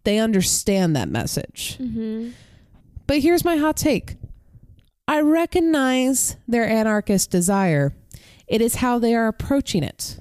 they 0.04 0.18
understand 0.18 0.94
that 0.96 1.08
message. 1.08 1.78
Mm-hmm. 1.80 2.30
but 3.06 3.20
here's 3.20 3.44
my 3.44 3.56
hot 3.56 3.76
take 3.76 4.16
i 5.10 5.20
recognize 5.20 6.36
their 6.48 6.66
anarchist 6.66 7.30
desire 7.30 7.92
it 8.46 8.62
is 8.62 8.76
how 8.76 8.98
they 8.98 9.14
are 9.14 9.28
approaching 9.28 9.82
it 9.82 10.18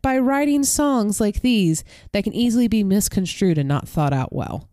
by 0.00 0.16
writing 0.16 0.62
songs 0.62 1.20
like 1.20 1.40
these 1.40 1.82
that 2.12 2.22
can 2.22 2.32
easily 2.32 2.68
be 2.68 2.84
misconstrued 2.84 3.58
and 3.58 3.68
not 3.68 3.88
thought 3.88 4.12
out 4.12 4.32
well 4.32 4.68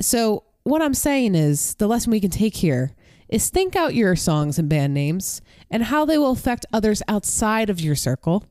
so 0.00 0.44
what 0.64 0.82
I'm 0.82 0.94
saying 0.94 1.34
is 1.34 1.74
the 1.76 1.86
lesson 1.86 2.10
we 2.10 2.20
can 2.20 2.30
take 2.30 2.56
here 2.56 2.92
is 3.28 3.48
think 3.48 3.74
out 3.74 3.94
your 3.94 4.14
songs 4.14 4.58
and 4.58 4.68
band 4.68 4.94
names 4.94 5.40
and 5.70 5.84
how 5.84 6.04
they 6.04 6.18
will 6.18 6.32
affect 6.32 6.66
others 6.72 7.02
outside 7.08 7.70
of 7.70 7.80
your 7.80 7.94
circle, 7.94 8.44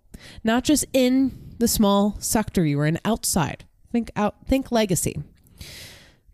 not 0.43 0.63
just 0.63 0.85
in 0.93 1.55
the 1.59 1.67
small 1.67 2.15
sector 2.19 2.65
you 2.65 2.77
were 2.77 2.87
in 2.87 2.99
outside. 3.05 3.65
Think 3.91 4.09
out 4.15 4.35
think 4.47 4.71
legacy. 4.71 5.21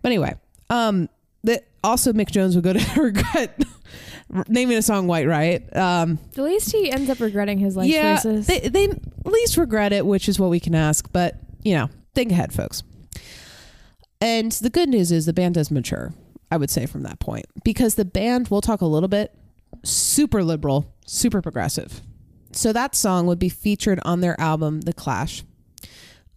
But 0.01 0.09
anyway, 0.09 0.35
um 0.69 1.09
that 1.47 1.65
also 1.83 2.13
Mick 2.13 2.29
Jones 2.31 2.55
would 2.55 2.63
go 2.63 2.73
to 2.73 3.01
regret 3.01 3.59
naming 4.47 4.77
a 4.77 4.81
song 4.81 5.07
White 5.07 5.27
Riot. 5.27 5.75
Um 5.75 6.19
At 6.37 6.43
least 6.43 6.71
he 6.71 6.91
ends 6.91 7.09
up 7.09 7.19
regretting 7.19 7.57
his 7.57 7.75
life 7.75 7.87
yeah, 7.87 8.15
choices. 8.15 8.47
they 8.47 8.59
they 8.59 8.85
at 8.85 9.25
least 9.25 9.57
regret 9.57 9.91
it, 9.91 10.05
which 10.05 10.29
is 10.29 10.39
what 10.39 10.49
we 10.49 10.59
can 10.59 10.75
ask, 10.75 11.11
but 11.11 11.35
you 11.63 11.75
know, 11.75 11.89
think 12.13 12.31
ahead 12.31 12.53
folks. 12.53 12.83
And 14.21 14.51
the 14.51 14.69
good 14.69 14.89
news 14.89 15.11
is 15.11 15.25
the 15.25 15.33
band 15.33 15.55
does 15.55 15.69
mature, 15.69 16.13
I 16.51 16.57
would 16.57 16.69
say, 16.69 16.85
from 16.85 17.03
that 17.03 17.19
point. 17.19 17.45
Because 17.63 17.95
the 17.95 18.05
band, 18.05 18.47
we'll 18.47 18.61
talk 18.61 18.81
a 18.81 18.85
little 18.85 19.09
bit, 19.09 19.31
super 19.83 20.43
liberal, 20.43 20.91
super 21.05 21.39
progressive. 21.39 22.01
So 22.51 22.73
that 22.73 22.95
song 22.95 23.27
would 23.27 23.37
be 23.37 23.49
featured 23.49 23.99
on 24.03 24.21
their 24.21 24.39
album, 24.41 24.81
The 24.81 24.93
Clash. 24.93 25.43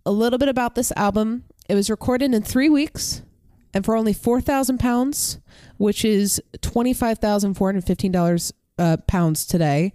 A 0.04 0.10
little 0.10 0.38
bit 0.38 0.48
about 0.48 0.74
this 0.74 0.92
album 0.94 1.44
it 1.70 1.76
was 1.76 1.88
recorded 1.88 2.34
in 2.34 2.42
three 2.42 2.68
weeks 2.68 3.22
and 3.72 3.84
for 3.84 3.96
only 3.96 4.12
4,000 4.12 4.78
pounds, 4.78 5.38
which 5.76 6.04
is 6.04 6.42
$25,415 6.58 8.52
uh, 8.78 8.96
pounds 9.06 9.46
today, 9.46 9.92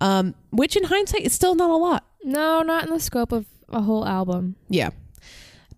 um, 0.00 0.34
which 0.50 0.76
in 0.76 0.84
hindsight 0.84 1.22
is 1.22 1.32
still 1.32 1.54
not 1.54 1.70
a 1.70 1.76
lot. 1.76 2.04
no, 2.24 2.62
not 2.62 2.84
in 2.86 2.90
the 2.92 3.00
scope 3.00 3.32
of 3.32 3.46
a 3.68 3.82
whole 3.82 4.06
album. 4.06 4.56
Yeah. 4.68 4.90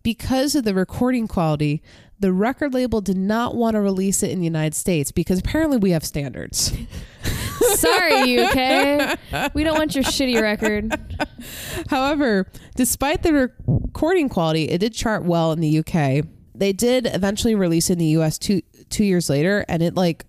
Because 0.02 0.54
of 0.54 0.64
the 0.64 0.74
recording 0.74 1.28
quality, 1.28 1.82
the 2.18 2.32
record 2.32 2.74
label 2.74 3.00
did 3.00 3.16
not 3.16 3.54
want 3.54 3.74
to 3.74 3.80
release 3.80 4.22
it 4.22 4.30
in 4.30 4.38
the 4.40 4.44
United 4.44 4.74
States 4.74 5.10
because 5.10 5.38
apparently 5.38 5.78
we 5.78 5.90
have 5.90 6.04
standards. 6.04 6.72
Sorry, 7.76 8.38
UK. 8.38 9.18
We 9.54 9.64
don't 9.64 9.78
want 9.78 9.94
your 9.94 10.04
shitty 10.04 10.40
record. 10.40 10.94
However, 11.90 12.46
despite 12.76 13.22
the 13.22 13.32
recording 13.66 14.28
quality, 14.28 14.64
it 14.64 14.78
did 14.78 14.92
chart 14.94 15.24
well 15.24 15.52
in 15.52 15.60
the 15.60 15.78
UK. 15.78 16.26
They 16.60 16.72
did 16.72 17.06
eventually 17.06 17.54
release 17.54 17.90
in 17.90 17.98
the 17.98 18.06
US 18.18 18.38
two 18.38 18.60
two 18.90 19.04
years 19.04 19.28
later, 19.28 19.64
and 19.68 19.82
it 19.82 19.94
like 19.94 20.24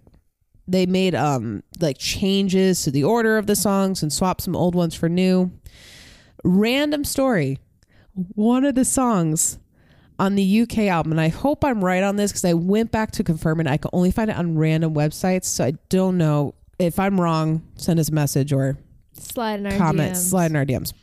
they 0.67 0.86
made 0.86 1.13
um 1.13 1.61
like 1.79 1.97
changes 1.99 2.84
to 2.84 2.91
the 2.91 3.03
order 3.03 3.38
of 3.38 3.45
the 3.47 3.55
songs 3.55 4.01
and 4.01 4.11
swapped 4.11 4.41
some 4.41 4.55
old 4.55 4.73
ones 4.73 4.95
for 4.95 5.09
new. 5.09 5.51
Random 6.43 7.03
story. 7.03 7.59
one 8.36 8.65
of 8.65 8.75
the 8.75 8.86
songs 8.86 9.57
on 10.19 10.36
the 10.36 10.61
UK 10.61 10.79
album, 10.79 11.11
and 11.13 11.21
I 11.21 11.29
hope 11.29 11.63
I'm 11.65 11.84
right 11.84 12.03
on 12.03 12.15
this 12.15 12.32
because 12.32 12.45
I 12.45 12.53
went 12.53 12.91
back 12.91 13.11
to 13.11 13.23
confirm 13.23 13.59
it. 13.59 13.67
I 13.67 13.77
could 13.77 13.91
only 13.93 14.11
find 14.11 14.29
it 14.29 14.38
on 14.38 14.57
random 14.57 14.93
websites, 14.93 15.45
so 15.45 15.65
I 15.65 15.73
don't 15.89 16.17
know 16.17 16.53
if 16.79 16.99
I'm 16.99 17.19
wrong. 17.19 17.61
Send 17.75 17.99
us 17.99 18.09
a 18.09 18.13
message 18.13 18.53
or 18.53 18.77
Slide 19.13 19.59
in 19.59 19.65
our 19.67 19.77
comment, 19.77 20.13
DMs. 20.13 20.29
slide 20.29 20.51
in 20.51 20.55
our 20.57 20.65
DMs. 20.65 20.93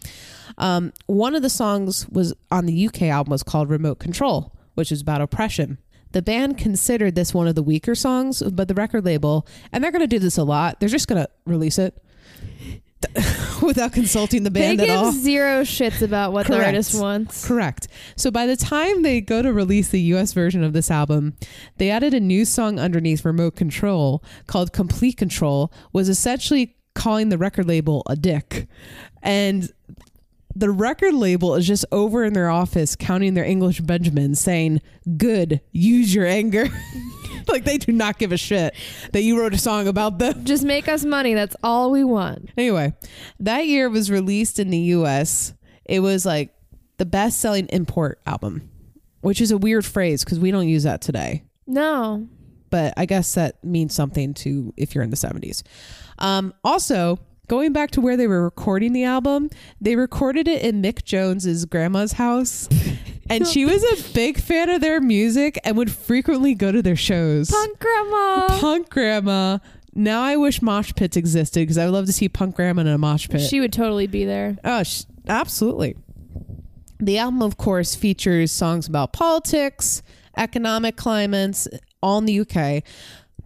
Um, 0.57 0.93
one 1.07 1.35
of 1.35 1.43
the 1.43 1.51
songs 1.51 2.09
was 2.09 2.33
on 2.51 2.67
the 2.67 2.87
UK 2.89 3.03
album 3.03 3.31
was 3.31 3.43
called 3.43 3.69
"Remote 3.71 3.99
Control," 3.99 4.53
which 4.79 4.93
is 4.93 5.01
about 5.03 5.21
oppression. 5.21 5.77
The 6.13 6.23
band 6.23 6.57
considered 6.57 7.17
this 7.17 7.35
one 7.35 7.49
of 7.49 7.57
the 7.57 7.63
weaker 7.65 7.97
songs, 7.97 8.41
but 8.43 8.69
the 8.69 8.75
record 8.75 9.05
label, 9.05 9.45
and 9.73 9.83
they're 9.83 9.91
going 9.91 10.01
to 10.01 10.07
do 10.07 10.21
this 10.21 10.39
a 10.39 10.45
lot. 10.45 10.79
They're 10.79 10.89
just 10.89 11.09
going 11.09 11.21
to 11.23 11.29
release 11.45 11.79
it 11.79 12.01
without 13.63 13.93
consulting 13.93 14.45
the 14.45 14.51
They 14.51 14.61
band 14.61 14.81
at 14.81 14.87
give 14.87 14.97
all. 14.97 15.13
zero 15.13 15.63
shits 15.63 16.01
about 16.01 16.33
what 16.33 16.47
the 16.47 16.65
artist 16.65 16.99
wants. 16.99 17.47
Correct. 17.47 17.89
So 18.17 18.31
by 18.31 18.47
the 18.47 18.57
time 18.57 19.03
they 19.03 19.21
go 19.21 19.43
to 19.43 19.53
release 19.53 19.89
the 19.91 20.01
US 20.15 20.33
version 20.33 20.63
of 20.63 20.73
this 20.73 20.91
album, 20.91 21.37
they 21.77 21.91
added 21.91 22.15
a 22.15 22.21
new 22.21 22.45
song 22.45 22.79
underneath 22.79 23.25
remote 23.25 23.57
control 23.57 24.23
called 24.47 24.73
Complete 24.73 25.17
Control, 25.17 25.73
was 25.93 26.09
essentially 26.09 26.77
calling 26.95 27.29
the 27.29 27.39
record 27.39 27.67
label 27.67 28.03
a 28.09 28.17
dick. 28.17 28.67
And 29.23 29.71
the 30.55 30.71
record 30.71 31.15
label 31.15 31.55
is 31.55 31.67
just 31.67 31.85
over 31.93 32.25
in 32.25 32.33
their 32.33 32.51
office 32.51 32.97
counting 32.97 33.35
their 33.35 33.45
English 33.45 33.81
Benjamins 33.81 34.41
saying, 34.41 34.81
Good, 35.17 35.61
use 35.73 36.15
your 36.15 36.27
anger. 36.27 36.69
like 37.49 37.65
they 37.65 37.79
do 37.79 37.93
not 37.93 38.19
give 38.19 38.33
a 38.33 38.37
shit 38.37 38.75
that 39.13 39.23
you 39.23 39.39
wrote 39.39 39.55
a 39.55 39.59
song 39.59 39.89
about 39.89 40.19
them. 40.19 40.45
Just 40.45 40.65
make 40.65 40.89
us 40.89 41.05
money. 41.05 41.35
That's 41.35 41.57
all 41.63 41.91
we 41.91 42.05
want. 42.05 42.51
Anyway, 42.57 42.95
that 43.41 43.67
year 43.67 43.89
was 43.89 44.11
released 44.11 44.59
in 44.59 44.71
the 44.71 44.79
US. 44.79 45.55
It 45.85 46.01
was 46.01 46.27
like 46.27 46.55
the 46.99 47.07
best 47.07 47.41
selling 47.41 47.67
import 47.69 48.21
album, 48.27 48.69
which 49.21 49.41
is 49.41 49.51
a 49.51 49.59
weird 49.59 49.85
phrase 49.87 50.25
because 50.25 50.39
we 50.39 50.51
don't 50.51 50.69
use 50.69 50.83
that 50.83 51.01
today. 51.01 51.45
No. 51.67 52.27
But 52.71 52.95
I 52.97 53.07
guess 53.07 53.35
that 53.35 53.63
means 53.65 53.95
something 53.95 54.35
to 54.35 54.75
if 54.77 54.95
you're 54.95 55.05
in 55.05 55.11
the 55.11 55.17
70s. 55.17 55.63
Um, 56.19 56.53
also, 56.63 57.19
going 57.49 57.73
back 57.73 57.91
to 57.93 58.01
where 58.01 58.17
they 58.17 58.27
were 58.27 58.43
recording 58.45 58.93
the 58.93 59.05
album, 59.05 59.51
they 59.81 59.97
recorded 59.97 60.47
it 60.47 60.63
in 60.63 60.83
Mick 60.83 61.05
Jones's 61.05 61.65
grandma's 61.65 62.13
house. 62.13 62.69
And 63.31 63.47
she 63.47 63.67
was 63.67 63.85
a 63.85 64.13
big 64.15 64.41
fan 64.41 64.71
of 64.71 64.81
their 64.81 65.03
music 65.03 65.59
and 65.63 65.77
would 65.77 65.93
frequently 65.93 66.55
go 66.55 66.73
to 66.73 66.81
their 66.81 66.97
shows. 66.97 67.51
Punk 67.51 67.79
grandma. 67.79 68.47
Punk 68.59 68.89
grandma. 68.89 69.59
Now 69.95 70.23
I 70.23 70.37
wish 70.37 70.63
mosh 70.63 70.95
pits 70.97 71.15
existed 71.15 71.61
because 71.61 71.77
I 71.77 71.85
would 71.85 71.93
love 71.93 72.07
to 72.07 72.13
see 72.15 72.31
punk 72.31 72.57
grandma 72.57 72.81
in 72.81 72.87
a 72.87 72.97
mosh 72.97 73.29
pit. 73.29 73.43
She 73.43 73.61
would 73.61 73.71
totally 73.73 74.07
be 74.07 74.25
there. 74.25 74.57
Oh, 74.65 74.83
sh- 74.83 75.03
absolutely. 75.29 75.97
The 77.01 77.19
album, 77.19 77.43
of 77.43 77.59
course, 77.59 77.95
features 77.95 78.51
songs 78.51 78.89
about 78.89 79.13
politics, 79.13 80.03
economic 80.39 80.97
climates, 80.97 81.69
all 82.03 82.17
in 82.19 82.25
the 82.25 82.41
UK. 82.41 82.83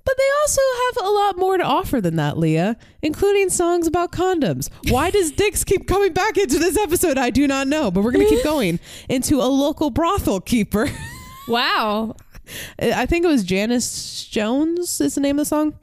But 0.05 0.16
they 0.18 0.24
also 0.40 0.61
have 0.86 1.07
a 1.07 1.11
lot 1.11 1.38
more 1.38 1.57
to 1.59 1.64
offer 1.64 2.00
than 2.00 2.16
that, 2.16 2.36
Leah, 2.36 2.76
including 3.03 3.50
songs 3.50 3.86
about 3.86 4.11
condoms. 4.11 4.68
Why 4.88 5.11
does 5.11 5.30
dicks 5.36 5.62
keep 5.64 5.86
coming 5.86 6.12
back 6.12 6.36
into 6.36 6.59
this 6.59 6.76
episode? 6.76 7.18
I 7.18 7.30
do 7.30 7.46
not 7.46 7.68
know, 7.68 7.90
but 7.90 8.03
we're 8.03 8.11
going 8.11 8.26
to 8.26 8.34
keep 8.34 8.44
going 8.44 8.80
into 9.09 9.36
a 9.36 9.46
local 9.46 9.90
brothel 9.90 10.40
keeper. 10.40 10.88
Wow. 11.46 12.16
I 12.80 13.07
think 13.07 13.24
it 13.24 13.28
was 13.28 13.44
Janice 13.44 14.24
Jones 14.26 15.00
is 15.00 15.14
the 15.14 15.20
name 15.20 15.38
of 15.38 15.42
the 15.42 15.48
song. 15.48 15.78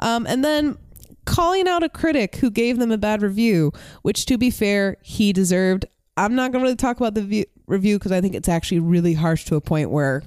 Um, 0.00 0.26
and 0.26 0.44
then 0.44 0.76
calling 1.24 1.68
out 1.68 1.82
a 1.82 1.88
critic 1.88 2.36
who 2.36 2.50
gave 2.50 2.78
them 2.78 2.90
a 2.90 2.98
bad 2.98 3.22
review, 3.22 3.72
which 4.02 4.26
to 4.26 4.36
be 4.36 4.50
fair, 4.50 4.96
he 5.02 5.32
deserved. 5.32 5.86
I'm 6.16 6.34
not 6.34 6.52
going 6.52 6.62
to 6.62 6.64
really 6.64 6.76
talk 6.76 6.96
about 6.96 7.14
the 7.14 7.22
view, 7.22 7.44
review 7.66 7.98
because 7.98 8.12
I 8.12 8.20
think 8.20 8.34
it's 8.34 8.48
actually 8.48 8.80
really 8.80 9.14
harsh 9.14 9.44
to 9.46 9.56
a 9.56 9.60
point 9.60 9.90
where 9.90 10.22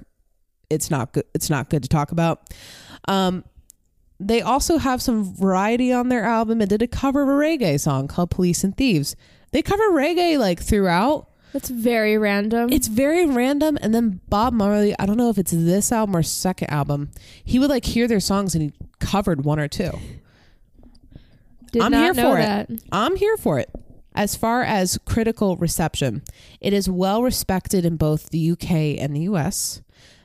it's 0.70 0.90
not 0.90 1.14
good. 1.14 1.26
It's 1.34 1.50
not 1.50 1.70
good 1.70 1.84
to 1.84 1.90
talk 1.90 2.12
about. 2.12 2.50
Um, 3.08 3.44
they 4.20 4.42
also 4.42 4.78
have 4.78 5.02
some 5.02 5.36
variety 5.36 5.92
on 5.92 6.10
their 6.10 6.24
album 6.24 6.62
and 6.62 6.70
did 6.70 6.82
a 6.82 6.88
cover 6.88 7.24
of 7.24 7.30
a 7.30 7.32
reggae 7.32 7.80
song 7.80 8.08
called 8.08 8.30
Police 8.32 8.64
and 8.64 8.76
Thieves. 8.76 9.16
They 9.52 9.62
cover 9.62 9.84
reggae 9.92 10.38
like 10.38 10.62
throughout. 10.62 11.30
That's 11.52 11.70
very 11.70 12.18
random. 12.18 12.72
It's 12.72 12.88
very 12.88 13.26
random. 13.28 13.78
And 13.82 13.94
then 13.94 14.22
Bob 14.30 14.54
Marley, 14.54 14.96
I 14.98 15.06
don't 15.06 15.18
know 15.18 15.30
if 15.30 15.38
it's 15.38 15.52
this 15.52 15.92
album 15.92 16.16
or 16.16 16.24
second 16.24 16.72
album, 16.72 17.12
he 17.44 17.60
would 17.60 17.70
like 17.70 17.86
hear 17.86 18.08
their 18.08 18.20
songs 18.20 18.56
and 18.56 18.64
he 18.64 18.74
covered 19.00 19.46
one 19.46 19.60
or 19.60 19.68
two. 19.68 19.92
Did 21.72 21.82
I'm 21.82 21.94
here 21.94 22.14
for 22.14 22.36
that. 22.36 22.70
it. 22.70 22.82
I'm 22.92 23.16
here 23.16 23.38
for 23.38 23.60
it. 23.60 23.70
As 24.16 24.36
far 24.36 24.62
as 24.62 25.00
critical 25.06 25.58
reception, 25.58 26.22
it 26.62 26.72
is 26.72 26.90
well 26.90 27.24
respected 27.24 27.84
in 27.84 27.98
both 27.98 28.30
the 28.30 28.52
UK 28.52 28.72
and 29.00 29.16
the 29.16 29.22
US, 29.22 29.82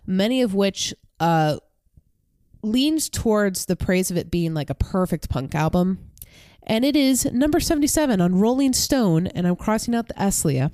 many 0.07 0.43
of 0.43 0.55
which 0.55 0.95
uh, 1.21 1.57
leans 2.63 3.09
towards 3.09 3.67
the 3.67 3.77
praise 3.77 4.11
of 4.11 4.17
it 4.17 4.31
being 4.31 4.55
like 4.55 4.71
a 4.71 4.75
perfect 4.75 5.29
punk 5.29 5.55
album. 5.55 5.99
And 6.65 6.85
it 6.85 6.97
is 6.97 7.25
number 7.33 7.61
77 7.61 8.21
on 8.21 8.39
Rolling 8.39 8.73
Stone, 8.75 9.29
and 9.29 9.47
I'm 9.47 9.57
crossing 9.57 9.95
out 9.95 10.09
the 10.09 10.21
S, 10.21 10.45
Leah. 10.45 10.71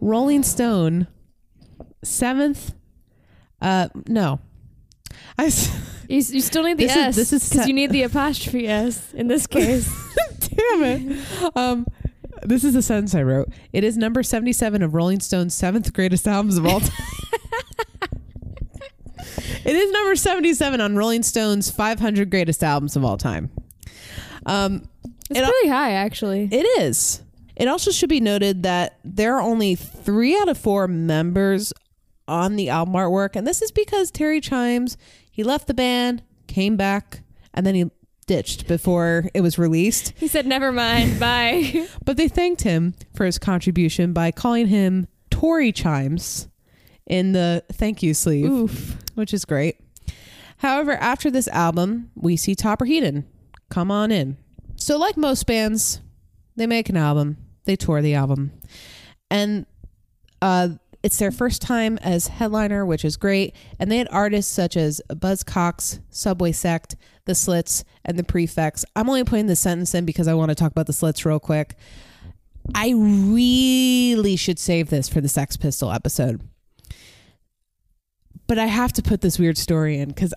Rolling 0.00 0.42
Stone, 0.42 1.08
seventh. 2.02 2.72
Uh, 3.60 3.88
no. 4.06 4.40
I, 5.38 5.46
s- 5.46 5.68
You, 6.08 6.18
you 6.18 6.40
still 6.40 6.62
need 6.62 6.78
the 6.78 6.86
This 6.86 6.92
is- 6.96 7.02
S. 7.02 7.16
this 7.16 7.32
is 7.32 7.48
because 7.48 7.64
se- 7.64 7.68
you 7.68 7.74
need 7.74 7.90
the 7.90 8.04
apostrophe 8.04 8.68
S 8.68 9.12
in 9.12 9.26
this 9.26 9.46
case. 9.48 9.92
Damn 10.38 10.84
it. 10.84 11.26
Um, 11.56 11.84
this 12.44 12.62
is 12.62 12.76
a 12.76 12.82
sentence 12.82 13.12
I 13.14 13.22
wrote. 13.24 13.48
It 13.72 13.82
is 13.82 13.96
number 13.96 14.22
77 14.22 14.82
of 14.82 14.94
Rolling 14.94 15.18
Stone's 15.18 15.52
seventh 15.52 15.92
greatest 15.92 16.28
albums 16.28 16.56
of 16.58 16.64
all 16.64 16.78
time. 16.80 16.90
It 19.66 19.76
is 19.76 19.90
number 19.92 20.16
77 20.16 20.80
on 20.80 20.96
Rolling 20.96 21.22
Stone's 21.22 21.70
500 21.70 22.30
greatest 22.30 22.62
albums 22.64 22.96
of 22.96 23.04
all 23.04 23.16
time. 23.18 23.50
Um, 24.46 24.88
It's 25.28 25.40
It- 25.40 25.44
pretty 25.44 25.68
high, 25.68 25.92
actually. 25.92 26.48
it 26.52 26.64
is. 26.80 27.20
It 27.56 27.66
also 27.68 27.90
should 27.90 28.08
be 28.08 28.20
noted 28.20 28.62
that 28.62 28.98
there 29.04 29.34
are 29.36 29.40
only 29.42 29.74
three 29.74 30.36
out 30.36 30.48
of 30.48 30.56
four 30.56 30.86
members 30.86 31.72
on 32.28 32.54
the 32.56 32.68
album 32.68 32.94
artwork, 32.94 33.34
and 33.34 33.46
this 33.46 33.60
is 33.62 33.70
because 33.72 34.10
Terry 34.10 34.40
Chimes 34.40 34.96
he 35.30 35.42
left 35.42 35.66
the 35.66 35.74
band, 35.74 36.22
came 36.46 36.76
back, 36.76 37.22
and 37.52 37.66
then 37.66 37.74
he 37.74 37.90
ditched 38.26 38.66
before 38.68 39.28
it 39.34 39.40
was 39.40 39.58
released. 39.58 40.12
He 40.16 40.28
said, 40.28 40.46
"Never 40.46 40.70
mind. 40.72 41.18
Bye." 41.20 41.88
But 42.04 42.16
they 42.16 42.28
thanked 42.28 42.62
him 42.62 42.94
for 43.14 43.24
his 43.26 43.38
contribution 43.38 44.12
by 44.12 44.30
calling 44.30 44.68
him 44.68 45.06
Tory 45.30 45.72
Chimes 45.72 46.46
in 47.06 47.32
the 47.32 47.64
thank 47.72 48.02
you 48.02 48.14
sleeve, 48.14 48.50
Oof. 48.50 48.96
which 49.14 49.32
is 49.32 49.44
great. 49.44 49.80
However, 50.58 50.92
after 50.92 51.30
this 51.30 51.48
album, 51.48 52.10
we 52.14 52.36
see 52.36 52.54
Topper 52.54 52.86
Headon 52.86 53.24
come 53.68 53.90
on 53.90 54.10
in. 54.10 54.36
So, 54.76 54.98
like 54.98 55.16
most 55.16 55.46
bands, 55.46 56.00
they 56.56 56.66
make 56.66 56.88
an 56.88 56.96
album, 56.96 57.36
they 57.64 57.76
tour 57.76 58.02
the 58.02 58.14
album, 58.14 58.52
and 59.30 59.66
uh, 60.40 60.68
it's 61.02 61.18
their 61.18 61.30
first 61.30 61.62
time 61.62 61.98
as 61.98 62.26
headliner, 62.26 62.84
which 62.84 63.04
is 63.04 63.16
great. 63.16 63.54
And 63.78 63.92
they 63.92 63.98
had 63.98 64.08
artists 64.10 64.52
such 64.52 64.76
as 64.76 65.00
Buzzcocks, 65.08 66.00
Subway 66.10 66.52
Sect, 66.52 66.96
The 67.26 67.34
Slits, 67.34 67.84
and 68.04 68.18
The 68.18 68.24
Prefects. 68.24 68.84
I'm 68.96 69.08
only 69.08 69.22
putting 69.24 69.46
this 69.46 69.60
sentence 69.60 69.94
in 69.94 70.04
because 70.04 70.26
I 70.26 70.34
want 70.34 70.48
to 70.50 70.54
talk 70.54 70.72
about 70.72 70.86
The 70.86 70.92
Slits 70.92 71.24
real 71.24 71.38
quick. 71.38 71.76
I 72.74 72.92
really 72.96 74.34
should 74.34 74.58
save 74.58 74.90
this 74.90 75.08
for 75.08 75.20
the 75.20 75.28
Sex 75.28 75.56
Pistol 75.56 75.92
episode. 75.92 76.40
But 78.46 78.58
I 78.58 78.66
have 78.66 78.92
to 78.94 79.02
put 79.02 79.20
this 79.20 79.38
weird 79.38 79.58
story 79.58 79.98
in 79.98 80.08
because 80.08 80.32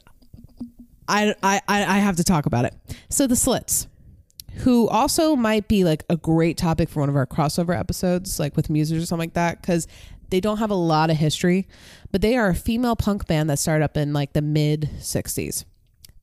I, 1.08 1.34
I, 1.42 1.62
I 1.68 1.98
have 2.00 2.18
to 2.18 2.24
talk 2.24 2.46
about 2.46 2.66
it. 2.66 2.76
So 3.10 3.28
the 3.28 3.36
Slits, 3.36 3.88
who 4.58 4.88
also 4.88 5.36
might 5.36 5.68
be 5.68 5.84
like 5.84 6.04
a 6.10 6.18
great 6.18 6.58
topic 6.58 6.90
for 6.90 7.00
one 7.00 7.10
of 7.10 7.16
our 7.16 7.26
crossover 7.26 7.78
episodes, 7.78 8.40
like 8.40 8.56
with 8.56 8.70
Muses 8.70 9.04
or 9.04 9.06
something 9.06 9.28
like 9.30 9.34
that, 9.34 9.62
because 9.62 9.88
they 10.30 10.40
don't 10.40 10.58
have 10.58 10.70
a 10.70 10.76
lot 10.76 11.10
of 11.10 11.18
history, 11.18 11.68
but 12.12 12.22
they 12.22 12.36
are 12.38 12.50
a 12.50 12.56
female 12.56 12.96
punk 12.96 13.26
band 13.28 13.50
that 13.50 13.58
started 13.58 13.84
up 13.84 13.98
in 13.98 14.14
like 14.14 14.34
the 14.34 14.42
mid 14.42 14.90
60s. 15.00 15.66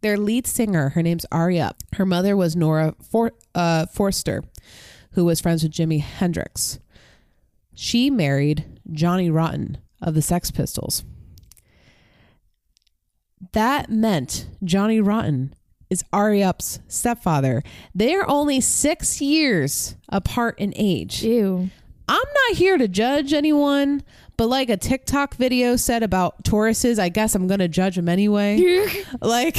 Their 0.02 0.16
lead 0.16 0.46
singer, 0.46 0.90
her 0.90 1.02
name's 1.02 1.26
Aria. 1.32 1.72
Her 1.94 2.06
mother 2.06 2.36
was 2.36 2.54
Nora 2.54 2.94
For, 3.10 3.32
uh, 3.54 3.86
Forster, 3.86 4.44
who 5.12 5.24
was 5.24 5.40
friends 5.40 5.62
with 5.62 5.72
Jimi 5.72 6.00
Hendrix. 6.00 6.78
She 7.74 8.10
married 8.10 8.64
Johnny 8.92 9.30
Rotten 9.30 9.78
of 10.00 10.14
the 10.14 10.22
Sex 10.22 10.50
Pistols. 10.50 11.04
That 13.52 13.90
meant 13.90 14.48
Johnny 14.64 15.00
Rotten 15.00 15.54
is 15.90 16.04
Ari 16.12 16.42
Up's 16.42 16.80
stepfather. 16.88 17.62
They 17.94 18.14
are 18.14 18.28
only 18.28 18.60
six 18.60 19.20
years 19.20 19.96
apart 20.08 20.58
in 20.58 20.72
age. 20.76 21.22
Ew. 21.22 21.70
I'm 22.08 22.16
not 22.48 22.56
here 22.56 22.78
to 22.78 22.88
judge 22.88 23.32
anyone, 23.32 24.02
but 24.36 24.48
like 24.48 24.70
a 24.70 24.76
TikTok 24.76 25.34
video 25.34 25.76
said 25.76 26.02
about 26.02 26.44
Tauruses, 26.44 26.98
I 26.98 27.08
guess 27.08 27.34
I'm 27.34 27.46
going 27.46 27.60
to 27.60 27.68
judge 27.68 27.96
them 27.96 28.08
anyway. 28.08 28.86
like, 29.20 29.56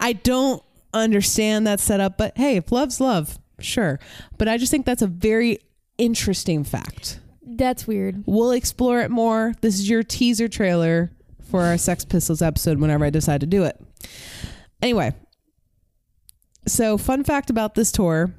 I 0.00 0.12
don't 0.12 0.62
understand 0.92 1.66
that 1.66 1.80
setup, 1.80 2.18
but 2.18 2.36
hey, 2.36 2.56
if 2.56 2.72
love's 2.72 3.00
love, 3.00 3.38
sure. 3.58 3.98
But 4.38 4.48
I 4.48 4.58
just 4.58 4.70
think 4.70 4.86
that's 4.86 5.02
a 5.02 5.06
very 5.06 5.60
interesting 5.98 6.62
fact. 6.62 7.20
That's 7.42 7.86
weird. 7.86 8.24
We'll 8.26 8.52
explore 8.52 9.00
it 9.00 9.10
more. 9.10 9.54
This 9.60 9.76
is 9.76 9.88
your 9.88 10.02
teaser 10.02 10.48
trailer 10.48 11.10
for 11.50 11.62
our 11.62 11.78
Sex 11.78 12.04
Pistols 12.04 12.42
episode 12.42 12.78
whenever 12.78 13.04
I 13.04 13.10
decide 13.10 13.40
to 13.40 13.46
do 13.46 13.64
it. 13.64 13.80
Anyway, 14.82 15.14
so 16.66 16.98
fun 16.98 17.24
fact 17.24 17.50
about 17.50 17.74
this 17.74 17.90
tour 17.92 18.34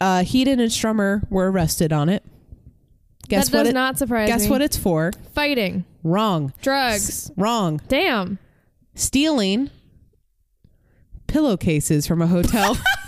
uh, 0.00 0.20
Headon 0.22 0.52
and 0.54 0.70
Strummer 0.70 1.28
were 1.30 1.50
arrested 1.50 1.92
on 1.92 2.08
it. 2.08 2.24
Guess 3.28 3.50
that 3.50 3.56
what? 3.58 3.62
does 3.64 3.70
It, 3.70 3.74
not 3.74 3.98
surprise 3.98 4.28
guess 4.28 4.44
me. 4.44 4.50
what 4.50 4.62
it's 4.62 4.76
for? 4.76 5.12
Fighting, 5.34 5.84
Wrong. 6.02 6.52
drugs. 6.62 7.30
Wrong. 7.36 7.80
Damn. 7.88 8.38
Stealing 8.94 9.70
pillowcases 11.28 12.06
from 12.06 12.22
a 12.22 12.26
hotel. 12.26 12.76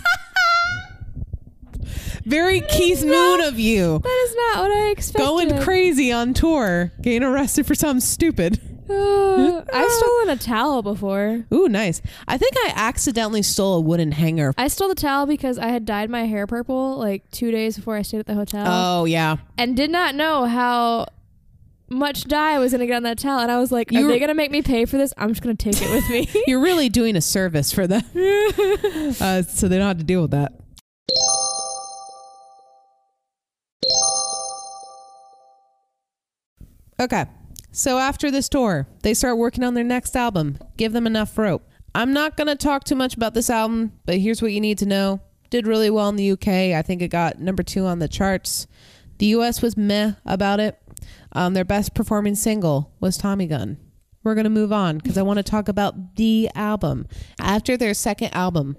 Very 2.25 2.61
Keith 2.61 3.03
Moon 3.03 3.41
of 3.41 3.59
you. 3.59 3.99
That 3.99 4.25
is 4.29 4.35
not 4.35 4.63
what 4.63 4.71
I 4.71 4.89
expected. 4.91 5.25
Going 5.25 5.61
crazy 5.61 6.11
on 6.11 6.33
tour, 6.33 6.91
getting 7.01 7.23
arrested 7.23 7.65
for 7.65 7.75
something 7.75 7.99
stupid. 8.01 8.59
Uh, 8.89 9.63
I've 9.73 9.91
stolen 9.91 10.29
a 10.29 10.35
towel 10.37 10.81
before. 10.81 11.45
Ooh, 11.53 11.69
nice. 11.69 12.01
I 12.27 12.37
think 12.37 12.53
I 12.57 12.73
accidentally 12.75 13.41
stole 13.41 13.75
a 13.77 13.81
wooden 13.81 14.11
hanger. 14.11 14.53
I 14.57 14.67
stole 14.67 14.89
the 14.89 14.95
towel 14.95 15.25
because 15.25 15.57
I 15.57 15.67
had 15.67 15.85
dyed 15.85 16.09
my 16.09 16.25
hair 16.25 16.45
purple 16.47 16.97
like 16.97 17.29
two 17.31 17.49
days 17.49 17.77
before 17.77 17.95
I 17.95 18.01
stayed 18.01 18.19
at 18.19 18.25
the 18.25 18.35
hotel, 18.35 18.65
Oh, 18.67 19.05
yeah. 19.05 19.37
and 19.57 19.75
did 19.75 19.89
not 19.89 20.15
know 20.15 20.45
how 20.45 21.05
much 21.89 22.25
dye 22.25 22.55
I 22.55 22.59
was 22.59 22.71
gonna 22.71 22.85
get 22.87 22.95
on 22.97 23.03
that 23.03 23.19
towel. 23.19 23.39
And 23.39 23.51
I 23.51 23.59
was 23.59 23.71
like, 23.71 23.91
"Are 23.91 23.95
You 23.99 24.05
were- 24.05 24.11
they 24.11 24.19
gonna 24.19 24.33
make 24.33 24.51
me 24.51 24.61
pay 24.61 24.85
for 24.85 24.97
this? 24.97 25.13
I'm 25.17 25.29
just 25.29 25.41
gonna 25.43 25.55
take 25.55 25.81
it 25.81 25.89
with 25.89 26.09
me." 26.09 26.27
You're 26.47 26.61
really 26.61 26.89
doing 26.89 27.15
a 27.15 27.21
service 27.21 27.71
for 27.71 27.87
them. 27.87 28.01
uh, 29.21 29.43
so 29.43 29.67
they 29.67 29.77
don't 29.77 29.87
have 29.87 29.97
to 29.99 30.03
deal 30.03 30.21
with 30.23 30.31
that. 30.31 30.53
Okay. 36.99 37.25
So 37.71 37.97
after 37.97 38.29
this 38.29 38.49
tour, 38.49 38.87
they 39.01 39.13
start 39.13 39.37
working 39.37 39.63
on 39.63 39.73
their 39.73 39.83
next 39.83 40.15
album. 40.15 40.59
Give 40.77 40.93
them 40.93 41.07
enough 41.07 41.37
rope. 41.37 41.67
I'm 41.95 42.13
not 42.13 42.37
going 42.37 42.47
to 42.47 42.55
talk 42.55 42.83
too 42.83 42.95
much 42.95 43.15
about 43.15 43.33
this 43.33 43.49
album, 43.49 43.93
but 44.05 44.17
here's 44.17 44.41
what 44.41 44.51
you 44.51 44.61
need 44.61 44.77
to 44.79 44.85
know. 44.85 45.21
Did 45.49 45.67
really 45.67 45.89
well 45.89 46.09
in 46.09 46.15
the 46.15 46.31
UK. 46.31 46.47
I 46.47 46.81
think 46.81 47.01
it 47.01 47.09
got 47.09 47.39
number 47.39 47.63
two 47.63 47.85
on 47.85 47.99
the 47.99 48.07
charts. 48.07 48.67
The 49.17 49.27
US 49.27 49.61
was 49.61 49.77
meh 49.77 50.13
about 50.25 50.59
it. 50.59 50.79
Um, 51.31 51.53
their 51.53 51.65
best 51.65 51.93
performing 51.93 52.35
single 52.35 52.91
was 52.99 53.17
Tommy 53.17 53.47
Gun. 53.47 53.77
We're 54.23 54.35
going 54.35 54.45
to 54.45 54.49
move 54.49 54.71
on 54.71 54.97
because 54.97 55.17
I 55.17 55.21
want 55.23 55.37
to 55.37 55.43
talk 55.43 55.67
about 55.67 56.15
the 56.15 56.49
album. 56.55 57.07
After 57.39 57.75
their 57.75 57.93
second 57.93 58.33
album, 58.33 58.77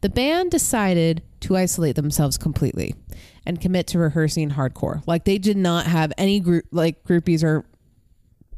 the 0.00 0.08
band 0.08 0.50
decided 0.50 1.22
to 1.40 1.56
isolate 1.56 1.96
themselves 1.96 2.38
completely 2.38 2.94
and 3.46 3.60
commit 3.60 3.86
to 3.88 3.98
rehearsing 3.98 4.50
hardcore. 4.50 5.02
Like 5.06 5.24
they 5.24 5.38
did 5.38 5.56
not 5.56 5.86
have 5.86 6.12
any 6.18 6.40
group 6.40 6.64
like 6.72 7.04
groupies 7.04 7.42
or 7.44 7.64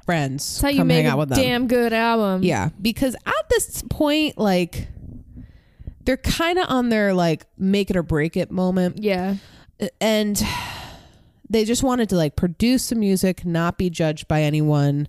friends 0.04 0.44
That's 0.46 0.62
how 0.62 0.68
you 0.68 0.84
make 0.84 0.98
hang 1.04 1.06
out 1.06 1.14
a 1.14 1.18
with 1.18 1.28
them. 1.30 1.38
damn 1.38 1.66
good 1.68 1.92
album. 1.92 2.42
Yeah, 2.42 2.70
because 2.80 3.14
at 3.26 3.48
this 3.50 3.82
point, 3.90 4.38
like 4.38 4.88
they're 6.04 6.16
kind 6.16 6.58
of 6.58 6.66
on 6.70 6.88
their 6.88 7.12
like 7.12 7.44
make 7.58 7.90
it 7.90 7.96
or 7.96 8.02
break 8.02 8.36
it 8.36 8.50
moment, 8.50 8.98
Yeah. 9.02 9.36
and 10.00 10.42
they 11.50 11.64
just 11.64 11.82
wanted 11.82 12.08
to 12.10 12.16
like 12.16 12.36
produce 12.36 12.84
some 12.84 13.00
music, 13.00 13.44
not 13.44 13.76
be 13.78 13.90
judged 13.90 14.26
by 14.28 14.42
anyone, 14.42 15.08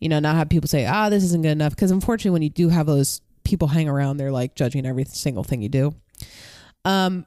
you 0.00 0.08
know, 0.08 0.18
not 0.20 0.36
have 0.36 0.48
people 0.48 0.68
say, 0.68 0.86
ah, 0.86 1.08
this 1.08 1.24
isn't 1.24 1.42
good 1.42 1.50
enough. 1.52 1.74
Because 1.74 1.90
unfortunately, 1.90 2.30
when 2.32 2.42
you 2.42 2.50
do 2.50 2.68
have 2.68 2.86
those 2.86 3.20
people 3.44 3.68
hang 3.68 3.88
around, 3.88 4.16
they're 4.16 4.30
like 4.32 4.54
judging 4.54 4.86
every 4.86 5.04
single 5.04 5.42
thing 5.44 5.62
you 5.62 5.68
do. 5.68 5.94
Um, 6.84 7.26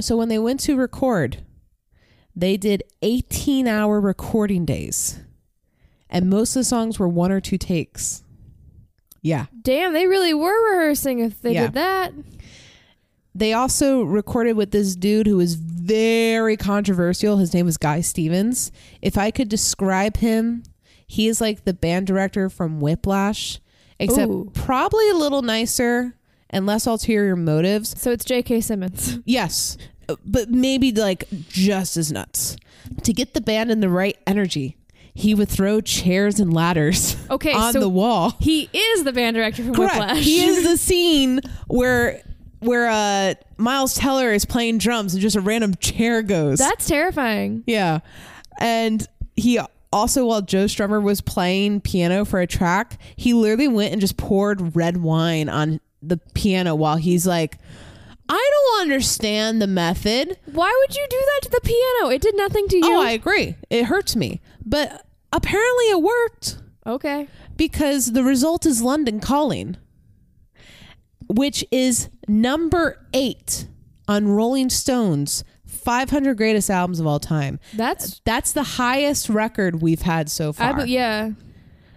so 0.00 0.16
when 0.16 0.28
they 0.28 0.38
went 0.38 0.60
to 0.60 0.76
record, 0.76 1.44
they 2.34 2.56
did 2.56 2.82
18 3.02 3.66
hour 3.68 4.00
recording 4.00 4.64
days, 4.64 5.20
and 6.08 6.28
most 6.30 6.56
of 6.56 6.60
the 6.60 6.64
songs 6.64 6.98
were 6.98 7.08
one 7.08 7.30
or 7.32 7.40
two 7.40 7.58
takes. 7.58 8.22
Yeah. 9.20 9.46
Damn, 9.62 9.92
they 9.92 10.06
really 10.06 10.34
were 10.34 10.70
rehearsing 10.72 11.20
if 11.20 11.40
they 11.40 11.54
Yeah. 11.54 11.62
did 11.66 11.74
that. 11.74 12.12
They 13.34 13.52
also 13.52 14.02
recorded 14.02 14.56
with 14.56 14.72
this 14.72 14.94
dude 14.94 15.26
who 15.26 15.36
was 15.36 15.54
very 15.54 16.56
controversial. 16.56 17.38
His 17.38 17.54
name 17.54 17.64
was 17.66 17.78
Guy 17.78 18.00
Stevens. 18.02 18.70
If 19.00 19.16
I 19.16 19.30
could 19.30 19.48
describe 19.48 20.18
him, 20.18 20.64
he 21.06 21.28
is 21.28 21.40
like 21.40 21.64
the 21.64 21.72
band 21.72 22.06
director 22.06 22.50
from 22.50 22.80
Whiplash, 22.80 23.60
except 23.98 24.30
Ooh. 24.30 24.50
probably 24.54 25.08
a 25.08 25.14
little 25.14 25.42
nicer 25.42 26.14
and 26.52 26.66
less 26.66 26.86
ulterior 26.86 27.36
motives. 27.36 28.00
So 28.00 28.10
it's 28.12 28.24
J.K. 28.24 28.60
Simmons. 28.60 29.18
Yes, 29.24 29.78
but 30.24 30.50
maybe 30.50 30.92
like 30.92 31.24
just 31.48 31.96
as 31.96 32.12
nuts. 32.12 32.56
To 33.04 33.12
get 33.12 33.34
the 33.34 33.40
band 33.40 33.70
in 33.70 33.80
the 33.80 33.88
right 33.88 34.16
energy, 34.26 34.76
he 35.14 35.34
would 35.34 35.48
throw 35.48 35.80
chairs 35.80 36.40
and 36.40 36.52
ladders 36.52 37.16
Okay, 37.30 37.52
on 37.52 37.72
so 37.72 37.80
the 37.80 37.88
wall. 37.88 38.34
he 38.40 38.68
is 38.72 39.04
the 39.04 39.12
band 39.12 39.36
director 39.36 39.62
from 39.64 39.74
Correct. 39.74 39.94
Whiplash. 39.94 40.24
He 40.24 40.44
is 40.44 40.64
the 40.68 40.76
scene 40.76 41.40
where 41.68 42.20
where 42.60 42.88
uh 42.88 43.34
Miles 43.56 43.94
Teller 43.94 44.32
is 44.32 44.44
playing 44.44 44.78
drums 44.78 45.14
and 45.14 45.22
just 45.22 45.36
a 45.36 45.40
random 45.40 45.74
chair 45.76 46.22
goes. 46.22 46.58
That's 46.58 46.86
terrifying. 46.86 47.62
yeah. 47.66 48.00
And 48.60 49.06
he 49.36 49.58
also 49.92 50.26
while 50.26 50.42
Joe 50.42 50.64
Strummer 50.66 51.02
was 51.02 51.20
playing 51.20 51.80
piano 51.82 52.24
for 52.24 52.40
a 52.40 52.46
track, 52.46 52.98
he 53.16 53.32
literally 53.34 53.68
went 53.68 53.92
and 53.92 54.00
just 54.00 54.16
poured 54.16 54.74
red 54.76 54.96
wine 54.98 55.48
on 55.48 55.80
the 56.02 56.18
piano 56.34 56.74
while 56.74 56.96
he's 56.96 57.26
like 57.26 57.58
I 58.28 58.50
don't 58.50 58.82
understand 58.82 59.60
the 59.60 59.66
method. 59.66 60.38
Why 60.46 60.74
would 60.80 60.96
you 60.96 61.06
do 61.10 61.18
that 61.18 61.40
to 61.42 61.50
the 61.50 61.60
piano? 61.62 62.14
It 62.14 62.22
did 62.22 62.34
nothing 62.36 62.66
to 62.68 62.76
you. 62.76 62.82
Oh, 62.84 63.02
I 63.02 63.10
agree. 63.10 63.56
It 63.68 63.84
hurts 63.84 64.16
me. 64.16 64.40
But 64.64 65.06
apparently 65.32 65.84
it 65.90 66.00
worked. 66.00 66.58
okay. 66.86 67.28
because 67.56 68.12
the 68.12 68.24
result 68.24 68.64
is 68.64 68.80
London 68.80 69.20
Calling, 69.20 69.76
which 71.28 71.64
is 71.70 72.08
number 72.26 73.06
eight 73.12 73.66
on 74.08 74.28
Rolling 74.28 74.70
Stone's 74.70 75.44
500 75.66 76.36
greatest 76.36 76.70
albums 76.70 77.00
of 77.00 77.06
all 77.06 77.20
time. 77.20 77.58
That's 77.74 78.20
That's 78.24 78.52
the 78.52 78.62
highest 78.62 79.28
record 79.28 79.82
we've 79.82 80.02
had 80.02 80.30
so 80.30 80.52
far. 80.52 80.80
I, 80.80 80.84
yeah. 80.84 81.30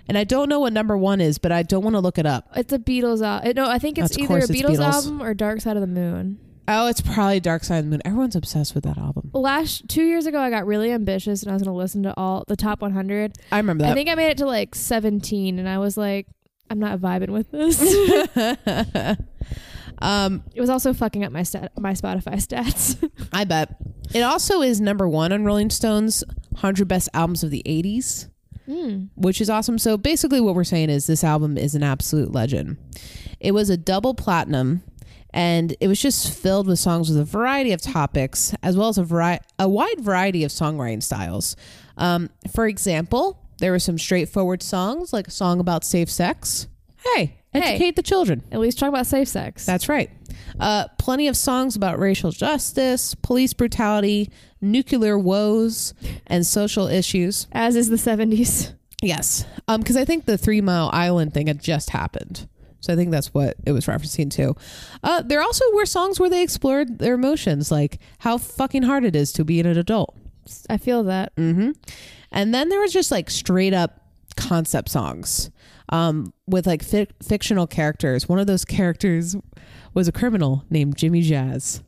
And 0.08 0.18
I 0.18 0.24
don't 0.24 0.49
know 0.49 0.60
what 0.60 0.72
number 0.74 0.97
one 0.97 1.20
is, 1.22 1.38
but 1.38 1.51
I 1.51 1.64
don't 1.64 1.84
want 1.84 1.95
to 1.95 1.99
look 1.99 2.18
it 2.18 2.26
up. 2.26 2.47
It's 2.56 2.72
a 2.74 2.80
Beatles 2.80 3.26
album. 3.26 3.53
No, 3.56 3.70
I 3.70 3.80
think 3.80 3.97
it's 3.97 4.12
Of 4.12 4.20
either 4.20 4.28
course 4.28 4.49
a 4.49 4.53
it's 4.53 4.62
Beatles, 4.62 4.78
Beatles. 4.78 4.93
album 4.93 5.22
or 5.22 5.34
Dark 5.34 5.62
Side 5.62 5.78
of 5.78 5.82
the 5.82 5.88
Moon. 5.88 6.39
Oh, 6.68 6.88
it's 6.88 7.01
probably 7.01 7.39
Dark 7.39 7.64
Side 7.64 7.78
of 7.80 7.86
the 7.86 7.91
Moon. 7.91 8.01
Everyone's 8.06 8.36
obsessed 8.36 8.74
with 8.76 8.84
that 8.86 8.97
album. 8.97 9.30
Last 9.34 9.88
two 9.88 10.03
years 10.03 10.26
ago, 10.26 10.39
I 10.39 10.49
got 10.49 10.66
really 10.66 10.91
ambitious 10.91 11.41
and 11.43 11.51
I 11.51 11.53
was 11.53 11.62
going 11.64 11.74
to 11.74 11.78
listen 11.78 12.03
to 12.03 12.14
all 12.18 12.43
the 12.47 12.56
top 12.56 12.82
100. 12.82 13.34
I 13.51 13.58
remember 13.58 13.84
that. 13.84 13.91
I 13.91 13.93
think 13.95 14.10
I 14.10 14.16
made 14.16 14.30
it 14.32 14.38
to 14.39 14.45
like 14.45 14.74
17, 14.76 15.60
and 15.60 15.70
I 15.70 15.78
was 15.78 15.95
like, 15.97 16.28
I'm 16.70 16.80
not 16.80 16.97
vibing 16.99 17.30
with 17.30 17.51
this. 17.51 17.80
um, 19.99 20.43
it 20.53 20.62
was 20.62 20.70
also 20.70 20.93
fucking 20.93 21.24
up 21.24 21.32
my 21.32 21.43
stat, 21.43 21.72
my 21.78 21.93
Spotify 21.93 22.36
stats. 22.36 22.97
I 23.34 23.43
bet. 23.43 23.76
It 24.14 24.22
also 24.22 24.62
is 24.62 24.82
number 24.82 25.08
one 25.08 25.32
on 25.32 25.45
Rolling 25.45 25.70
Stone's 25.70 26.24
100 26.49 26.88
best 26.88 27.10
albums 27.14 27.43
of 27.43 27.51
the 27.51 27.64
80s. 27.66 28.30
Mm. 28.68 29.09
which 29.16 29.41
is 29.41 29.49
awesome. 29.49 29.78
So 29.78 29.97
basically, 29.97 30.41
what 30.41 30.55
we're 30.55 30.63
saying 30.63 30.89
is 30.89 31.07
this 31.07 31.24
album 31.24 31.57
is 31.57 31.76
an 31.76 31.84
absolute 31.84 32.32
legend. 32.32 32.78
It 33.39 33.51
was 33.53 33.70
a 33.70 33.78
double 33.78 34.13
platinum, 34.13 34.84
and 35.32 35.76
it 35.80 35.88
was 35.88 36.01
just 36.01 36.34
filled 36.34 36.68
with 36.68 36.80
songs 36.80 37.09
with 37.09 37.20
a 37.20 37.26
variety 37.26 37.72
of 37.72 37.82
topics, 37.82 38.53
as 38.63 38.78
well 38.78 38.89
as 38.89 38.97
a 38.97 39.03
vari- 39.03 39.39
a 39.59 39.68
wide 39.68 39.99
variety 39.99 40.43
of 40.43 40.51
songwriting 40.51 41.03
styles. 41.03 41.55
Um, 41.97 42.30
for 42.53 42.68
example, 42.68 43.39
there 43.59 43.72
were 43.72 43.80
some 43.80 43.97
straightforward 43.97 44.61
songs, 44.63 45.13
like 45.13 45.28
a 45.28 45.32
song 45.32 45.59
about 45.59 45.84
safe 45.84 46.09
sex. 46.09 46.68
Hey, 47.16 47.36
Hey. 47.53 47.61
educate 47.61 47.95
the 47.95 48.03
children. 48.03 48.43
At 48.51 48.59
least 48.59 48.78
talk 48.80 48.89
about 48.89 49.07
safe 49.07 49.30
sex. 49.30 49.66
That's 49.66 49.88
right. 49.88 50.09
Uh, 50.60 50.88
plenty 50.98 51.28
of 51.28 51.38
songs 51.38 51.76
about 51.76 52.00
racial 52.00 52.32
justice, 52.32 53.16
police 53.16 53.54
brutality, 53.54 54.30
nuclear 54.62 55.18
woes, 55.18 55.93
and 56.28 56.46
social 56.46 56.88
issues. 56.88 57.48
As 57.52 57.76
is 57.76 57.89
the 57.89 57.96
70s. 57.96 58.74
Yes, 59.02 59.46
um, 59.68 59.82
because 59.82 59.98
I 59.98 60.06
think 60.06 60.26
the 60.26 60.38
Three 60.38 60.62
Mile 60.62 60.89
Island 60.93 61.34
thing 61.34 61.48
had 61.48 61.62
just 61.62 61.89
happened, 61.91 62.48
so 62.80 62.93
I 62.93 62.96
think 62.96 63.12
that's 63.12 63.34
what 63.34 63.56
it 63.66 63.72
was 63.72 63.86
referencing 63.86 64.32
to. 64.32 64.56
Uh, 65.04 65.22
there 65.22 65.41
also 65.41 65.66
were 65.74 65.86
songs 65.86 66.20
where 66.20 66.30
they 66.30 66.41
explored 66.41 67.00
their 67.00 67.14
emotions, 67.14 67.72
like 67.72 68.00
how 68.20 68.38
fucking 68.38 68.84
hard 68.84 69.04
it 69.04 69.16
is 69.16 69.34
to 69.34 69.43
be 69.43 69.60
an 69.60 69.68
adult. 69.68 70.16
I 70.70 70.78
feel 70.78 71.04
that. 71.04 71.36
Mm-hmm. 71.36 71.72
And 72.32 72.54
then 72.54 72.70
there 72.70 72.80
was 72.80 72.93
just 72.93 73.12
like 73.12 73.30
straight 73.30 73.74
up 73.74 74.02
concept 74.38 74.89
songs 74.89 75.50
um, 75.90 76.34
with 76.48 76.66
like 76.68 76.84
fic- 76.84 77.12
fictional 77.24 77.68
characters. 77.68 78.28
One 78.30 78.40
of 78.40 78.48
those 78.48 78.66
characters 78.66 79.36
was 79.94 80.08
a 80.08 80.12
criminal 80.12 80.64
named 80.70 80.98
Jimmy 80.98 81.22
Jazz. 81.22 81.82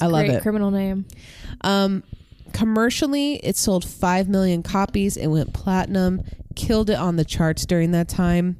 I 0.00 0.06
love 0.06 0.26
Great 0.26 0.36
it. 0.36 0.42
criminal 0.42 0.70
name. 0.70 1.06
Um, 1.62 2.02
commercially, 2.52 3.34
it 3.36 3.56
sold 3.56 3.84
5 3.84 4.28
million 4.28 4.62
copies. 4.62 5.16
It 5.16 5.26
went 5.28 5.52
platinum, 5.52 6.22
killed 6.56 6.90
it 6.90 6.94
on 6.98 7.16
the 7.16 7.24
charts 7.24 7.66
during 7.66 7.90
that 7.92 8.08
time. 8.08 8.58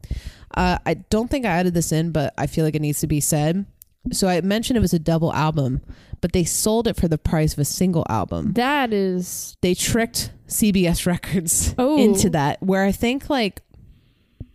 Uh, 0.55 0.78
I 0.84 0.94
don't 0.94 1.30
think 1.30 1.46
I 1.46 1.51
added 1.51 1.74
this 1.74 1.92
in, 1.92 2.11
but 2.11 2.34
I 2.36 2.46
feel 2.46 2.64
like 2.64 2.74
it 2.74 2.82
needs 2.82 3.01
to 3.01 3.07
be 3.07 3.20
said. 3.20 3.66
So 4.12 4.28
I 4.28 4.40
mentioned 4.40 4.76
it 4.76 4.80
was 4.80 4.94
a 4.94 4.98
double 4.98 5.32
album, 5.32 5.80
but 6.20 6.32
they 6.32 6.44
sold 6.44 6.86
it 6.88 6.96
for 6.96 7.07
the 7.09 7.18
price 7.18 7.53
of 7.53 7.59
a 7.59 7.64
single 7.64 8.05
album. 8.09 8.55
That 8.55 8.92
is 8.92 9.57
They 9.61 9.74
tricked 9.74 10.32
CBS 10.48 11.07
Records 11.07 11.74
Oh. 11.78 11.98
into 11.98 12.30
that, 12.30 12.62
where 12.62 12.82
I 12.84 12.92
think 12.92 13.28
like 13.30 13.61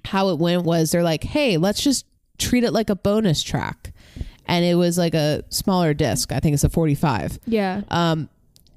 how 0.06 0.30
it 0.30 0.40
went 0.40 0.64
was 0.64 0.92
they're 0.92 1.04
like, 1.04 1.24
hey, 1.24 1.58
let's 1.58 1.82
just 1.82 2.06
treat 2.38 2.64
it 2.64 2.72
like 2.72 2.90
a 2.90 2.96
bonus 2.96 3.42
track. 3.44 3.94
And 4.48 4.64
it 4.64 4.76
was 4.76 4.98
like 4.98 5.14
a 5.16 5.44
smaller 5.50 5.94
disc. 5.94 6.32
I 6.32 6.40
think 6.40 6.54
it's 6.54 6.64
a 6.64 6.70
45. 6.70 7.40
yeah. 7.48 7.82
Um, 7.90 8.30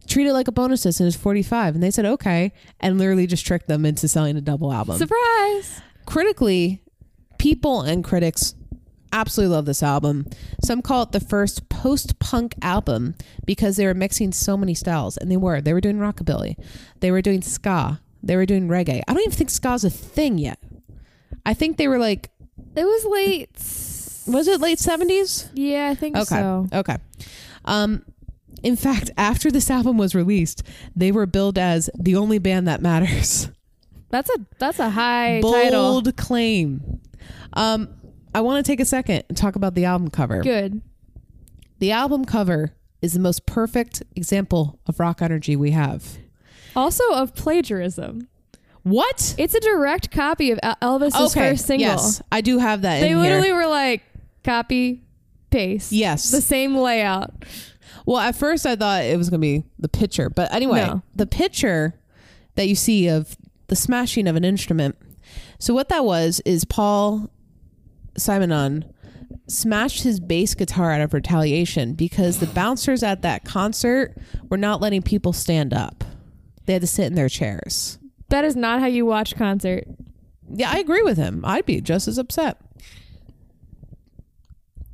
treat 0.07 0.27
it 0.27 0.33
like 0.33 0.49
a 0.49 0.53
bonus 0.53 0.83
disc 0.83 1.01
and 1.01 1.07
it's 1.07 1.17
45. 1.17 1.75
And 1.75 1.83
they 1.83 1.91
said, 1.91 2.07
okay. 2.07 2.53
And 2.81 2.99
literally 2.99 3.27
just 3.27 3.47
tricked 3.47 3.69
them 3.69 3.85
into 3.85 4.09
selling 4.09 4.37
a 4.37 4.41
double 4.41 4.73
album 4.73 4.97
Surprise. 4.97 5.83
critically, 6.07 6.83
people 7.39 7.83
and 7.83 8.03
critics 8.03 8.55
absolutely 9.13 9.55
love 9.55 9.67
this 9.67 9.83
album. 9.83 10.27
Some 10.65 10.83
call 10.83 11.03
it 11.03 11.13
the 11.13 11.21
first 11.21 11.69
post 11.69 12.19
punk 12.19 12.55
album 12.63 13.15
because 13.45 13.77
they 13.77 13.87
were 13.87 13.95
mixing 13.95 14.33
so 14.33 14.57
many 14.57 14.75
styles, 14.75 15.17
and 15.17 15.31
they 15.31 15.37
were. 15.37 15.61
They 15.61 15.73
were 15.73 15.81
doing 15.81 15.99
rockabilly, 15.99 16.57
they 17.01 17.11
were 17.11 17.23
doing 17.23 17.43
ska, 17.43 18.01
they 18.23 18.37
were 18.37 18.47
doing 18.47 18.69
reggae. 18.69 19.03
I 19.07 19.13
don't 19.15 19.21
even 19.23 19.33
think 19.33 19.51
ska's 19.51 19.85
a 19.85 19.91
thing 19.91 20.39
yet. 20.39 20.59
I 21.47 21.55
think 21.55 21.77
they 21.77 21.89
were 21.89 21.99
like, 21.99 22.31
It 22.77 22.85
was 22.85 23.05
late. 23.07 23.51
was 24.27 24.49
it 24.49 24.61
late 24.61 24.79
seventies? 24.79 25.49
Yeah, 25.55 25.89
I 25.91 25.95
think 25.95 26.17
Okay, 26.17 26.25
so. 26.25 26.67
okay. 26.73 26.97
Um, 27.65 28.05
in 28.63 28.77
fact, 28.77 29.11
after 29.17 29.51
this 29.51 29.71
album 29.71 29.99
was 29.99 30.15
released, 30.15 30.63
they 30.97 31.13
were 31.13 31.27
billed 31.27 31.59
as 31.59 31.89
the 31.99 32.17
only 32.17 32.39
band 32.39 32.67
that 32.69 32.81
matters. 32.83 33.49
That's 34.11 34.31
a 34.31 34.39
that's 34.59 34.79
a 34.79 34.89
high 34.89 35.41
Bold 35.43 35.55
title. 35.55 36.03
claim. 36.17 36.99
Um, 37.53 37.91
I 38.35 38.41
want 38.41 38.65
to 38.65 38.73
take 38.73 38.81
a 38.81 38.87
second 38.87 39.25
and 39.29 39.37
talk 39.37 39.55
about 39.55 39.75
the 39.75 39.85
album 39.85 40.09
cover. 40.09 40.41
Good. 40.43 40.81
The 41.79 41.93
album 41.93 42.25
cover 42.25 42.75
is 43.03 43.13
the 43.13 43.21
most 43.21 43.45
perfect 43.45 44.03
example 44.17 44.81
of 44.87 44.99
rock 44.99 45.21
energy 45.21 45.57
we 45.57 45.73
have. 45.73 46.17
Also 46.75 47.05
of 47.13 47.35
plagiarism. 47.35 48.29
What? 48.91 49.35
It's 49.39 49.55
a 49.55 49.61
direct 49.61 50.11
copy 50.11 50.51
of 50.51 50.59
El- 50.63 50.77
Elvis's 51.01 51.35
first 51.35 51.67
single. 51.67 51.89
Yes, 51.89 52.23
I 52.33 52.41
do 52.41 52.59
have 52.59 52.83
that. 52.83 53.01
They 53.01 53.15
literally 53.15 53.49
Here. 53.49 53.57
were 53.57 53.67
like 53.67 54.03
copy 54.45 55.03
paste. 55.51 55.93
Yes. 55.93 56.31
The 56.31 56.41
same 56.41 56.75
layout. 56.77 57.33
well, 58.07 58.19
at 58.19 58.35
first 58.37 58.67
I 58.67 58.77
thought 58.77 59.03
it 59.05 59.17
was 59.19 59.31
going 59.31 59.41
to 59.41 59.47
be 59.47 59.65
the 59.79 59.89
picture, 59.89 60.31
but 60.31 60.53
anyway, 60.53 60.87
No. 60.87 61.03
the 61.15 61.27
picture 61.27 61.95
that 62.55 62.69
you 62.69 62.75
see 62.75 63.09
of 63.09 63.37
the 63.69 63.77
smashing 63.77 64.27
of 64.27 64.37
an 64.37 64.45
instrument. 64.45 64.97
So 65.59 65.75
what 65.75 65.89
that 65.91 66.05
was 66.05 66.41
is 66.45 66.65
Paul 66.65 67.31
Simonon 68.19 68.85
smashed 69.47 70.03
his 70.03 70.21
bass 70.21 70.55
guitar 70.55 70.93
out 70.93 71.01
of 71.01 71.13
retaliation 71.15 71.95
because 71.95 72.39
the 72.39 72.47
bouncers 72.47 73.03
at 73.03 73.23
that 73.23 73.45
concert 73.45 74.17
were 74.51 74.57
not 74.57 74.81
letting 74.81 75.03
people 75.03 75.33
stand 75.33 75.73
up. 75.73 76.05
They 76.67 76.75
had 76.75 76.83
to 76.83 76.87
sit 76.89 77.07
in 77.07 77.15
their 77.15 77.29
chairs. 77.29 77.98
That 78.31 78.45
is 78.45 78.57
not 78.57 78.81
how 78.81 78.87
you 78.87 79.07
watch 79.07 79.37
concert. 79.37 79.85
Yeah, 80.51 80.71
I 80.71 80.79
agree 80.79 81.03
with 81.03 81.17
him. 81.17 81.45
I'd 81.45 81.67
be 81.67 81.81
just 81.81 82.09
as 82.09 82.19
upset. 82.19 82.59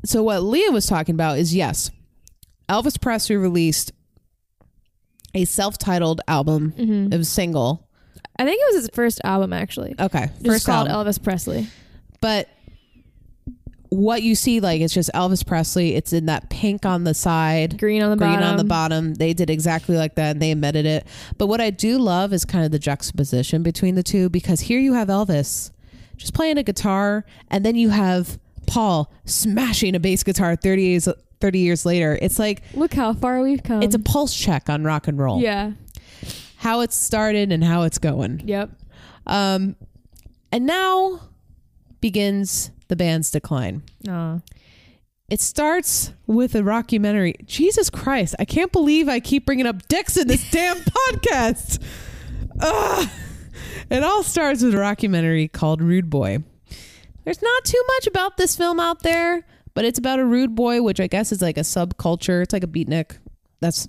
So 0.05 0.23
what 0.23 0.43
Leah 0.43 0.71
was 0.71 0.87
talking 0.87 1.15
about 1.15 1.39
is 1.39 1.55
yes, 1.55 1.91
Elvis 2.69 3.01
Presley 3.01 3.37
released 3.37 3.93
a 5.35 5.45
self-titled 5.45 6.21
album. 6.29 6.73
Mm-hmm. 6.77 7.13
It 7.13 7.19
was 7.19 7.29
single. 7.29 7.89
I 8.39 8.45
think 8.45 8.61
it 8.61 8.75
was 8.75 8.83
his 8.85 8.91
first 8.95 9.21
album 9.25 9.53
actually. 9.53 9.95
Okay, 9.99 10.27
Just 10.35 10.47
first 10.47 10.67
called 10.67 10.89
album. 10.89 11.13
Elvis 11.13 11.23
Presley. 11.23 11.67
but 12.21 12.49
what 13.95 14.23
you 14.23 14.35
see 14.35 14.61
like 14.61 14.81
it's 14.81 14.93
just 14.95 15.11
Elvis 15.15 15.47
Presley. 15.47 15.95
It's 15.95 16.13
in 16.13 16.27
that 16.27 16.51
pink 16.51 16.85
on 16.85 17.05
the 17.05 17.15
side, 17.15 17.79
Green 17.79 18.03
on 18.03 18.11
the 18.11 18.17
green 18.17 18.33
bottom. 18.35 18.49
on 18.49 18.57
the 18.57 18.65
bottom. 18.65 19.15
They 19.15 19.33
did 19.33 19.51
exactly 19.51 19.97
like 19.97 20.17
that 20.17 20.33
and 20.33 20.43
they 20.43 20.51
embedded 20.51 20.85
it. 20.87 21.07
But 21.39 21.47
what 21.47 21.61
I 21.61 21.71
do 21.71 21.99
love 21.99 22.33
is 22.33 22.45
kind 22.45 22.65
of 22.65 22.71
the 22.73 22.79
juxtaposition 22.79 23.63
between 23.63 23.95
the 23.95 24.03
two 24.03 24.29
because 24.29 24.61
here 24.61 24.79
you 24.81 24.95
have 24.95 25.09
Elvis 25.09 25.71
just 26.17 26.35
playing 26.35 26.59
a 26.59 26.63
guitar 26.63 27.25
and 27.51 27.65
then 27.65 27.77
you 27.77 27.91
have 27.91 28.39
Paul 28.67 29.13
smashing 29.27 29.95
a 29.95 30.01
bass 30.01 30.23
guitar 30.23 30.57
30 30.57 30.83
years 30.83 31.09
30 31.41 31.59
years 31.59 31.85
later. 31.87 32.19
It's 32.23 32.39
like 32.39 32.63
Look 32.75 32.95
how 32.95 33.13
far 33.13 33.43
we've 33.43 33.63
come. 33.63 33.83
it's 33.83 33.95
a 33.95 33.99
pulse 33.99 34.35
check 34.35 34.69
on 34.71 34.83
rock 34.85 35.07
and 35.09 35.19
roll. 35.19 35.41
Yeah. 35.41 35.73
How 36.57 36.81
it 36.81 36.93
started 36.93 37.53
and 37.53 37.63
how 37.63 37.83
it's 37.83 37.99
going. 37.99 38.43
Yep. 38.47 38.71
Um 39.27 39.77
and 40.51 40.67
now 40.67 41.21
begins 42.01 42.71
the 42.89 42.97
band's 42.97 43.31
decline. 43.31 43.83
Aw. 44.09 44.41
It 45.29 45.41
starts 45.41 46.13
with 46.27 46.55
a 46.55 46.61
rockumentary. 46.61 47.45
Jesus 47.47 47.89
Christ, 47.89 48.35
I 48.39 48.45
can't 48.45 48.73
believe 48.73 49.09
I 49.09 49.21
keep 49.21 49.47
bringing 49.47 49.67
up 49.67 49.89
dicks 49.89 50.17
in 50.17 50.29
this 50.29 50.49
damn 50.53 50.77
podcast. 50.77 51.83
Ugh. 52.61 53.09
It 53.91 54.03
all 54.03 54.23
starts 54.23 54.63
with 54.63 54.75
a 54.75 54.79
rockumentary 54.79 55.51
called 55.51 55.81
Rude 55.81 56.11
Boy. 56.11 56.39
There's 57.25 57.43
not 57.43 57.65
too 57.65 57.83
much 57.89 58.07
about 58.07 58.37
this 58.37 58.57
film 58.57 58.79
out 58.79 59.03
there, 59.03 59.47
but 59.73 59.85
it's 59.85 59.99
about 59.99 60.19
a 60.19 60.25
rude 60.25 60.55
boy, 60.55 60.83
which 60.83 61.01
I 61.01 61.07
guess 61.07 61.33
is 61.33 61.41
like 61.41 61.57
a 61.57 61.63
subculture. 61.63 62.43
It's 62.43 62.53
like 62.53 62.65
a 62.65 62.69
beatnik. 62.69 63.17
That's 63.61 63.89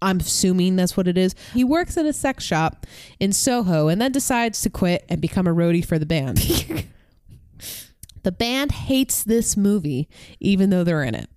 I'm 0.00 0.18
assuming 0.18 0.76
that's 0.76 0.96
what 0.96 1.08
it 1.08 1.16
is. 1.16 1.34
He 1.54 1.64
works 1.64 1.96
in 1.96 2.06
a 2.06 2.12
sex 2.12 2.44
shop 2.44 2.86
in 3.20 3.32
Soho 3.32 3.88
and 3.88 4.00
then 4.00 4.12
decides 4.12 4.60
to 4.62 4.70
quit 4.70 5.04
and 5.08 5.20
become 5.20 5.46
a 5.46 5.54
roadie 5.54 5.84
for 5.84 5.98
the 5.98 6.06
band. 6.06 6.38
the 8.22 8.32
band 8.32 8.72
hates 8.72 9.22
this 9.24 9.56
movie, 9.56 10.08
even 10.40 10.70
though 10.70 10.84
they're 10.84 11.02
in 11.02 11.14
it. 11.14 11.28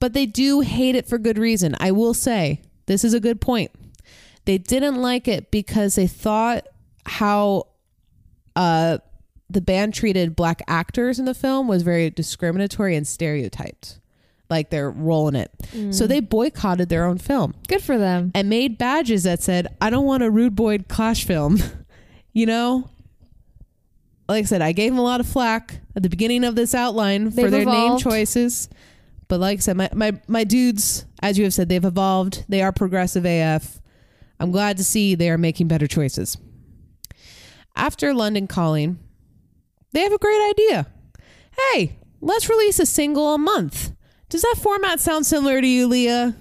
But 0.00 0.12
they 0.12 0.26
do 0.26 0.60
hate 0.60 0.94
it 0.94 1.08
for 1.08 1.18
good 1.18 1.38
reason. 1.38 1.74
I 1.80 1.90
will 1.92 2.14
say, 2.14 2.62
this 2.86 3.04
is 3.04 3.14
a 3.14 3.20
good 3.20 3.40
point. 3.40 3.70
They 4.44 4.58
didn't 4.58 4.96
like 4.96 5.26
it 5.28 5.50
because 5.50 5.94
they 5.94 6.06
thought 6.06 6.66
how 7.06 7.68
uh, 8.56 8.98
the 9.48 9.60
band 9.60 9.94
treated 9.94 10.36
black 10.36 10.62
actors 10.68 11.18
in 11.18 11.24
the 11.24 11.34
film 11.34 11.68
was 11.68 11.82
very 11.82 12.10
discriminatory 12.10 12.96
and 12.96 13.06
stereotyped. 13.06 14.00
Like 14.50 14.68
they're 14.68 14.90
rolling 14.90 15.36
it. 15.36 15.50
So 15.94 16.06
they 16.06 16.20
boycotted 16.20 16.90
their 16.90 17.06
own 17.06 17.16
film 17.18 17.54
Good 17.66 17.82
for 17.82 17.96
them. 17.96 18.30
and 18.34 18.50
made 18.50 18.76
badges 18.76 19.22
that 19.22 19.42
said, 19.42 19.74
I 19.80 19.88
don't 19.88 20.04
want 20.04 20.22
a 20.22 20.30
Rude 20.30 20.54
Boy 20.54 20.78
Clash 20.78 21.24
film. 21.24 21.58
you 22.34 22.44
know? 22.44 22.90
Like 24.28 24.44
I 24.44 24.46
said, 24.46 24.62
I 24.62 24.72
gave 24.72 24.92
them 24.92 24.98
a 24.98 25.02
lot 25.02 25.20
of 25.20 25.26
flack 25.26 25.80
at 25.94 26.02
the 26.02 26.08
beginning 26.08 26.44
of 26.44 26.54
this 26.54 26.74
outline 26.74 27.30
for 27.30 27.42
They've 27.42 27.50
their 27.50 27.64
name 27.64 27.98
choices. 27.98 28.68
But 29.28 29.40
like 29.40 29.58
I 29.58 29.60
said, 29.60 29.76
my, 29.76 29.90
my, 29.94 30.12
my 30.26 30.44
dudes, 30.44 31.04
as 31.20 31.38
you 31.38 31.44
have 31.44 31.54
said, 31.54 31.68
they've 31.68 31.84
evolved. 31.84 32.44
They 32.48 32.62
are 32.62 32.72
progressive 32.72 33.26
AF. 33.26 33.80
I'm 34.40 34.50
glad 34.50 34.76
to 34.78 34.84
see 34.84 35.14
they 35.14 35.30
are 35.30 35.38
making 35.38 35.68
better 35.68 35.86
choices. 35.86 36.36
After 37.76 38.14
London 38.14 38.46
Calling, 38.46 38.98
they 39.92 40.00
have 40.00 40.12
a 40.12 40.18
great 40.18 40.50
idea. 40.50 40.86
Hey, 41.72 41.98
let's 42.20 42.48
release 42.48 42.78
a 42.78 42.86
single 42.86 43.34
a 43.34 43.38
month. 43.38 43.92
Does 44.28 44.42
that 44.42 44.56
format 44.58 45.00
sound 45.00 45.26
similar 45.26 45.60
to 45.60 45.66
you, 45.66 45.86
Leah? 45.86 46.34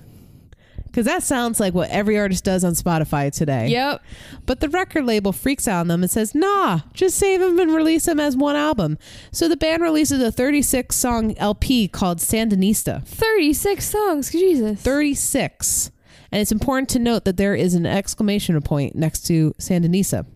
Because 0.94 1.08
that 1.08 1.24
sounds 1.24 1.60
like 1.60 1.74
what 1.74 1.90
every 1.90 2.20
artist 2.20 2.44
does 2.44 2.64
on 2.64 2.74
Spotify 2.74 3.32
today. 3.34 3.68
Yep. 3.70 4.04
But 4.46 4.60
the 4.60 4.70
record 4.70 5.06
label 5.08 5.32
freaks 5.32 5.68
out 5.68 5.80
on 5.80 5.88
them 5.88 6.04
and 6.04 6.12
says, 6.12 6.36
nah, 6.36 6.82
just 6.94 7.18
save 7.18 7.40
them 7.40 7.58
and 7.58 7.74
release 7.74 8.06
them 8.06 8.20
as 8.20 8.38
one 8.38 8.56
album. 8.56 9.00
So 9.32 9.48
the 9.48 9.58
band 9.58 9.82
releases 9.82 10.22
a 10.22 10.32
36 10.32 10.96
song 10.96 11.36
LP 11.40 11.88
called 11.88 12.20
Sandinista. 12.20 13.04
36 13.08 13.84
songs. 13.90 14.32
Jesus. 14.32 14.80
36. 14.84 15.90
And 16.32 16.40
it's 16.40 16.52
important 16.52 16.90
to 16.90 17.00
note 17.00 17.26
that 17.26 17.38
there 17.38 17.56
is 17.56 17.74
an 17.74 17.88
exclamation 17.88 18.62
point 18.62 18.94
next 18.94 19.22
to 19.22 19.56
Sandinista, 19.58 20.28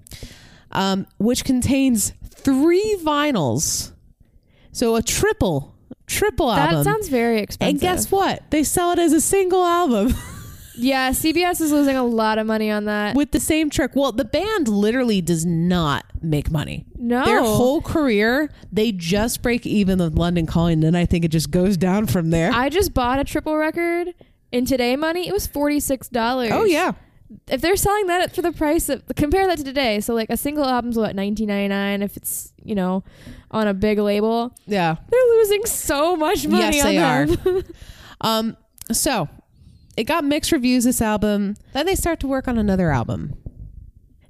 um, 0.72 1.06
which 1.20 1.46
contains 1.46 2.14
three 2.34 2.98
vinyls. 3.04 3.92
So 4.72 4.96
a 4.96 5.04
triple, 5.04 5.76
triple 6.08 6.52
album. 6.52 6.78
that 6.78 6.84
sounds 6.84 7.10
very 7.10 7.42
expensive. 7.42 7.74
and 7.74 7.80
guess 7.80 8.10
what? 8.12 8.42
They 8.50 8.64
sell 8.64 8.92
it 8.94 8.98
as 8.98 9.14
a 9.14 9.22
single 9.22 9.64
album. 9.64 10.16
Yeah, 10.78 11.10
CBS 11.12 11.60
is 11.62 11.72
losing 11.72 11.96
a 11.98 12.04
lot 12.06 12.38
of 12.38 12.46
money 12.48 12.70
on 12.72 12.86
that. 12.86 13.16
with 13.16 13.32
the 13.32 13.40
same 13.40 13.70
trick. 13.70 13.92
Well, 13.96 14.12
the 14.12 14.26
band 14.26 14.68
literally 14.68 15.22
does 15.22 15.46
not 15.46 16.06
make 16.22 16.52
money. 16.52 16.86
no. 16.96 17.26
Their 17.26 17.42
whole 17.42 17.82
career, 17.82 18.50
they 18.72 18.92
just 18.92 19.42
break 19.42 19.66
even 19.66 20.00
with 20.00 20.16
London 20.18 20.46
Calling, 20.46 20.74
and 20.74 20.84
then 20.84 20.96
I 20.96 21.06
think 21.06 21.26
it 21.26 21.30
just 21.30 21.52
goes 21.52 21.78
down 21.78 22.06
from 22.08 22.30
there. 22.30 22.52
I 22.54 22.70
just 22.70 22.94
bought 22.94 23.20
a 23.20 23.24
triple 23.24 23.56
record 23.58 24.14
in 24.52 24.66
today 24.66 24.96
money. 24.96 25.28
It 25.28 25.34
was 25.34 25.48
$46. 25.48 26.52
oh 26.52 26.64
yeah, 26.66 26.92
If 27.50 27.60
they're 27.62 27.76
selling 27.76 28.08
that 28.08 28.34
for 28.36 28.42
the 28.42 28.52
price 28.52 28.88
of 28.90 29.04
compare 29.16 29.48
that 29.48 29.58
to 29.58 29.64
today, 29.64 30.00
so 30.00 30.14
like 30.14 30.30
a 30.30 30.38
single 30.38 30.64
album's 30.66 30.98
what 30.98 31.16
19.99 31.16 32.02
if 32.04 32.16
it's, 32.18 32.54
you 32.64 32.76
know, 32.76 33.04
on 33.52 33.68
a 33.68 33.74
big 33.74 33.98
label. 34.00 34.54
yeah. 34.66 34.96
They're 35.10 35.38
losing 35.38 35.66
so 35.66 36.16
much 36.16 36.48
money 36.48 36.78
Yes, 36.78 36.86
on 36.86 37.36
they 37.46 37.52
are. 37.52 37.64
Um, 38.22 38.58
so 38.92 39.30
it 39.98 40.06
got 40.06 40.24
mixed 40.24 40.52
reviews. 40.54 40.84
This 40.86 41.02
album. 41.02 41.56
Then 41.74 41.86
they 41.86 41.96
start 41.96 42.20
to 42.22 42.28
work 42.28 42.48
on 42.48 42.58
another 42.58 42.92
album, 42.92 43.36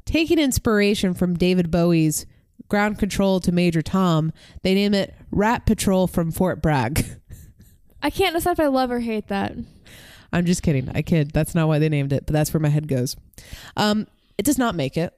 taking 0.05 0.39
inspiration 0.39 1.13
from 1.13 1.35
David 1.37 1.69
Bowie's 1.69 2.25
"Ground 2.69 2.97
Control 2.99 3.39
to 3.41 3.51
Major 3.51 3.81
Tom." 3.81 4.31
They 4.63 4.73
name 4.73 4.93
it 4.93 5.13
"Rat 5.31 5.65
Patrol 5.65 6.07
from 6.07 6.31
Fort 6.31 6.61
Bragg." 6.61 7.05
I 8.01 8.09
can't 8.09 8.35
decide 8.35 8.51
if 8.53 8.59
I 8.59 8.67
love 8.67 8.91
or 8.91 8.99
hate 8.99 9.27
that. 9.27 9.53
I'm 10.31 10.45
just 10.45 10.61
kidding. 10.61 10.89
I 10.93 11.01
kid. 11.01 11.31
That's 11.31 11.55
not 11.55 11.67
why 11.67 11.79
they 11.79 11.89
named 11.89 12.13
it, 12.13 12.25
but 12.25 12.33
that's 12.33 12.53
where 12.53 12.59
my 12.61 12.69
head 12.69 12.87
goes. 12.87 13.15
Um, 13.75 14.07
it 14.37 14.43
does 14.45 14.57
not 14.57 14.75
make 14.75 14.97
it. 14.97 15.13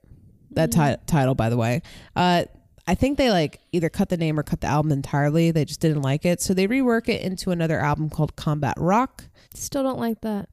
That 0.51 0.71
Mm. 0.71 0.95
ti- 0.95 1.01
title, 1.05 1.35
by 1.35 1.49
the 1.49 1.57
way. 1.57 1.81
Uh, 2.15 2.45
I 2.87 2.95
think 2.95 3.17
they 3.17 3.29
like 3.29 3.59
either 3.71 3.89
cut 3.89 4.09
the 4.09 4.17
name 4.17 4.39
or 4.39 4.43
cut 4.43 4.61
the 4.61 4.67
album 4.67 4.91
entirely. 4.91 5.51
They 5.51 5.65
just 5.65 5.79
didn't 5.79 6.01
like 6.01 6.25
it, 6.25 6.41
so 6.41 6.53
they 6.55 6.67
rework 6.67 7.07
it 7.09 7.21
into 7.21 7.51
another 7.51 7.79
album 7.79 8.09
called 8.09 8.35
Combat 8.35 8.73
Rock. 8.77 9.25
Still 9.53 9.83
don't 9.83 9.99
like 9.99 10.21
that. 10.21 10.49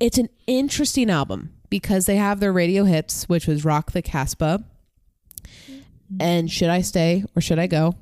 It's 0.00 0.18
an 0.18 0.28
interesting 0.46 1.10
album 1.10 1.54
because 1.70 2.06
they 2.06 2.16
have 2.16 2.40
their 2.40 2.52
radio 2.52 2.84
hits, 2.84 3.28
which 3.28 3.46
was 3.46 3.64
Rock 3.64 3.92
the 3.92 4.02
Casbah 4.02 4.64
and 6.20 6.50
Should 6.50 6.68
I 6.68 6.80
Stay 6.82 7.24
or 7.34 7.40
Should 7.40 7.58
I 7.58 7.66
Go? 7.66 7.94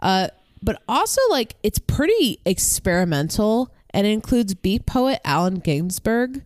Uh, 0.00 0.28
but 0.62 0.82
also, 0.88 1.20
like, 1.30 1.54
it's 1.62 1.78
pretty 1.78 2.40
experimental 2.46 3.72
and 3.90 4.06
it 4.06 4.10
includes 4.10 4.54
beat 4.54 4.86
poet 4.86 5.20
Allen 5.24 5.56
Ginsberg, 5.58 6.44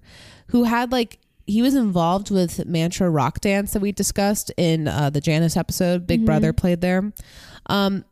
who 0.49 0.65
had, 0.65 0.93
like, 0.93 1.19
he 1.47 1.63
was 1.63 1.75
involved 1.75 2.31
with 2.31 2.65
Mantra 2.67 3.11
Rock 3.11 3.41
Dance 3.41 3.73
that 3.73 3.81
we 3.83 3.93
discussed 3.93 4.53
in 4.57 4.87
uh, 4.89 5.11
the 5.11 5.21
Janis 5.21 5.57
episode. 5.57 6.07
Big 6.07 6.23
Mhm. 6.23 6.27
Brother 6.27 6.53
played 6.53 6.81
there. 6.81 7.13
Um, 7.67 8.05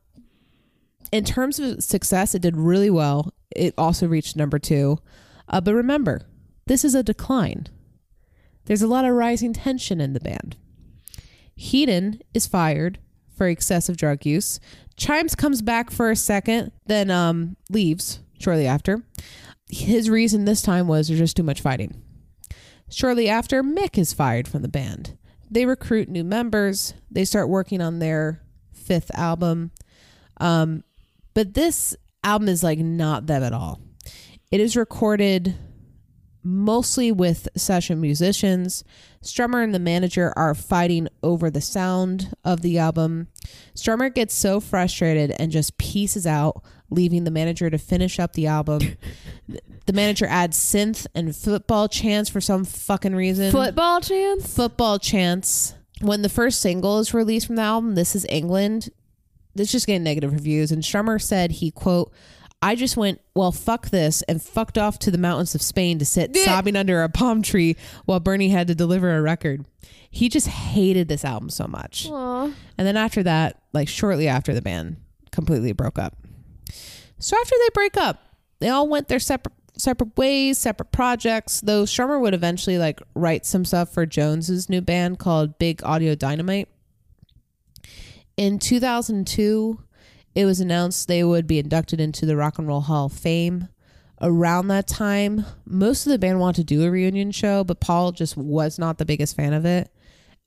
in 1.12 1.24
terms 1.24 1.59
of 1.59 1.82
success, 1.82 2.34
it 2.34 2.42
did 2.42 2.56
really 2.56 2.90
well. 2.90 3.32
It 3.55 3.74
also 3.76 4.07
reached 4.07 4.36
number 4.36 4.59
two. 4.59 4.99
Uh, 5.49 5.61
but 5.61 5.74
remember, 5.74 6.22
this 6.66 6.84
is 6.84 6.94
a 6.94 7.03
decline. 7.03 7.66
There's 8.66 8.82
a 8.82 8.88
lot 8.88 9.05
of 9.05 9.14
rising 9.14 9.55
tension 9.55 10.01
in 10.01 10.12
the 10.12 10.20
band. 10.20 10.57
Headon 11.59 12.20
is 12.34 12.46
fired 12.46 12.99
for 13.34 13.49
excessive 13.49 13.96
drug 13.96 14.26
use. 14.26 14.61
Chimes 14.96 15.34
comes 15.34 15.62
back 15.62 15.90
for 15.90 16.11
a 16.11 16.16
second, 16.16 16.72
then 16.86 17.11
um, 17.11 17.57
leaves 17.70 18.20
shortly 18.38 18.66
after. 18.66 19.03
His 19.70 20.11
reason 20.11 20.44
this 20.44 20.62
time 20.62 20.88
was 20.88 21.09
there's 21.09 21.20
just 21.20 21.36
too 21.36 21.42
much 21.42 21.61
fighting. 21.61 22.03
Shortly 22.90 23.28
after, 23.28 23.62
Mick 23.62 23.99
is 23.99 24.12
fired 24.12 24.49
from 24.49 24.62
the 24.62 24.68
band. 24.68 25.16
They 25.51 25.66
recruit 25.66 26.09
new 26.09 26.24
members. 26.24 26.94
They 27.11 27.24
start 27.24 27.49
working 27.49 27.80
on 27.80 27.99
their 27.99 28.42
fifth 28.72 29.11
album. 29.14 29.70
Um, 30.38 30.84
but 31.34 31.55
this 31.55 31.96
album 32.24 32.48
is 32.48 32.62
like 32.62 32.78
not 32.78 33.26
them 33.26 33.42
at 33.42 33.52
all. 33.52 33.80
It 34.50 34.60
is 34.60 34.76
recorded 34.76 35.54
mostly 36.42 37.12
with 37.12 37.48
session 37.56 38.00
musicians. 38.00 38.84
Strummer 39.22 39.62
and 39.62 39.74
the 39.74 39.78
manager 39.78 40.32
are 40.36 40.54
fighting 40.54 41.08
over 41.22 41.50
the 41.50 41.60
sound 41.60 42.32
of 42.44 42.62
the 42.62 42.78
album. 42.78 43.28
Strummer 43.74 44.12
gets 44.12 44.34
so 44.34 44.60
frustrated 44.60 45.34
and 45.38 45.52
just 45.52 45.76
pieces 45.78 46.26
out, 46.26 46.62
leaving 46.90 47.24
the 47.24 47.30
manager 47.30 47.68
to 47.68 47.76
finish 47.76 48.18
up 48.18 48.32
the 48.32 48.46
album. 48.46 48.80
the 49.86 49.92
manager 49.92 50.26
adds 50.26 50.56
synth 50.56 51.06
and 51.14 51.36
football 51.36 51.88
chants 51.88 52.30
for 52.30 52.40
some 52.40 52.64
fucking 52.64 53.14
reason. 53.14 53.52
Football 53.52 54.00
chants? 54.00 54.54
football 54.54 54.98
chants. 54.98 55.74
When 56.00 56.22
the 56.22 56.28
first 56.28 56.60
single 56.60 57.00
is 57.00 57.12
released 57.12 57.48
from 57.48 57.56
the 57.56 57.62
album, 57.62 57.94
This 57.96 58.14
is 58.14 58.24
England, 58.28 58.88
this 59.59 59.72
just 59.72 59.86
getting 59.86 60.02
negative 60.02 60.32
reviews. 60.32 60.72
And 60.72 60.82
Strummer 60.82 61.20
said 61.20 61.52
he, 61.52 61.70
quote, 61.70 62.12
I 62.61 62.74
just 62.74 62.96
went, 62.96 63.20
well, 63.34 63.52
fuck 63.52 63.90
this, 63.90 64.22
and 64.22 64.42
fucked 64.42 64.78
off 64.78 64.98
to 65.00 65.11
the 65.11 65.18
mountains 65.18 65.54
of 65.54 65.62
Spain 65.62 65.98
to 66.00 66.04
sit 66.04 66.36
sobbing 66.36 66.74
under 66.74 67.02
a 67.02 67.09
palm 67.09 67.42
tree 67.42 67.76
while 68.04 68.18
Bernie 68.18 68.48
had 68.48 68.66
to 68.66 68.74
deliver 68.74 69.16
a 69.16 69.22
record. 69.22 69.64
He 70.11 70.28
just 70.28 70.48
hated 70.48 71.06
this 71.06 71.24
album 71.24 71.50
so 71.50 71.68
much. 71.68 72.09
Aw. 72.11 72.44
And 72.76 72.86
then 72.86 72.96
after 72.96 73.22
that, 73.22 73.61
like 73.72 73.88
shortly 73.88 74.26
after 74.26 74.54
the 74.54 74.62
band 74.62 74.96
completely 75.30 75.72
broke 75.72 75.98
up. 75.98 76.16
So 77.18 77.36
after 77.40 77.54
they 77.61 77.68
break 77.74 77.96
up, 77.96 78.22
they 78.59 78.68
all 78.68 78.88
went 78.88 79.09
their 79.09 79.20
separate 79.20 79.54
separate 79.76 80.16
ways, 80.16 80.59
separate 80.59 80.90
projects. 80.90 81.61
Though 81.61 81.84
Strummer 81.84 82.20
would 82.20 82.34
eventually 82.34 82.78
like 82.78 83.00
write 83.14 83.46
some 83.46 83.64
stuff 83.64 83.92
for 83.92 84.06
Jones's 84.06 84.68
new 84.68 84.80
band 84.80 85.18
called 85.18 85.59
Big 85.59 85.82
Audio 85.84 86.14
Dynamite. 86.14 86.68
In 88.39 88.61
2002, 88.61 89.80
it 90.36 90.45
was 90.45 90.61
announced 90.61 91.09
they 91.09 91.24
would 91.24 91.49
be 91.49 91.59
inducted 91.59 92.01
into 92.01 92.24
the 92.24 92.36
Rock 92.36 92.57
and 92.61 92.68
Roll 92.68 92.82
Hall 92.82 93.07
of 93.07 93.12
Fame. 93.12 93.66
Around 94.20 94.68
that 94.68 94.86
time, 94.86 95.45
most 95.66 96.07
of 96.07 96.12
the 96.12 96.20
band 96.20 96.39
wanted 96.39 96.68
to 96.68 96.74
do 96.74 96.84
a 96.84 96.91
reunion 96.91 97.32
show, 97.32 97.64
but 97.64 97.80
Paul 97.80 98.12
just 98.12 98.36
was 98.36 98.78
not 98.78 98.99
the 98.99 99.05
biggest 99.05 99.34
fan 99.34 99.53
of 99.53 99.64
it. 99.64 99.91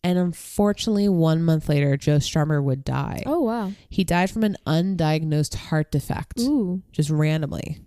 And 0.06 0.18
unfortunately, 0.18 1.10
one 1.10 1.44
month 1.44 1.68
later, 1.68 1.98
Joe 1.98 2.16
Strummer 2.16 2.64
would 2.64 2.86
die. 2.86 3.24
Oh, 3.26 3.42
wow. 3.42 3.74
He 3.90 4.06
died 4.06 4.32
from 4.32 4.46
an 4.46 4.56
undiagnosed 4.66 5.56
heart 5.56 5.92
defect, 5.92 6.40
Ooh. 6.40 6.82
just 6.94 7.10
randomly. 7.10 7.82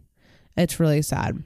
It's 0.54 0.78
really 0.78 1.00
sad. 1.00 1.42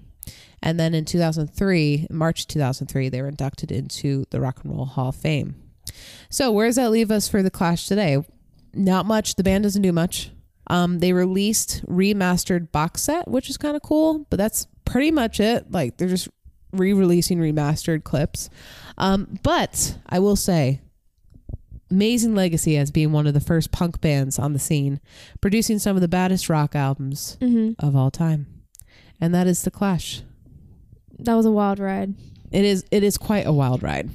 And 0.61 0.81
then 0.81 0.95
in 0.95 1.05
2003, 1.05 2.09
March 2.11 2.49
2003, 2.49 3.09
they 3.09 3.23
were 3.23 3.29
inducted 3.29 3.71
into 3.71 4.25
the 4.31 4.41
Rock 4.41 4.65
and 4.65 4.75
Roll 4.75 4.85
Hall 4.85 5.11
of 5.11 5.17
Fame. 5.17 5.55
So 6.29 6.51
where 6.51 6.67
does 6.67 6.75
that 6.75 6.91
leave 6.91 7.13
us 7.13 7.29
for 7.29 7.41
the 7.41 7.53
Clash 7.53 7.87
today? 7.87 8.25
Not 8.75 9.07
much. 9.07 9.35
The 9.35 9.43
band 9.45 9.65
doesn't 9.65 9.83
do 9.83 9.93
much. 9.93 10.31
Um, 10.69 10.99
they 10.99 11.13
released 11.13 11.85
remastered 11.87 12.71
box 12.73 13.03
set, 13.03 13.29
which 13.29 13.49
is 13.49 13.57
kind 13.57 13.75
of 13.77 13.83
cool, 13.83 14.27
but 14.31 14.37
that's 14.37 14.67
pretty 14.85 15.11
much 15.11 15.41
it. 15.41 15.71
Like 15.73 15.97
they're 15.97 16.09
just 16.09 16.29
re-releasing 16.73 17.39
remastered 17.39 18.05
clips. 18.05 18.51
Um, 18.99 19.39
but 19.43 19.97
I 20.07 20.19
will 20.19 20.37
say, 20.37 20.81
amazing 21.91 22.35
legacy 22.35 22.77
as 22.77 22.91
being 22.91 23.13
one 23.13 23.27
of 23.27 23.33
the 23.33 23.41
first 23.41 23.73
punk 23.73 24.01
bands 24.03 24.39
on 24.39 24.53
the 24.53 24.59
scene, 24.59 25.01
producing 25.41 25.79
some 25.79 25.97
of 25.97 26.03
the 26.03 26.09
baddest 26.09 26.51
rock 26.51 26.75
albums 26.77 27.39
Mm-hmm. 27.41 27.85
of 27.87 27.97
all 27.97 28.11
time, 28.11 28.47
and 29.21 29.35
that 29.35 29.47
is 29.47 29.63
the 29.63 29.71
Clash. 29.71 30.23
That 31.21 31.35
was 31.35 31.47
a 31.47 31.51
wild 31.51 31.79
ride. 31.79 32.13
It 32.53 32.65
is. 32.67 32.85
It 32.91 33.03
is 33.03 33.17
quite 33.19 33.47
a 33.47 33.53
wild 33.53 33.83
ride. 33.83 34.11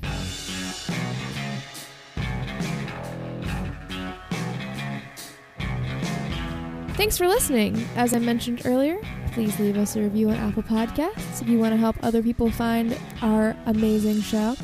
Thanks 6.96 7.18
for 7.18 7.28
listening. 7.28 7.88
As 7.96 8.14
I 8.14 8.20
mentioned 8.20 8.62
earlier, 8.66 9.00
please 9.32 9.60
leave 9.60 9.78
us 9.78 9.96
a 9.96 10.02
review 10.02 10.30
on 10.30 10.36
Apple 10.36 10.62
Podcasts 10.62 11.42
if 11.42 11.50
you 11.50 11.58
want 11.58 11.74
to 11.74 11.78
help 11.78 11.96
other 12.04 12.22
people 12.22 12.52
find 12.52 12.98
our 13.24 13.56
amazing 13.66 14.22
show. 14.22 14.56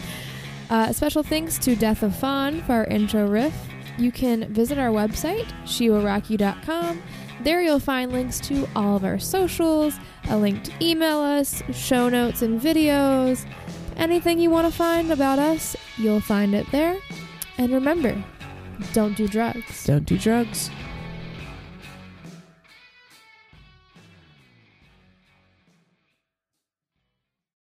Uh, 0.70 0.94
special 0.94 1.24
thanks 1.24 1.58
to 1.58 1.76
Death 1.76 2.04
of 2.04 2.16
Fawn 2.16 2.62
for 2.62 2.74
our 2.74 2.86
intro 2.86 3.28
riff. 3.28 3.56
You 3.98 4.12
can 4.12 4.54
visit 4.54 4.78
our 4.78 4.90
website, 4.90 5.48
shiwaraki.com. 5.64 7.02
There 7.42 7.64
you'll 7.64 7.80
find 7.80 8.12
links 8.12 8.40
to 8.42 8.70
all 8.76 8.96
of 8.96 9.04
our 9.04 9.18
socials, 9.18 10.00
a 10.30 10.38
link 10.38 10.64
to 10.66 10.72
email 10.80 11.20
us, 11.20 11.64
show 11.74 12.10
notes 12.10 12.44
and 12.44 12.62
videos. 12.62 13.46
Anything 13.98 14.40
you 14.40 14.52
want 14.52 14.72
to 14.72 14.78
find 14.78 15.12
about 15.12 15.40
us, 15.40 15.76
you'll 15.98 16.22
find 16.22 16.54
it 16.54 16.68
there. 16.72 16.96
And 17.58 17.74
remember, 17.74 18.24
don't 18.94 19.18
do 19.18 19.28
drugs. 19.28 19.84
Don't 19.86 20.06
do 20.06 20.18
drugs. 20.18 20.70